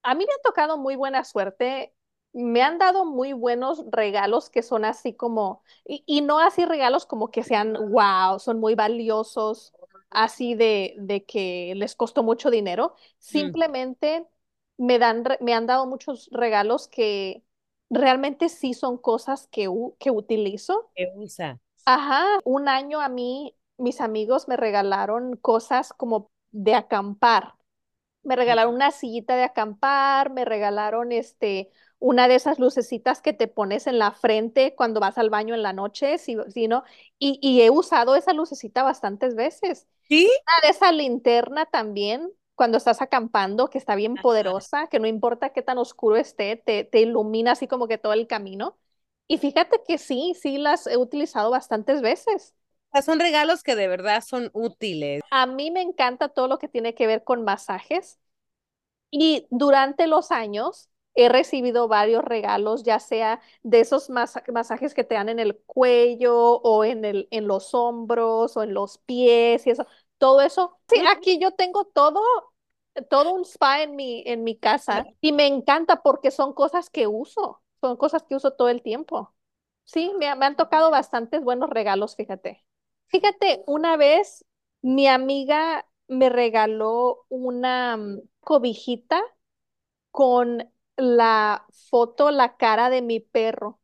a 0.02 0.14
mí 0.14 0.24
me 0.26 0.32
ha 0.32 0.42
tocado 0.44 0.78
muy 0.78 0.96
buena 0.96 1.24
suerte. 1.24 1.94
Me 2.34 2.62
han 2.62 2.78
dado 2.78 3.04
muy 3.04 3.32
buenos 3.34 3.84
regalos 3.90 4.48
que 4.50 4.62
son 4.62 4.84
así 4.86 5.14
como, 5.14 5.62
y, 5.86 6.02
y 6.06 6.22
no 6.22 6.38
así 6.40 6.64
regalos 6.64 7.04
como 7.06 7.30
que 7.30 7.42
sean, 7.42 7.74
wow, 7.90 8.38
son 8.40 8.58
muy 8.60 8.74
valiosos, 8.74 9.74
así 10.10 10.54
de, 10.54 10.94
de 10.98 11.24
que 11.26 11.74
les 11.76 11.94
costó 11.94 12.22
mucho 12.22 12.50
dinero. 12.50 12.94
Mm, 13.32 13.52
Simplemente 13.52 14.26
me 14.78 14.98
dan, 14.98 15.24
me 15.40 15.52
han 15.54 15.66
dado 15.66 15.86
muchos 15.86 16.28
regalos 16.32 16.88
que 16.88 17.44
realmente 17.90 18.48
sí 18.48 18.72
son 18.74 18.96
cosas 18.98 19.46
que, 19.48 19.68
que 19.98 20.10
utilizo. 20.10 20.90
¿Qué 20.94 21.10
usa? 21.14 21.60
Ajá, 21.84 22.24
un 22.44 22.68
año 22.68 23.00
a 23.00 23.08
mí, 23.08 23.56
mis 23.76 24.00
amigos 24.00 24.46
me 24.48 24.56
regalaron 24.56 25.36
cosas 25.36 25.92
como 25.92 26.30
de 26.52 26.74
acampar. 26.74 27.54
Me 28.22 28.36
regalaron 28.36 28.74
una 28.74 28.90
sillita 28.92 29.36
de 29.36 29.44
acampar, 29.44 30.30
me 30.32 30.44
regalaron 30.44 31.12
este, 31.12 31.70
una 32.02 32.28
de 32.28 32.34
esas 32.34 32.58
lucecitas 32.58 33.22
que 33.22 33.32
te 33.32 33.48
pones 33.48 33.86
en 33.86 33.98
la 33.98 34.10
frente 34.12 34.74
cuando 34.74 35.00
vas 35.00 35.18
al 35.18 35.30
baño 35.30 35.54
en 35.54 35.62
la 35.62 35.72
noche, 35.72 36.18
si, 36.18 36.36
si 36.52 36.68
no, 36.68 36.82
y, 37.18 37.38
y 37.40 37.62
he 37.62 37.70
usado 37.70 38.16
esa 38.16 38.32
lucecita 38.32 38.82
bastantes 38.82 39.34
veces. 39.36 39.86
¿Sí? 40.08 40.28
Una 40.28 40.68
de 40.68 40.70
esa 40.70 40.92
linterna 40.92 41.66
también, 41.66 42.30
cuando 42.56 42.76
estás 42.78 43.00
acampando, 43.02 43.70
que 43.70 43.78
está 43.78 43.94
bien 43.94 44.16
poderosa, 44.16 44.88
que 44.88 44.98
no 45.00 45.06
importa 45.06 45.50
qué 45.50 45.62
tan 45.62 45.78
oscuro 45.78 46.16
esté, 46.16 46.56
te, 46.56 46.84
te 46.84 47.00
ilumina 47.00 47.52
así 47.52 47.68
como 47.68 47.86
que 47.88 47.98
todo 47.98 48.12
el 48.12 48.26
camino. 48.26 48.76
Y 49.28 49.38
fíjate 49.38 49.80
que 49.86 49.98
sí, 49.98 50.34
sí 50.40 50.58
las 50.58 50.86
he 50.86 50.96
utilizado 50.96 51.50
bastantes 51.50 52.02
veces. 52.02 52.54
Son 53.04 53.20
regalos 53.20 53.62
que 53.62 53.74
de 53.74 53.88
verdad 53.88 54.22
son 54.26 54.50
útiles. 54.52 55.22
A 55.30 55.46
mí 55.46 55.70
me 55.70 55.80
encanta 55.80 56.28
todo 56.28 56.48
lo 56.48 56.58
que 56.58 56.68
tiene 56.68 56.94
que 56.94 57.06
ver 57.06 57.24
con 57.24 57.44
masajes. 57.44 58.18
Y 59.10 59.46
durante 59.50 60.06
los 60.06 60.30
años 60.30 60.88
he 61.14 61.28
recibido 61.28 61.88
varios 61.88 62.24
regalos, 62.24 62.82
ya 62.84 62.98
sea 63.00 63.40
de 63.62 63.80
esos 63.80 64.10
masa- 64.10 64.42
masajes 64.52 64.94
que 64.94 65.04
te 65.04 65.14
dan 65.14 65.28
en 65.28 65.38
el 65.40 65.56
cuello 65.66 66.36
o 66.60 66.84
en 66.84 67.04
el, 67.04 67.28
en 67.30 67.46
los 67.48 67.74
hombros 67.74 68.56
o 68.56 68.62
en 68.62 68.74
los 68.74 68.98
pies 68.98 69.66
y 69.66 69.70
eso. 69.70 69.86
Todo 70.18 70.40
eso. 70.40 70.78
Sí, 70.88 70.96
aquí 71.10 71.38
yo 71.40 71.52
tengo 71.52 71.84
todo, 71.86 72.20
todo 73.10 73.32
un 73.34 73.44
spa 73.44 73.82
en 73.82 73.96
mi, 73.96 74.22
en 74.26 74.44
mi 74.44 74.56
casa 74.58 75.06
y 75.20 75.32
me 75.32 75.46
encanta 75.46 76.02
porque 76.02 76.30
son 76.30 76.52
cosas 76.54 76.90
que 76.90 77.06
uso, 77.06 77.62
son 77.80 77.96
cosas 77.96 78.22
que 78.24 78.36
uso 78.36 78.52
todo 78.54 78.68
el 78.68 78.82
tiempo. 78.82 79.34
Sí, 79.84 80.12
me, 80.18 80.34
me 80.36 80.46
han 80.46 80.56
tocado 80.56 80.90
bastantes 80.90 81.40
buenos 81.42 81.70
regalos, 81.70 82.16
fíjate. 82.16 82.64
Fíjate, 83.08 83.62
una 83.66 83.96
vez 83.96 84.44
mi 84.80 85.06
amiga 85.06 85.86
me 86.08 86.28
regaló 86.30 87.24
una 87.28 87.96
mm, 87.96 88.20
cobijita 88.40 89.22
con 90.10 90.71
la 90.96 91.66
foto, 91.90 92.30
la 92.30 92.56
cara 92.56 92.90
de 92.90 93.02
mi 93.02 93.20
perro, 93.20 93.80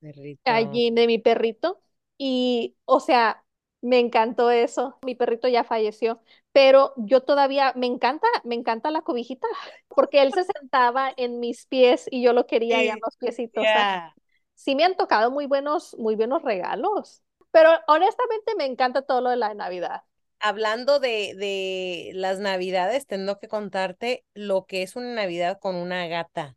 Perrito. 0.00 0.54
allí 0.54 0.90
de 0.92 1.06
mi 1.06 1.18
perrito. 1.18 1.82
Y, 2.18 2.76
o 2.84 3.00
sea, 3.00 3.44
me 3.80 3.98
encantó 4.00 4.50
eso. 4.50 4.98
Mi 5.04 5.14
perrito 5.14 5.48
ya 5.48 5.64
falleció, 5.64 6.22
pero 6.52 6.94
yo 6.96 7.22
todavía 7.22 7.72
me 7.76 7.86
encanta, 7.86 8.26
me 8.44 8.54
encanta 8.54 8.90
la 8.90 9.02
cobijita, 9.02 9.46
porque 9.94 10.22
él 10.22 10.32
se 10.32 10.44
sentaba 10.44 11.12
en 11.16 11.40
mis 11.40 11.66
pies 11.66 12.06
y 12.10 12.22
yo 12.22 12.32
lo 12.32 12.46
quería 12.46 12.78
allá 12.78 12.92
en 12.94 12.98
Sí, 12.98 13.04
los 13.04 13.16
piecitos. 13.18 13.70
ya. 13.70 14.14
sí 14.54 14.74
me 14.76 14.84
han 14.84 14.96
tocado 14.96 15.30
muy 15.30 15.46
buenos, 15.46 15.96
muy 15.98 16.16
buenos 16.16 16.42
regalos. 16.42 17.22
Pero 17.50 17.70
honestamente 17.88 18.54
me 18.56 18.66
encanta 18.66 19.02
todo 19.02 19.20
lo 19.22 19.30
de 19.30 19.36
la 19.36 19.54
Navidad. 19.54 20.02
Hablando 20.42 20.98
de, 20.98 21.34
de 21.36 22.10
las 22.14 22.40
navidades, 22.40 23.06
tengo 23.06 23.38
que 23.38 23.46
contarte 23.48 24.24
lo 24.34 24.66
que 24.66 24.82
es 24.82 24.96
una 24.96 25.14
Navidad 25.14 25.60
con 25.60 25.76
una 25.76 26.06
gata. 26.08 26.56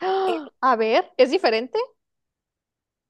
Eh. 0.00 0.38
A 0.60 0.76
ver, 0.76 1.10
¿es 1.16 1.30
diferente? 1.30 1.78
Oh, 1.78 1.92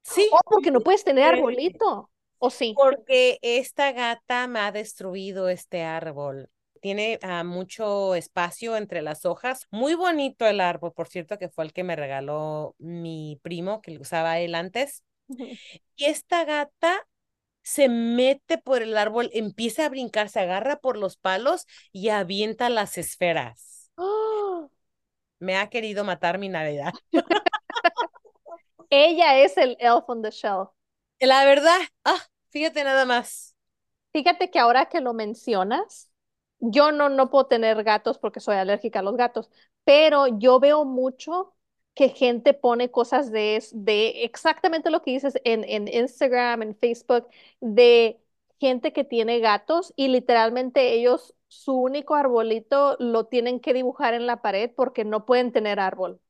sí, 0.03 0.31
porque 0.45 0.71
no 0.71 0.81
puedes 0.81 1.05
tener 1.05 1.35
diferente. 1.35 1.59
arbolito. 1.59 2.11
¿O 2.39 2.51
sí? 2.51 2.75
Porque 2.77 3.39
esta 3.43 3.93
gata 3.93 4.47
me 4.47 4.61
ha 4.61 4.73
destruido 4.73 5.49
este 5.49 5.83
árbol. 5.83 6.51
Tiene 6.81 7.19
ah, 7.23 7.45
mucho 7.45 8.15
espacio 8.15 8.77
entre 8.77 9.03
las 9.03 9.25
hojas. 9.25 9.67
Muy 9.71 9.95
bonito 9.95 10.47
el 10.47 10.61
árbol, 10.61 10.93
por 10.93 11.09
cierto, 11.09 11.39
que 11.39 11.49
fue 11.49 11.65
el 11.65 11.73
que 11.73 11.83
me 11.83 11.97
regaló 11.97 12.75
mi 12.79 13.41
primo, 13.43 13.81
que 13.81 13.91
lo 13.93 14.03
usaba 14.03 14.39
él 14.39 14.55
antes. 14.55 15.03
Y 15.97 16.05
esta 16.05 16.45
gata 16.45 17.07
se 17.67 17.89
mete 17.89 18.59
por 18.59 18.81
el 18.81 18.97
árbol, 18.97 19.29
empieza 19.33 19.85
a 19.87 19.89
brincar, 19.89 20.29
se 20.29 20.39
agarra 20.39 20.77
por 20.77 20.97
los 20.97 21.17
palos 21.17 21.67
y 21.91 22.11
avienta 22.11 22.71
las 22.71 22.97
esferas. 22.97 23.91
¡Ah! 23.97 24.69
Me 25.41 25.57
ha 25.57 25.69
querido 25.69 26.05
matar 26.05 26.39
mi 26.39 26.49
Navidad. 26.49 26.95
Ella 28.89 29.41
es 29.41 29.59
el 29.59 29.77
elf 29.81 30.05
on 30.07 30.23
the 30.23 30.31
shelf. 30.31 30.69
La 31.19 31.45
verdad, 31.45 31.81
ah, 32.05 32.23
fíjate 32.51 32.85
nada 32.85 33.05
más. 33.05 33.57
Fíjate 34.13 34.49
que 34.53 34.61
ahora 34.61 34.87
que 34.87 35.01
lo 35.01 35.13
mencionas, 35.13 36.09
yo 36.61 36.93
no, 36.93 37.09
no 37.09 37.31
puedo 37.31 37.47
tener 37.47 37.83
gatos 37.83 38.19
porque 38.19 38.39
soy 38.39 38.55
alérgica 38.57 39.01
a 39.01 39.03
los 39.03 39.17
gatos, 39.17 39.51
pero 39.83 40.39
yo 40.39 40.61
veo 40.61 40.85
mucho 40.85 41.56
que 41.97 42.11
gente 42.11 42.55
pone 42.55 42.93
cosas 42.93 43.33
de, 43.33 43.65
de 43.75 44.25
exactamente 44.25 44.91
lo 44.93 45.03
que 45.03 45.13
dices 45.13 45.37
en, 45.45 45.65
en 45.65 45.89
Instagram, 45.89 46.63
en 46.63 46.77
Facebook, 46.77 47.29
de 47.63 48.21
gente 48.61 48.95
que 48.95 49.05
tiene 49.05 49.41
gatos 49.41 49.95
y 49.97 50.09
literalmente 50.09 50.95
ellos 50.95 51.35
su 51.49 51.75
único 51.77 52.17
arbolito 52.17 52.97
lo 53.01 53.27
tienen 53.27 53.61
que 53.61 53.75
dibujar 53.75 54.15
en 54.15 54.27
la 54.29 54.43
pared 54.43 54.73
porque 54.77 55.05
no 55.07 55.27
pueden 55.27 55.53
tener 55.53 55.81
árbol 55.81 56.21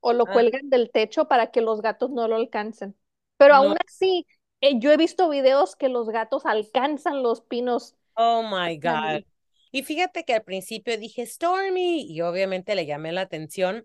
o 0.00 0.12
lo 0.12 0.26
Ah, 0.26 0.30
cuelgan 0.30 0.70
del 0.70 0.90
techo 0.90 1.28
para 1.28 1.50
que 1.50 1.60
los 1.62 1.82
gatos 1.82 2.10
no 2.10 2.28
lo 2.28 2.36
alcancen. 2.36 2.96
Pero 3.36 3.54
aún 3.54 3.74
no, 3.74 3.78
así, 3.86 4.26
eh, 4.60 4.78
yo 4.80 4.92
he 4.92 4.96
visto 4.96 5.28
videos 5.28 5.76
que 5.76 5.88
los 5.88 6.08
gatos 6.10 6.46
alcanzan 6.46 7.22
los 7.22 7.40
pinos 7.42 7.96
oh 8.16 8.42
my 8.42 8.76
God. 8.76 9.24
Y 9.70 9.82
fíjate 9.82 10.24
que 10.24 10.34
al 10.34 10.42
principio 10.44 10.96
dije 10.98 11.26
Stormy 11.26 12.02
y 12.10 12.20
obviamente 12.22 12.74
le 12.74 12.86
llamé 12.86 13.12
la 13.12 13.22
atención, 13.22 13.84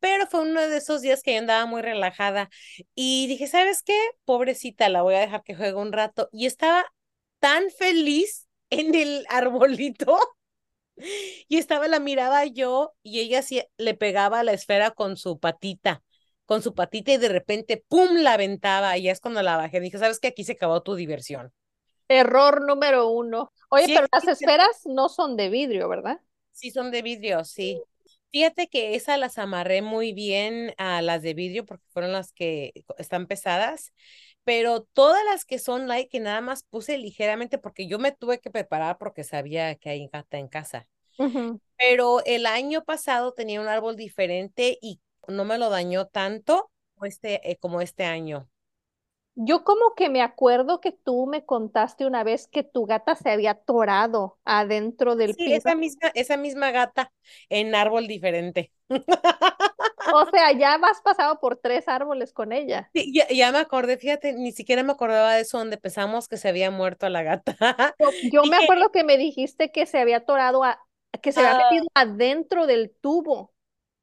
pero 0.00 0.26
fue 0.26 0.42
uno 0.42 0.60
de 0.60 0.76
esos 0.76 1.02
días 1.02 1.22
que 1.22 1.32
yo 1.34 1.38
andaba 1.40 1.66
muy 1.66 1.82
relajada 1.82 2.50
y 2.94 3.26
dije, 3.26 3.46
¿sabes 3.46 3.82
qué? 3.82 3.98
Pobrecita, 4.24 4.88
la 4.88 5.02
voy 5.02 5.14
a 5.14 5.20
dejar 5.20 5.42
que 5.42 5.54
juegue 5.54 5.74
un 5.74 5.92
rato. 5.92 6.28
Y 6.32 6.46
estaba 6.46 6.84
tan 7.40 7.70
feliz 7.70 8.48
en 8.70 8.94
el 8.94 9.24
arbolito 9.28 10.18
y 11.48 11.58
estaba, 11.58 11.88
la 11.88 12.00
miraba 12.00 12.44
yo 12.46 12.94
y 13.02 13.20
ella 13.20 13.42
sí 13.42 13.62
le 13.78 13.94
pegaba 13.94 14.40
a 14.40 14.44
la 14.44 14.52
esfera 14.52 14.90
con 14.92 15.16
su 15.16 15.38
patita, 15.38 16.02
con 16.46 16.62
su 16.62 16.74
patita 16.74 17.12
y 17.12 17.16
de 17.18 17.28
repente, 17.28 17.84
¡pum!, 17.88 18.16
la 18.18 18.34
aventaba 18.34 18.96
y 18.98 19.08
es 19.08 19.20
cuando 19.20 19.42
la 19.42 19.56
bajé. 19.56 19.80
Dije, 19.80 19.98
¿sabes 19.98 20.20
qué? 20.20 20.28
Aquí 20.28 20.44
se 20.44 20.52
acabó 20.52 20.82
tu 20.82 20.94
diversión. 20.94 21.52
Error 22.08 22.62
número 22.62 23.08
uno. 23.08 23.52
Oye, 23.70 23.86
Sí 23.86 23.94
pero 23.94 24.06
las 24.12 24.26
esferas 24.28 24.82
no 24.86 25.08
son 25.08 25.36
de 25.36 25.48
vidrio, 25.48 25.88
¿verdad? 25.88 26.20
Sí, 26.52 26.70
son 26.70 26.90
de 26.90 27.02
vidrio, 27.02 27.44
sí. 27.44 27.82
Fíjate 28.30 28.68
que 28.68 28.94
esas 28.94 29.18
las 29.18 29.38
amarré 29.38 29.82
muy 29.82 30.12
bien 30.12 30.74
a 30.78 31.02
las 31.02 31.22
de 31.22 31.34
vidrio 31.34 31.64
porque 31.66 31.84
fueron 31.90 32.12
las 32.12 32.32
que 32.32 32.72
están 32.98 33.26
pesadas, 33.26 33.92
pero 34.44 34.82
todas 34.82 35.24
las 35.24 35.44
que 35.44 35.58
son 35.58 35.88
light 35.88 36.10
que 36.10 36.20
nada 36.20 36.40
más 36.40 36.64
puse 36.64 36.98
ligeramente 36.98 37.58
porque 37.58 37.86
yo 37.86 37.98
me 37.98 38.12
tuve 38.12 38.40
que 38.40 38.50
preparar 38.50 38.98
porque 38.98 39.24
sabía 39.24 39.74
que 39.76 39.90
hay 39.90 40.08
gata 40.12 40.38
en 40.38 40.48
casa. 40.48 40.88
Pero 41.76 42.24
el 42.24 42.46
año 42.46 42.84
pasado 42.84 43.32
tenía 43.34 43.60
un 43.60 43.68
árbol 43.68 43.96
diferente 43.96 44.78
y 44.80 45.00
no 45.28 45.44
me 45.44 45.58
lo 45.58 45.70
dañó 45.70 46.06
tanto 46.06 46.70
este, 47.02 47.50
eh, 47.50 47.56
como 47.56 47.80
este 47.80 48.04
año. 48.04 48.48
Yo 49.36 49.64
como 49.64 49.94
que 49.96 50.10
me 50.10 50.22
acuerdo 50.22 50.80
que 50.80 50.92
tú 50.92 51.26
me 51.26 51.44
contaste 51.44 52.06
una 52.06 52.22
vez 52.22 52.46
que 52.46 52.62
tu 52.62 52.86
gata 52.86 53.16
se 53.16 53.30
había 53.30 53.52
atorado 53.52 54.38
adentro 54.44 55.16
del 55.16 55.34
Sí, 55.34 55.52
esa 55.52 55.74
misma, 55.74 56.12
esa 56.14 56.36
misma 56.36 56.70
gata 56.70 57.12
en 57.48 57.74
árbol 57.74 58.06
diferente. 58.06 58.70
O 58.88 58.90
sea, 60.32 60.52
ya 60.52 60.74
has 60.74 61.00
pasado 61.00 61.40
por 61.40 61.56
tres 61.56 61.88
árboles 61.88 62.32
con 62.32 62.52
ella. 62.52 62.88
Sí, 62.94 63.12
ya, 63.12 63.26
ya 63.28 63.50
me 63.50 63.58
acordé, 63.58 63.96
fíjate, 63.96 64.34
ni 64.34 64.52
siquiera 64.52 64.84
me 64.84 64.92
acordaba 64.92 65.34
de 65.34 65.42
eso 65.42 65.58
donde 65.58 65.78
pensamos 65.78 66.28
que 66.28 66.36
se 66.36 66.48
había 66.48 66.70
muerto 66.70 67.08
la 67.08 67.24
gata. 67.24 67.56
Yo, 68.32 68.44
me 68.44 68.56
acuerdo 68.56 68.92
que 68.92 69.02
me 69.02 69.16
dijiste 69.16 69.72
que 69.72 69.86
se 69.86 69.98
había 69.98 70.18
atorado 70.18 70.62
a, 70.62 70.78
que 71.20 71.32
se 71.32 71.40
había 71.40 71.56
ah, 71.58 71.70
metido 71.70 71.86
adentro 71.94 72.66
del 72.66 72.94
tubo 73.00 73.52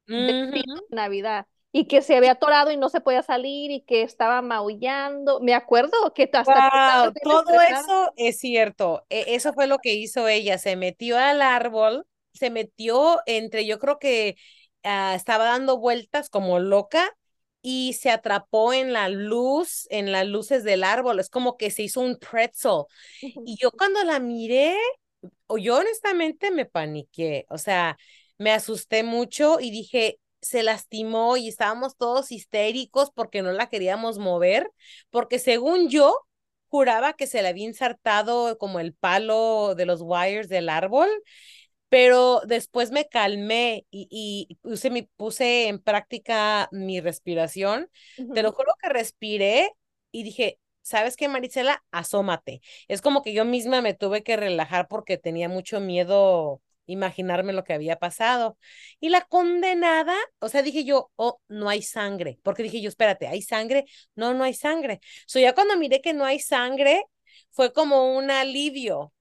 de 0.06 0.62
Navidad 0.90 1.46
y 1.72 1.86
que 1.86 2.02
se 2.02 2.16
había 2.16 2.32
atorado 2.32 2.70
y 2.70 2.76
no 2.76 2.88
se 2.90 3.00
podía 3.00 3.22
salir 3.22 3.70
y 3.70 3.82
que 3.82 4.02
estaba 4.02 4.42
maullando. 4.42 5.40
Me 5.40 5.54
acuerdo 5.54 6.12
que 6.14 6.30
hasta 6.32 6.44
Wow, 6.44 7.16
todo 7.22 7.60
eso 7.60 8.12
es 8.16 8.38
cierto. 8.40 9.06
E- 9.10 9.34
eso 9.36 9.52
fue 9.52 9.66
lo 9.68 9.80
que 9.80 9.94
hizo 9.94 10.26
ella. 10.28 10.58
Se 10.58 10.74
metió 10.76 11.16
al 11.18 11.40
árbol, 11.40 12.04
se 12.32 12.50
metió 12.50 13.18
entre, 13.26 13.64
yo 13.66 13.78
creo 13.78 13.98
que 13.98 14.36
ah, 14.82 15.14
estaba 15.14 15.44
dando 15.44 15.78
vueltas 15.78 16.28
como 16.30 16.58
loca 16.58 17.10
y 17.62 17.92
se 17.92 18.10
atrapó 18.10 18.72
en 18.72 18.92
la 18.92 19.08
luz, 19.08 19.86
en 19.90 20.10
las 20.10 20.26
luces 20.26 20.64
del 20.64 20.82
árbol. 20.82 21.20
Es 21.20 21.30
como 21.30 21.56
que 21.56 21.70
se 21.70 21.84
hizo 21.84 22.00
un 22.00 22.16
pretzel. 22.18 22.84
Y 23.44 23.56
yo 23.60 23.70
cuando 23.72 24.02
la 24.04 24.20
miré, 24.20 24.76
o 25.46 25.58
yo 25.58 25.76
honestamente 25.78 26.50
me 26.50 26.66
paniqué, 26.66 27.46
o 27.48 27.58
sea, 27.58 27.96
me 28.38 28.52
asusté 28.52 29.02
mucho 29.04 29.60
y 29.60 29.70
dije, 29.70 30.18
se 30.42 30.62
lastimó 30.64 31.36
y 31.38 31.48
estábamos 31.48 31.96
todos 31.96 32.32
histéricos 32.32 33.10
porque 33.14 33.42
no 33.42 33.52
la 33.52 33.68
queríamos 33.68 34.18
mover, 34.18 34.70
porque 35.10 35.38
según 35.38 35.88
yo, 35.90 36.16
juraba 36.68 37.14
que 37.14 37.26
se 37.26 37.42
le 37.42 37.48
había 37.48 37.66
insertado 37.66 38.58
como 38.58 38.80
el 38.80 38.94
palo 38.94 39.74
de 39.76 39.86
los 39.86 40.00
wires 40.02 40.48
del 40.48 40.68
árbol, 40.70 41.08
pero 41.88 42.40
después 42.46 42.90
me 42.90 43.08
calmé 43.08 43.86
y, 43.90 44.08
y 44.10 44.54
puse, 44.56 44.90
mi, 44.90 45.02
puse 45.02 45.68
en 45.68 45.78
práctica 45.78 46.68
mi 46.72 47.00
respiración. 47.00 47.90
Te 48.32 48.42
ujú. 48.42 48.42
lo 48.42 48.52
juro 48.52 48.72
que 48.82 48.88
respiré 48.88 49.70
y 50.10 50.22
dije, 50.22 50.58
¿sabes 50.82 51.16
qué, 51.16 51.28
Marisela? 51.28 51.84
Asómate. 51.90 52.62
Es 52.88 53.02
como 53.02 53.22
que 53.22 53.34
yo 53.34 53.44
misma 53.44 53.82
me 53.82 53.94
tuve 53.94 54.22
que 54.22 54.36
relajar 54.36 54.88
porque 54.88 55.18
tenía 55.18 55.48
mucho 55.48 55.80
miedo 55.80 56.62
imaginarme 56.86 57.52
lo 57.52 57.64
que 57.64 57.72
había 57.74 57.96
pasado. 57.98 58.58
Y 59.00 59.08
la 59.10 59.22
condenada, 59.22 60.14
o 60.40 60.48
sea, 60.48 60.62
dije 60.62 60.84
yo, 60.84 61.10
oh, 61.16 61.40
no 61.48 61.68
hay 61.68 61.82
sangre, 61.82 62.38
porque 62.42 62.62
dije 62.62 62.80
yo, 62.80 62.88
espérate, 62.88 63.26
¿hay 63.28 63.42
sangre? 63.42 63.84
No, 64.14 64.34
no 64.34 64.44
hay 64.44 64.54
sangre. 64.54 65.00
So 65.26 65.38
ya 65.38 65.54
cuando 65.54 65.76
miré 65.76 66.00
que 66.00 66.12
no 66.14 66.24
hay 66.24 66.38
sangre, 66.40 67.04
fue 67.50 67.72
como 67.72 68.16
un 68.16 68.30
alivio 68.30 69.12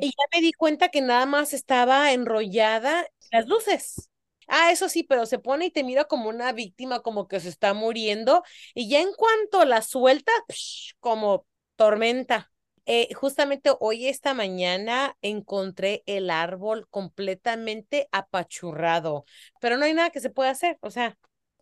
y 0.00 0.08
Sí. 0.08 0.10
ya 0.10 0.24
me 0.34 0.40
di 0.42 0.52
cuenta 0.52 0.88
que 0.90 1.00
nada 1.00 1.26
más 1.26 1.52
estaba 1.52 2.12
enrollada 2.12 3.00
en 3.02 3.06
las 3.32 3.46
luces. 3.48 4.10
Ah, 4.48 4.72
eso 4.72 4.88
sí, 4.88 5.02
pero 5.04 5.26
se 5.26 5.38
pone 5.38 5.66
y 5.66 5.70
te 5.70 5.84
mira 5.84 6.04
como 6.06 6.28
una 6.28 6.52
víctima, 6.52 7.00
como 7.00 7.28
que 7.28 7.40
se 7.40 7.48
está 7.48 7.74
muriendo. 7.74 8.42
Y 8.74 8.88
ya 8.88 9.00
en 9.00 9.12
cuanto 9.14 9.64
la 9.64 9.82
suelta, 9.82 10.32
psh, 10.48 10.94
como 11.00 11.46
tormenta. 11.76 12.51
Eh, 12.86 13.12
justamente 13.14 13.70
hoy, 13.80 14.08
esta 14.08 14.34
mañana, 14.34 15.16
encontré 15.22 16.02
el 16.06 16.30
árbol 16.30 16.88
completamente 16.90 18.08
apachurrado, 18.12 19.24
pero 19.60 19.76
no 19.76 19.84
hay 19.84 19.94
nada 19.94 20.10
que 20.10 20.20
se 20.20 20.30
pueda 20.30 20.50
hacer. 20.50 20.78
O 20.80 20.90
sea, 20.90 21.16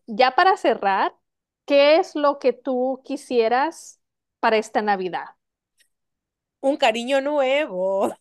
Ya 0.06 0.34
para 0.34 0.56
cerrar, 0.56 1.14
¿qué 1.66 1.96
es 1.96 2.14
lo 2.14 2.38
que 2.38 2.52
tú 2.52 3.00
quisieras 3.04 4.00
para 4.40 4.56
esta 4.58 4.82
Navidad? 4.82 5.26
un 6.62 6.76
cariño 6.78 7.20
nuevo. 7.20 8.14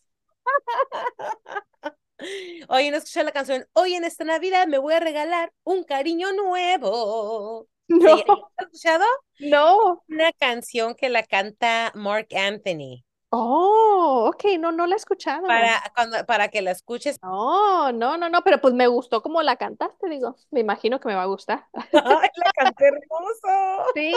Hoy 2.69 2.89
no 2.91 2.97
escuché 2.97 3.23
la 3.23 3.31
canción. 3.31 3.65
Hoy 3.73 3.93
en 3.95 4.03
esta 4.03 4.23
Navidad 4.23 4.67
me 4.67 4.77
voy 4.77 4.93
a 4.93 4.99
regalar 4.99 5.53
un 5.63 5.83
cariño 5.83 6.31
nuevo. 6.33 7.67
No, 7.89 8.15
¿Sí? 8.17 8.23
¿Has 8.57 8.65
escuchado? 8.67 9.05
no. 9.39 10.03
Una 10.09 10.33
canción 10.33 10.93
que 10.93 11.09
la 11.09 11.23
canta 11.23 11.91
Mark 11.95 12.27
Anthony. 12.35 13.05
Oh, 13.31 14.25
ok, 14.29 14.43
no, 14.59 14.71
no 14.71 14.87
la 14.87 14.95
he 14.95 14.97
escuchado. 14.97 15.47
Para, 15.47 15.81
cuando, 15.95 16.25
para 16.25 16.47
que 16.49 16.61
la 16.61 16.71
escuches. 16.71 17.17
No, 17.21 17.91
no, 17.91 18.17
no, 18.17 18.29
no, 18.29 18.43
pero 18.43 18.61
pues 18.61 18.73
me 18.73 18.87
gustó 18.87 19.21
como 19.21 19.41
la 19.43 19.57
cantaste, 19.57 20.07
digo. 20.09 20.35
Me 20.51 20.61
imagino 20.61 20.99
que 20.99 21.09
me 21.09 21.15
va 21.15 21.23
a 21.23 21.25
gustar. 21.25 21.65
¡Ay, 21.93 22.29
la 22.35 22.51
canté 22.55 22.85
hermoso! 22.87 23.93
Sí, 23.93 24.13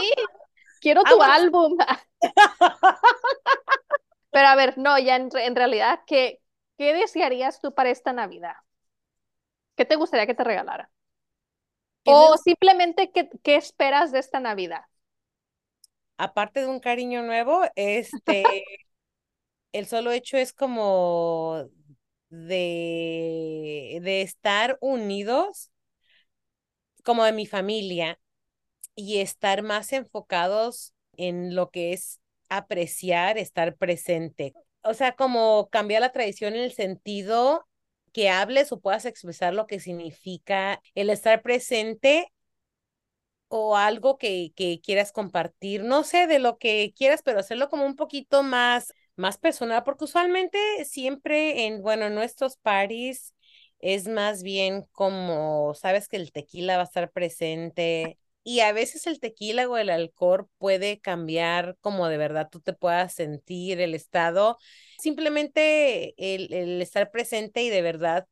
quiero 0.81 1.03
Ah, 1.05 1.11
tu 1.11 1.23
álbum. 1.23 1.77
Pero 4.31 4.47
a 4.49 4.55
ver, 4.57 4.79
no, 4.79 4.99
ya 4.99 5.17
en, 5.17 5.29
en 5.37 5.57
realidad, 5.57 6.01
¿qué, 6.07 6.43
qué 6.79 6.93
desearías 6.95 7.61
tú 7.61 7.73
para 7.75 7.91
esta 7.91 8.13
Navidad? 8.13 8.55
¿Qué 9.77 9.85
te 9.85 9.97
gustaría 9.97 10.27
que 10.27 10.35
te 10.35 10.45
regalara? 10.45 10.91
¿Qué 12.05 12.15
me 12.17 12.27
O 12.27 12.37
simplemente, 12.37 13.11
¿qué, 13.13 13.29
qué 13.43 13.57
esperas 13.57 14.13
de 14.13 14.21
esta 14.21 14.39
Navidad? 14.41 14.83
Aparte 16.19 16.61
de 16.61 16.67
un 16.69 16.81
cariño 16.81 17.23
nuevo, 17.23 17.63
este, 17.77 18.65
el 19.73 19.87
solo 19.87 20.13
hecho 20.13 20.37
es 20.37 20.53
como 20.53 21.69
de, 22.31 24.01
de 24.03 24.23
estar 24.23 24.79
unidos 24.81 25.71
como 27.05 27.25
de 27.25 27.33
mi 27.33 27.47
familia 27.47 28.19
y 28.95 29.19
estar 29.19 29.63
más 29.63 29.93
enfocados 29.93 30.95
en 31.17 31.55
lo 31.55 31.71
que 31.71 31.93
es 31.93 32.21
apreciar, 32.49 33.39
estar 33.39 33.77
presente. 33.77 34.55
O 34.83 34.95
sea, 34.95 35.13
como 35.15 35.69
cambiar 35.71 36.03
la 36.03 36.13
tradición 36.13 36.55
en 36.55 36.63
el 36.63 36.73
sentido 36.73 37.67
que 38.13 38.31
hables 38.31 38.73
o 38.73 38.81
puedas 38.81 39.05
expresar 39.07 39.55
lo 39.55 39.67
que 39.67 39.81
significa 39.81 40.81
el 40.95 41.11
estar 41.11 41.43
presente 41.43 42.29
o 43.49 43.77
algo 43.77 44.17
que, 44.19 44.53
que 44.57 44.81
quieras 44.83 45.13
compartir, 45.13 45.85
no 45.85 46.05
sé, 46.05 46.27
de 46.27 46.39
lo 46.39 46.57
que 46.59 46.93
quieras, 46.97 47.23
pero 47.23 47.41
hacerlo 47.41 47.69
como 47.69 47.85
un 47.87 47.97
poquito 47.97 48.43
más, 48.43 48.93
más 49.17 49.37
personal, 49.39 49.83
porque 49.85 50.05
usualmente 50.05 50.59
siempre 50.87 51.67
en, 51.67 51.83
bueno, 51.83 52.07
en 52.07 52.15
nuestros 52.15 52.57
parties 52.57 53.35
es 53.79 54.09
más 54.09 54.43
bien 54.43 54.87
como, 54.93 55.75
sabes 55.75 56.09
que 56.09 56.17
el 56.17 56.33
tequila 56.33 56.77
va 56.77 56.83
a 56.83 56.87
estar 56.87 57.11
presente 57.13 58.19
y 58.45 58.61
a 58.61 58.73
veces 58.73 59.07
el 59.07 59.21
tequila 59.21 59.69
o 59.69 59.77
el 59.79 59.91
alcohol 59.91 60.49
puede 60.59 61.01
cambiar 61.01 61.77
como 61.81 62.09
de 62.09 62.17
verdad 62.19 62.49
tú 62.51 62.61
te 62.61 62.73
puedas 62.73 63.15
sentir 63.15 63.81
el 63.81 63.95
estado, 63.95 64.59
simplemente 64.99 66.15
el, 66.19 66.53
el 66.53 66.83
estar 66.83 67.11
presente 67.11 67.63
y 67.63 67.71
de 67.71 67.83
verdad 67.83 68.27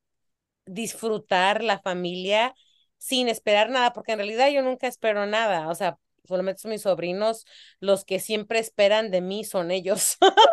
disfrutar 0.67 1.63
la 1.63 1.79
familia 1.81 2.55
sin 2.99 3.29
esperar 3.29 3.71
nada, 3.71 3.93
porque 3.93 4.13
en 4.13 4.19
realidad 4.19 4.51
yo 4.51 4.63
nunca 4.63 4.87
espero 4.87 5.27
nada, 5.27 5.69
o 5.69 5.75
sea, 5.75 5.99
solamente 6.27 6.61
son 6.63 6.71
mis 6.73 6.83
sobrinos, 6.83 7.47
los 7.81 8.05
que 8.05 8.21
siempre 8.21 8.59
esperan 8.59 9.11
de 9.11 9.21
mí 9.21 9.45
son 9.45 9.71
ellos. 9.71 10.19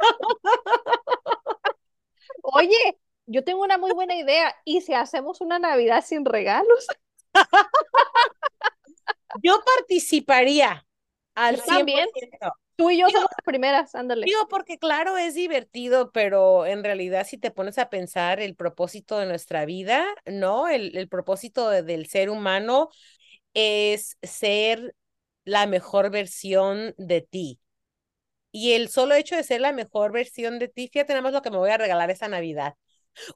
Oye, 2.42 2.98
yo 3.26 3.44
tengo 3.44 3.64
una 3.64 3.78
muy 3.78 3.92
buena 3.94 4.16
idea. 4.16 4.54
¿Y 4.66 4.82
si 4.82 4.94
hacemos 4.94 5.42
una 5.42 5.60
Navidad 5.60 6.04
sin 6.06 6.26
regalos? 6.26 6.88
Yo 9.44 9.60
participaría 9.78 10.86
al 11.36 11.56
Yo 11.58 11.62
100%. 11.64 11.78
también. 11.78 12.08
Tú 12.76 12.92
y 12.92 13.00
yo 13.00 13.08
Digo- 13.08 13.20
somos 13.20 13.32
las 13.36 13.44
primeras, 13.44 13.96
ándale. 13.96 14.26
Digo, 14.26 14.48
porque 14.50 14.78
claro, 14.78 15.18
es 15.18 15.34
divertido, 15.34 16.12
pero 16.12 16.66
en 16.68 16.84
realidad 16.84 17.26
si 17.28 17.38
te 17.40 17.50
pones 17.50 17.80
a 17.80 17.90
pensar 17.90 18.40
el 18.40 18.56
propósito 18.56 19.18
de 19.18 19.26
nuestra 19.26 19.66
vida, 19.66 20.06
¿no? 20.26 20.68
El, 20.68 20.96
el 20.96 21.08
propósito 21.10 21.70
de- 21.70 21.82
del 21.82 22.06
ser 22.08 22.30
humano 22.30 22.90
es 23.56 24.18
ser 24.22 24.96
la 25.44 25.66
mejor 25.66 26.12
versión 26.12 26.94
de 26.98 27.22
ti. 27.22 27.60
Y 28.52 28.74
el 28.74 28.90
solo 28.90 29.16
hecho 29.16 29.36
de 29.36 29.44
ser 29.44 29.62
la 29.62 29.72
mejor 29.72 30.12
versión 30.12 30.60
de 30.60 30.68
ti, 30.68 30.90
fíjate 30.92 31.14
nada 31.14 31.22
más 31.22 31.34
lo 31.34 31.42
que 31.42 31.52
me 31.52 31.58
voy 31.58 31.70
a 31.72 31.78
regalar 31.78 32.12
esta 32.12 32.28
Navidad. 32.28 32.76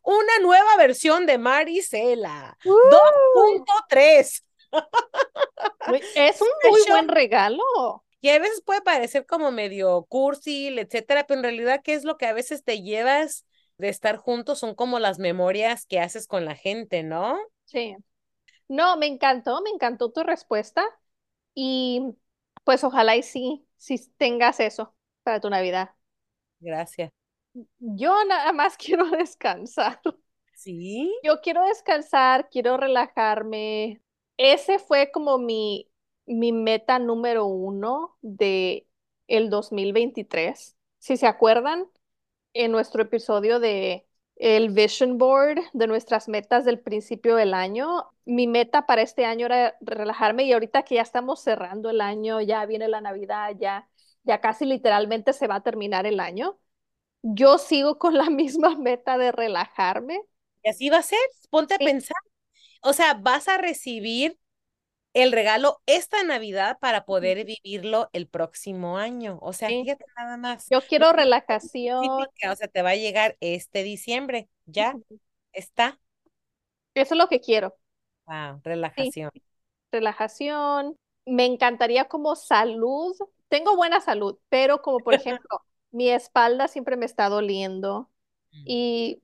Una 0.04 0.40
nueva 0.42 0.78
versión 0.78 1.26
de 1.26 1.38
Marisela. 1.38 2.58
¡Uh! 2.66 2.72
2.3. 2.92 4.44
Es 6.16 6.42
un 6.42 6.48
muy 6.70 6.82
buen 6.88 7.08
regalo. 7.08 7.64
Y 8.22 8.30
a 8.30 8.40
veces 8.40 8.62
puede 8.62 8.82
parecer 8.82 9.26
como 9.26 9.52
medio 9.52 10.04
cursi, 10.04 10.68
etcétera, 10.68 11.26
pero 11.26 11.40
en 11.40 11.44
realidad, 11.44 11.82
¿qué 11.84 11.94
es 11.96 12.04
lo 12.04 12.18
que 12.18 12.28
a 12.28 12.34
veces 12.34 12.64
te 12.64 12.82
llevas 12.82 13.46
de 13.78 13.90
estar 13.90 14.18
juntos? 14.18 14.60
Son 14.60 14.76
como 14.76 15.00
las 15.00 15.18
memorias 15.18 15.86
que 15.88 16.00
haces 16.00 16.28
con 16.28 16.46
la 16.46 16.56
gente, 16.56 17.04
¿no? 17.04 17.38
Sí. 17.66 17.96
No, 18.68 18.96
me 18.98 19.08
encantó, 19.08 19.62
me 19.62 19.72
encantó 19.72 20.12
tu 20.12 20.22
respuesta. 20.24 20.86
Y 21.56 22.02
pues 22.64 22.84
ojalá 22.84 23.16
y 23.16 23.24
sí, 23.24 23.66
sí 23.76 23.98
tengas 24.18 24.60
eso 24.60 24.96
para 25.24 25.40
tu 25.40 25.50
Navidad. 25.50 25.90
Gracias. 26.60 27.12
Yo 27.80 28.24
nada 28.26 28.54
más 28.54 28.78
quiero 28.78 29.10
descansar. 29.10 30.00
Sí. 30.56 31.12
Yo 31.24 31.42
quiero 31.42 31.66
descansar, 31.66 32.50
quiero 32.50 32.78
relajarme. 32.78 34.02
Ese 34.44 34.80
fue 34.80 35.12
como 35.12 35.38
mi, 35.38 35.90
mi 36.26 36.52
meta 36.52 36.98
número 37.00 37.46
uno 37.46 38.18
de 38.22 38.88
el 39.28 39.50
2023. 39.50 40.76
Si 41.00 41.18
se 41.18 41.28
acuerdan, 41.28 41.88
en 42.54 42.72
nuestro 42.72 43.04
episodio 43.04 43.60
de 43.60 44.08
el 44.38 44.70
Vision 44.72 45.18
Board 45.20 45.60
de 45.74 45.88
nuestras 45.88 46.28
metas 46.30 46.66
del 46.66 46.80
principio 46.80 47.36
del 47.36 47.54
año, 47.54 48.12
mi 48.26 48.48
meta 48.48 48.86
para 48.88 49.02
este 49.04 49.26
año 49.26 49.46
era 49.48 49.78
relajarme 49.82 50.44
y 50.46 50.54
ahorita 50.54 50.84
que 50.84 50.96
ya 50.96 51.02
estamos 51.04 51.42
cerrando 51.42 51.90
el 51.92 52.02
año, 52.02 52.42
ya 52.42 52.66
viene 52.66 52.88
la 52.90 53.02
Navidad, 53.02 53.56
ya, 53.60 53.90
ya 54.24 54.42
casi 54.42 54.66
literalmente 54.66 55.34
se 55.34 55.48
va 55.48 55.56
a 55.58 55.64
terminar 55.64 56.06
el 56.08 56.20
año. 56.20 56.60
Yo 57.24 57.58
sigo 57.60 58.00
con 58.00 58.18
la 58.18 58.30
misma 58.32 58.76
meta 58.78 59.18
de 59.18 59.32
relajarme. 59.32 60.22
Y 60.64 60.70
así 60.70 60.90
va 60.90 61.00
a 61.00 61.04
ser. 61.04 61.20
Ponte 61.52 61.76
a 61.76 61.78
Sí. 61.80 61.86
pensar. 61.86 62.18
O 62.82 62.94
sea, 62.94 63.14
vas 63.16 63.48
a 63.48 63.58
recibir 63.58 64.38
el 65.14 65.32
regalo 65.32 65.82
esta 65.86 66.24
Navidad 66.24 66.78
para 66.80 67.06
poder 67.06 67.46
vivirlo 67.46 68.10
el 68.14 68.28
próximo 68.28 68.98
año. 68.98 69.40
O 69.42 69.54
sea, 69.54 69.70
Sí. 69.70 69.84
fíjate 69.84 70.06
nada 70.18 70.38
más. 70.38 70.68
Yo 70.70 70.82
quiero 70.82 71.12
relajación. 71.14 72.06
O 72.50 72.56
sea, 72.56 72.68
te 72.68 72.82
va 72.82 72.92
a 72.92 72.96
llegar 72.96 73.38
este 73.42 73.84
diciembre. 73.84 74.50
Ya 74.66 74.96
está. 75.54 76.00
Eso 76.94 77.16
es 77.16 77.18
lo 77.18 77.28
que 77.28 77.42
quiero. 77.42 77.76
Wow, 78.26 78.62
relajación. 78.64 79.32
Relajación. 79.92 80.96
Me 81.26 81.46
encantaría 81.46 82.08
como 82.08 82.36
salud. 82.36 83.16
Tengo 83.50 83.76
buena 83.76 84.00
salud, 84.02 84.38
pero 84.50 84.82
como 84.82 85.00
por 85.00 85.14
ejemplo, 85.42 85.62
mi 85.92 86.10
espalda 86.10 86.68
siempre 86.68 86.96
me 86.98 87.06
está 87.06 87.30
doliendo 87.30 88.10
y 88.66 89.22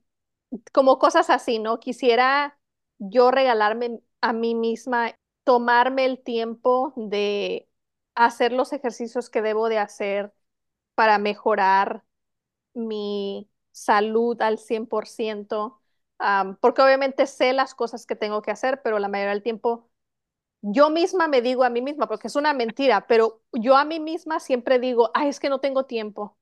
como 0.72 0.98
cosas 0.98 1.30
así, 1.30 1.58
¿no? 1.58 1.80
Quisiera 1.80 2.57
yo 2.98 3.30
regalarme 3.30 4.00
a 4.20 4.32
mí 4.32 4.54
misma, 4.54 5.14
tomarme 5.44 6.04
el 6.04 6.22
tiempo 6.22 6.92
de 6.96 7.68
hacer 8.14 8.52
los 8.52 8.72
ejercicios 8.72 9.30
que 9.30 9.42
debo 9.42 9.68
de 9.68 9.78
hacer 9.78 10.32
para 10.94 11.18
mejorar 11.18 12.04
mi 12.74 13.50
salud 13.72 14.40
al 14.42 14.58
100%, 14.58 15.80
am, 16.18 16.56
porque 16.60 16.82
obviamente 16.82 17.26
sé 17.26 17.52
las 17.52 17.74
cosas 17.74 18.06
que 18.06 18.16
tengo 18.16 18.42
que 18.42 18.50
hacer, 18.50 18.82
pero 18.82 18.98
la 18.98 19.08
mayoría 19.08 19.32
del 19.34 19.42
tiempo 19.42 19.90
yo 20.62 20.90
misma 20.90 21.28
me 21.28 21.42
digo 21.42 21.64
a 21.64 21.70
mí 21.70 21.82
misma, 21.82 22.08
porque 22.08 22.26
es 22.28 22.36
una 22.36 22.52
mentira, 22.54 23.06
pero 23.06 23.42
yo 23.52 23.76
a 23.76 23.84
mí 23.84 24.00
misma 24.00 24.40
siempre 24.40 24.78
digo, 24.78 25.10
ay, 25.14 25.28
es 25.28 25.40
que 25.40 25.48
no 25.50 25.60
tengo 25.60 25.86
tiempo, 25.86 26.36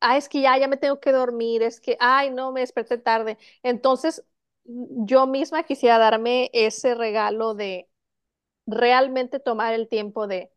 ay, 0.00 0.18
es 0.18 0.28
que 0.28 0.42
ya, 0.42 0.58
ya 0.58 0.68
me 0.68 0.76
tengo 0.78 1.00
que 1.00 1.12
dormir, 1.12 1.62
es 1.62 1.80
que, 1.80 1.96
ay, 2.00 2.30
no, 2.30 2.52
me 2.52 2.60
desperté 2.60 2.98
tarde. 2.98 3.38
Entonces, 3.62 4.24
yo 4.64 5.26
misma 5.26 5.64
quisiera 5.64 5.98
darme 5.98 6.50
ese 6.52 6.94
regalo 6.94 7.54
de 7.54 7.88
realmente 8.66 9.40
tomar 9.40 9.74
el 9.74 9.88
tiempo 9.88 10.26
de 10.26 10.52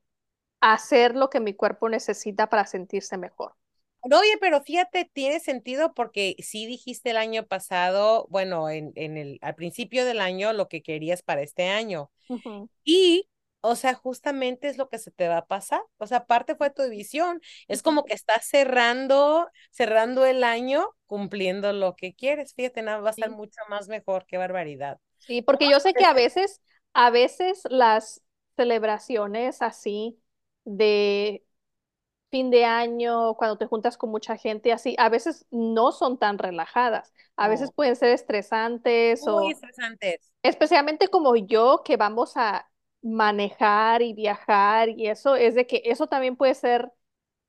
hacer 0.61 1.15
lo 1.15 1.29
que 1.29 1.39
mi 1.39 1.53
cuerpo 1.53 1.89
necesita 1.89 2.49
para 2.49 2.65
sentirse 2.65 3.17
mejor. 3.17 3.55
Oye, 4.01 4.37
pero 4.39 4.61
fíjate, 4.61 5.09
tiene 5.11 5.39
sentido 5.39 5.93
porque 5.93 6.35
sí 6.39 6.65
dijiste 6.65 7.09
el 7.09 7.17
año 7.17 7.45
pasado, 7.45 8.27
bueno, 8.29 8.69
en, 8.69 8.93
en 8.95 9.17
el, 9.17 9.37
al 9.41 9.55
principio 9.55 10.05
del 10.05 10.21
año 10.21 10.53
lo 10.53 10.69
que 10.69 10.81
querías 10.81 11.23
para 11.23 11.41
este 11.41 11.67
año. 11.67 12.09
Y, 12.85 13.27
o 13.61 13.75
sea, 13.75 13.93
justamente 13.95 14.67
es 14.69 14.77
lo 14.77 14.89
que 14.89 14.99
se 14.99 15.11
te 15.11 15.27
va 15.27 15.37
a 15.37 15.45
pasar. 15.47 15.81
O 15.97 16.07
sea, 16.07 16.19
aparte 16.19 16.55
fue 16.55 16.69
tu 16.69 16.87
visión. 16.89 17.41
Es 17.67 17.81
como 17.83 18.05
que 18.05 18.13
estás 18.13 18.45
cerrando, 18.47 19.49
cerrando 19.71 20.25
el 20.25 20.43
año, 20.43 20.89
cumpliendo 21.07 21.73
lo 21.73 21.95
que 21.95 22.15
quieres. 22.15 22.53
Fíjate, 22.55 22.81
nada, 22.81 22.99
va 23.01 23.09
a 23.09 23.11
estar 23.11 23.29
Sí. 23.29 23.31
mucho 23.31 23.59
más 23.69 23.87
mejor. 23.87 24.25
Qué 24.27 24.37
barbaridad. 24.37 24.99
Sí, 25.19 25.41
porque 25.41 25.69
yo 25.69 25.79
sé 25.79 25.95
que 25.95 26.05
a 26.05 26.13
veces, 26.13 26.61
a 26.93 27.09
veces 27.09 27.61
las 27.69 28.23
celebraciones 28.55 29.61
así 29.61 30.21
de 30.63 31.45
fin 32.31 32.51
de 32.51 32.65
año, 32.65 33.35
cuando 33.35 33.57
te 33.57 33.67
juntas 33.67 33.97
con 33.97 34.11
mucha 34.11 34.37
gente 34.37 34.73
así, 34.73 34.95
a 34.99 35.09
veces 35.09 35.47
no 35.51 35.91
son 35.93 36.19
tan 36.19 36.37
relajadas. 36.39 37.13
A 37.37 37.49
veces 37.49 37.71
pueden 37.73 37.95
ser 37.95 38.11
estresantes 38.11 39.27
Muy 39.27 39.27
o 39.27 39.51
estresantes. 39.51 40.31
especialmente 40.43 41.09
como 41.09 41.35
yo 41.35 41.83
que 41.85 41.97
vamos 41.97 42.33
a 42.37 42.69
manejar 43.01 44.01
y 44.01 44.13
viajar 44.13 44.89
y 44.89 45.07
eso 45.07 45.35
es 45.35 45.55
de 45.55 45.67
que 45.67 45.81
eso 45.85 46.07
también 46.07 46.35
puede 46.35 46.55
ser, 46.55 46.91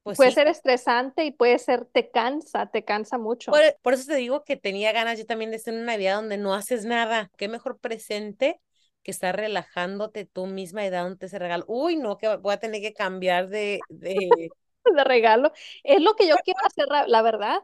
Pues 0.03 0.19
puede 0.19 0.33
sí, 0.33 0.33
ser 0.33 0.49
estresante 0.49 1.25
y 1.27 1.33
puede 1.33 1.59
ser, 1.61 1.87
te 1.87 2.11
cansa, 2.11 2.69
te 2.71 2.85
cansa 2.85 3.19
mucho. 3.19 3.65
por 3.83 3.95
eso 3.95 4.07
te 4.07 4.15
digo 4.17 4.45
que 4.45 4.57
tenía 4.57 4.93
ganas 4.93 5.19
yo 5.19 5.27
también 5.27 5.51
de 5.51 5.57
estar 5.57 5.73
en 5.75 5.81
una 5.83 5.93
Navidad 5.93 6.17
donde 6.17 6.39
no 6.39 6.55
haces 6.55 6.85
nada. 6.85 7.31
Qué 7.37 7.49
mejor 7.49 7.79
presente 7.79 8.61
que 9.03 9.11
estar 9.11 9.35
relajándote 9.37 10.27
tú 10.27 10.47
misma 10.47 10.85
y 10.85 10.91
dándote 10.91 11.27
ese 11.27 11.39
regalo. 11.39 11.65
Uy, 11.69 11.97
no, 11.97 12.19
que 12.19 12.37
voy 12.37 12.53
a 12.55 12.59
tener 12.59 12.81
que 12.83 12.93
cambiar 12.95 13.49
de, 13.49 13.87
de... 13.89 14.53
de 14.95 15.05
regalo. 15.05 15.53
Es 15.83 16.01
lo 16.01 16.15
que 16.15 16.29
yo 16.29 16.37
quiero 16.45 16.61
hacer, 16.67 16.87
la 17.09 17.23
verdad. 17.23 17.63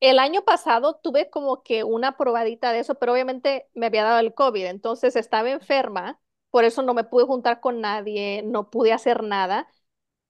El 0.00 0.18
año 0.18 0.42
pasado 0.44 0.96
tuve 1.02 1.30
como 1.30 1.62
que 1.62 1.84
una 1.84 2.16
probadita 2.16 2.72
de 2.72 2.80
eso, 2.80 2.96
pero 2.96 3.12
obviamente 3.12 3.68
me 3.74 3.86
había 3.86 4.04
dado 4.04 4.18
el 4.20 4.34
COVID, 4.34 4.66
entonces 4.66 5.16
estaba 5.16 5.50
enferma, 5.50 6.20
por 6.56 6.64
eso 6.64 6.82
no 6.82 6.94
me 6.94 7.04
pude 7.04 7.26
juntar 7.26 7.60
con 7.60 7.82
nadie, 7.82 8.42
no 8.44 8.70
pude 8.70 8.92
hacer 8.94 9.22
nada 9.24 9.68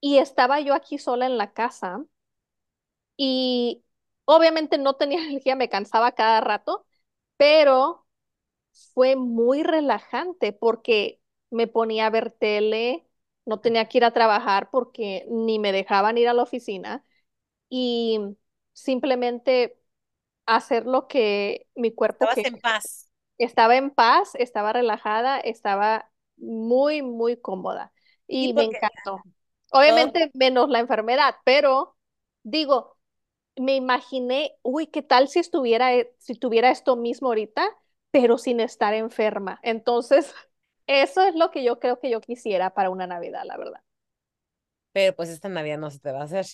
y 0.01 0.19
estaba 0.19 0.61
yo 0.61 0.75
aquí 0.75 0.99
sola 0.99 1.27
en 1.27 1.39
la 1.39 1.53
casa 1.55 2.05
y 3.17 3.85
obviamente 4.25 4.79
no 4.79 4.95
tenía 4.97 5.19
energía, 5.25 5.57
me 5.57 5.69
cansaba 5.69 6.13
cada 6.13 6.41
rato, 6.41 6.87
pero 7.37 8.07
fue 8.95 9.17
muy 9.17 9.63
relajante 9.63 10.53
porque 10.53 11.21
me 11.51 11.67
ponía 11.69 12.07
a 12.09 12.11
ver 12.11 12.33
tele, 12.33 13.07
no 13.47 13.61
tenía 13.61 13.89
que 13.89 13.99
ir 14.01 14.05
a 14.07 14.13
trabajar 14.13 14.71
porque 14.71 15.27
ni 15.31 15.59
me 15.59 15.73
dejaban 15.73 16.19
ir 16.19 16.29
a 16.29 16.35
la 16.35 16.43
oficina 16.45 17.05
y 17.71 18.21
simplemente 18.75 19.79
hacer 20.47 20.87
lo 20.87 21.09
que 21.09 21.69
mi 21.77 21.93
cuerpo 21.95 22.29
Estabas 22.29 22.45
que 22.45 22.45
en 22.45 22.59
paz. 22.61 23.09
estaba 23.39 23.77
en 23.77 23.91
paz, 23.91 24.35
estaba 24.37 24.73
relajada, 24.73 25.39
estaba 25.41 26.11
muy, 26.37 27.03
muy 27.03 27.37
cómoda 27.39 27.93
y 28.27 28.55
me 28.55 28.65
encantó. 28.65 29.27
Obviamente 29.73 30.31
menos 30.35 30.69
la 30.71 30.81
enfermedad, 30.81 31.37
pero 31.45 31.97
digo, 32.43 32.97
me 33.57 33.77
imaginé, 33.77 34.57
uy, 34.63 34.87
¿qué 34.89 35.03
tal 35.03 35.29
si 35.29 35.39
estuviera, 35.41 35.95
e- 35.95 36.15
si 36.19 36.35
tuviera 36.35 36.71
esto 36.71 36.97
mismo 36.97 37.29
ahorita, 37.29 37.67
pero 38.11 38.39
sin 38.39 38.61
estar 38.61 38.95
enferma? 38.95 39.61
Entonces, 39.63 40.35
eso 40.87 41.23
es 41.23 41.35
lo 41.35 41.51
que 41.51 41.65
yo 41.65 41.81
creo 41.81 42.01
que 42.01 42.11
yo 42.11 42.21
quisiera 42.21 42.75
para 42.75 42.91
una 42.91 43.07
Navidad, 43.07 43.43
la 43.47 43.57
verdad. 43.59 43.81
Pero 44.93 45.15
pues 45.15 45.29
esta 45.29 45.49
Navidad 45.49 45.79
no 45.79 45.91
se 45.91 46.01
te 46.01 46.11
va 46.13 46.21
a 46.23 46.25
hacer. 46.25 46.47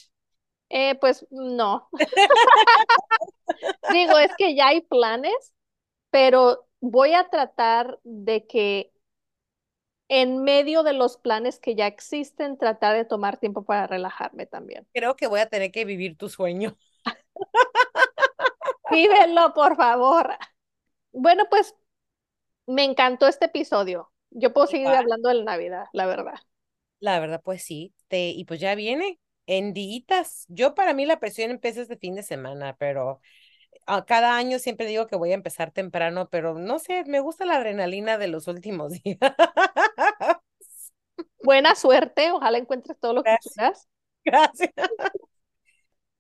Eh, 0.71 0.95
pues 1.01 1.27
no. 1.31 1.89
Digo, 3.87 4.19
es 4.19 4.35
que 4.37 4.55
ya 4.55 4.69
hay 4.69 4.81
planes, 4.83 5.33
pero 6.11 6.67
voy 6.81 7.15
a 7.15 7.29
tratar 7.31 8.01
de 8.05 8.47
que 8.47 8.92
en 10.15 10.43
medio 10.43 10.83
de 10.83 10.93
los 10.93 11.17
planes 11.17 11.59
que 11.59 11.75
ya 11.75 11.87
existen, 11.87 12.59
tratar 12.59 12.95
de 12.95 13.07
tomar 13.07 13.39
tiempo 13.39 13.65
para 13.65 13.87
relajarme 13.87 14.45
también. 14.45 14.87
Creo 14.93 15.17
que 15.17 15.27
voy 15.27 15.41
a 15.41 15.47
tener 15.47 15.73
que 15.73 15.87
vivir 15.87 16.19
tu 16.19 16.29
sueño. 16.29 16.77
Vívelo, 18.91 19.55
por 19.55 19.75
favor. 19.75 20.37
Bueno, 21.13 21.45
pues 21.49 21.75
me 22.67 22.85
encantó 22.85 23.27
este 23.27 23.47
episodio. 23.47 24.13
Yo 24.29 24.53
puedo 24.53 24.67
seguir 24.67 24.89
hablando 24.89 25.31
de 25.31 25.37
la 25.37 25.45
Navidad, 25.45 25.87
la 25.95 26.05
verdad. 26.05 26.35
la 27.01 27.19
verdad, 27.19 27.41
pues 27.43 27.63
sí. 27.63 27.95
Te, 28.09 28.29
y 28.29 28.45
pues 28.45 28.61
ya 28.61 28.75
viene 28.75 29.19
en 29.47 29.73
días. 29.73 30.45
Yo 30.49 30.75
para 30.75 30.93
mí 30.93 31.07
la 31.07 31.21
presión 31.21 31.51
empieza 31.51 31.81
este 31.81 31.97
fin 31.97 32.17
de 32.17 32.23
semana, 32.23 32.77
pero 32.79 33.23
a 33.87 34.05
cada 34.05 34.37
año 34.37 34.59
siempre 34.59 34.87
digo 34.87 35.07
que 35.07 35.17
voy 35.17 35.33
a 35.33 35.35
empezar 35.35 35.71
temprano, 35.73 36.29
pero 36.31 36.55
no 36.59 36.79
sé, 36.79 37.05
me 37.07 37.21
gusta 37.21 37.45
la 37.45 37.57
adrenalina 37.57 38.19
de 38.19 38.29
los 38.29 38.49
últimos 38.49 38.93
días. 39.05 39.19
Buena 41.43 41.75
suerte, 41.75 42.31
ojalá 42.33 42.59
encuentres 42.59 42.99
todo 43.01 43.13
lo 43.15 43.27
que 43.27 43.37
quieras. 43.39 43.89
Gracias. 44.25 44.73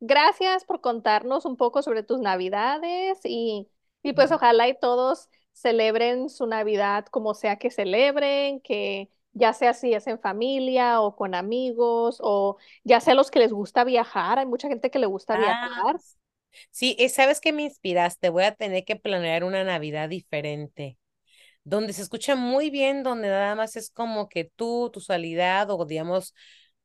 Gracias 0.01 0.65
por 0.65 0.81
contarnos 0.81 1.45
un 1.45 1.57
poco 1.57 1.83
sobre 1.83 2.03
tus 2.03 2.19
Navidades 2.21 3.21
y, 3.25 3.69
y 4.03 4.13
pues 4.15 4.33
ojalá 4.33 4.69
y 4.69 4.79
todos 4.79 5.29
celebren 5.53 6.29
su 6.29 6.47
Navidad 6.47 7.07
como 7.07 7.35
sea 7.35 7.57
que 7.59 7.71
celebren, 7.71 8.61
que 8.61 9.11
ya 9.33 9.53
sea 9.53 9.75
si 9.75 9.95
es 9.95 10.07
en 10.09 10.19
familia 10.21 11.01
o 11.01 11.15
con 11.17 11.35
amigos 11.37 12.19
o 12.23 12.57
ya 12.85 13.01
sea 13.01 13.15
los 13.15 13.31
que 13.31 13.39
les 13.39 13.53
gusta 13.53 13.85
viajar. 13.85 14.39
Hay 14.41 14.47
mucha 14.47 14.69
gente 14.69 14.91
que 14.91 14.99
le 14.99 15.07
gusta 15.07 15.35
Ah, 15.35 15.39
viajar. 15.39 16.01
Sí, 16.71 16.97
eh, 16.99 17.09
¿sabes 17.09 17.41
qué 17.41 17.53
me 17.53 17.63
inspiraste? 17.63 18.29
Voy 18.31 18.45
a 18.45 18.55
tener 18.55 18.85
que 18.85 18.97
planear 18.97 19.45
una 19.45 19.65
Navidad 19.65 20.09
diferente, 20.09 20.99
donde 21.65 21.93
se 21.95 22.03
escucha 22.03 22.37
muy 22.37 22.71
bien, 22.71 23.03
donde 23.05 23.29
nada 23.29 23.55
más 23.57 23.77
es 23.77 23.91
como 23.91 24.29
que 24.29 24.45
tú, 24.57 24.91
tu 24.93 25.01
soledad, 25.01 25.71
o 25.71 25.85
digamos, 25.87 26.35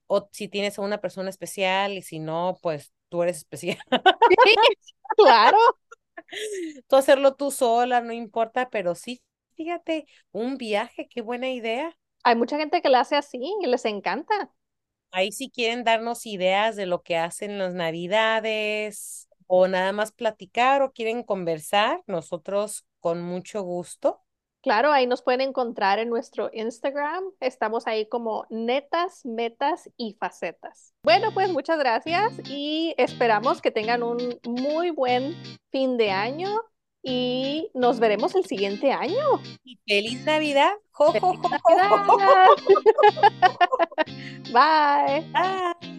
o 0.08 0.30
si 0.34 0.48
tienes 0.50 0.80
a 0.80 0.84
una 0.84 1.00
persona 1.02 1.30
especial, 1.30 1.94
y 1.94 2.02
si 2.04 2.20
no, 2.20 2.60
pues 2.62 2.94
tú 3.10 3.24
eres 3.24 3.38
especial. 3.38 3.80
Claro, 5.16 5.58
Tú 6.88 6.96
hacerlo 6.96 7.36
tú 7.36 7.52
sola, 7.52 8.02
no 8.02 8.12
importa, 8.14 8.70
pero 8.70 8.96
sí, 8.96 9.22
fíjate, 9.56 10.06
un 10.32 10.58
viaje, 10.58 11.08
qué 11.10 11.22
buena 11.22 11.50
idea. 11.50 11.98
hay 12.24 12.36
mucha 12.36 12.58
gente 12.58 12.82
que 12.84 12.90
lo 12.90 12.98
hace 13.00 13.16
así 13.16 13.40
y 13.62 13.66
les 13.68 13.86
encanta. 13.86 14.52
Ahí 15.12 15.32
si 15.32 15.50
quieren 15.50 15.84
darnos 15.84 16.26
ideas 16.26 16.76
de 16.76 16.86
lo 16.86 17.02
que 17.02 17.18
hacen 17.18 17.58
las 17.58 17.74
navidades 17.74 19.27
o 19.48 19.68
nada 19.68 19.92
más 19.94 20.12
platicar 20.12 20.82
o 20.82 20.92
quieren 20.92 21.24
conversar, 21.24 22.04
nosotros 22.06 22.86
con 23.00 23.22
mucho 23.22 23.64
gusto. 23.64 24.22
Claro, 24.62 24.92
ahí 24.92 25.08
nos 25.08 25.22
pueden 25.22 25.42
encontrar 25.42 25.98
en 26.00 26.10
nuestro 26.10 26.50
Instagram. 26.52 27.24
Estamos 27.40 27.88
ahí 27.88 28.08
como 28.08 28.46
netas, 28.50 29.26
metas 29.26 29.90
y 29.96 30.18
facetas. 30.20 30.94
Bueno, 31.04 31.34
pues 31.34 31.52
muchas 31.52 31.80
gracias 31.80 32.34
y 32.50 32.94
esperamos 32.98 33.62
que 33.62 33.72
tengan 33.72 34.04
un 34.04 34.40
muy 34.46 34.90
buen 34.90 35.36
fin 35.72 35.96
de 35.96 36.12
año 36.12 36.50
y 37.02 37.72
nos 37.74 38.00
veremos 38.02 38.36
el 38.36 38.46
siguiente 38.46 38.92
año. 38.92 39.42
Y 39.64 39.80
feliz 39.88 40.26
Navidad. 40.26 40.74
Jo, 40.92 41.14
jo, 41.14 41.14
¡Feliz 41.14 41.40
jo, 41.40 41.50
jo, 41.50 42.18
jo. 42.18 42.18
Navidad! 42.18 42.48
Bye. 44.52 45.32
Bye. 45.32 45.97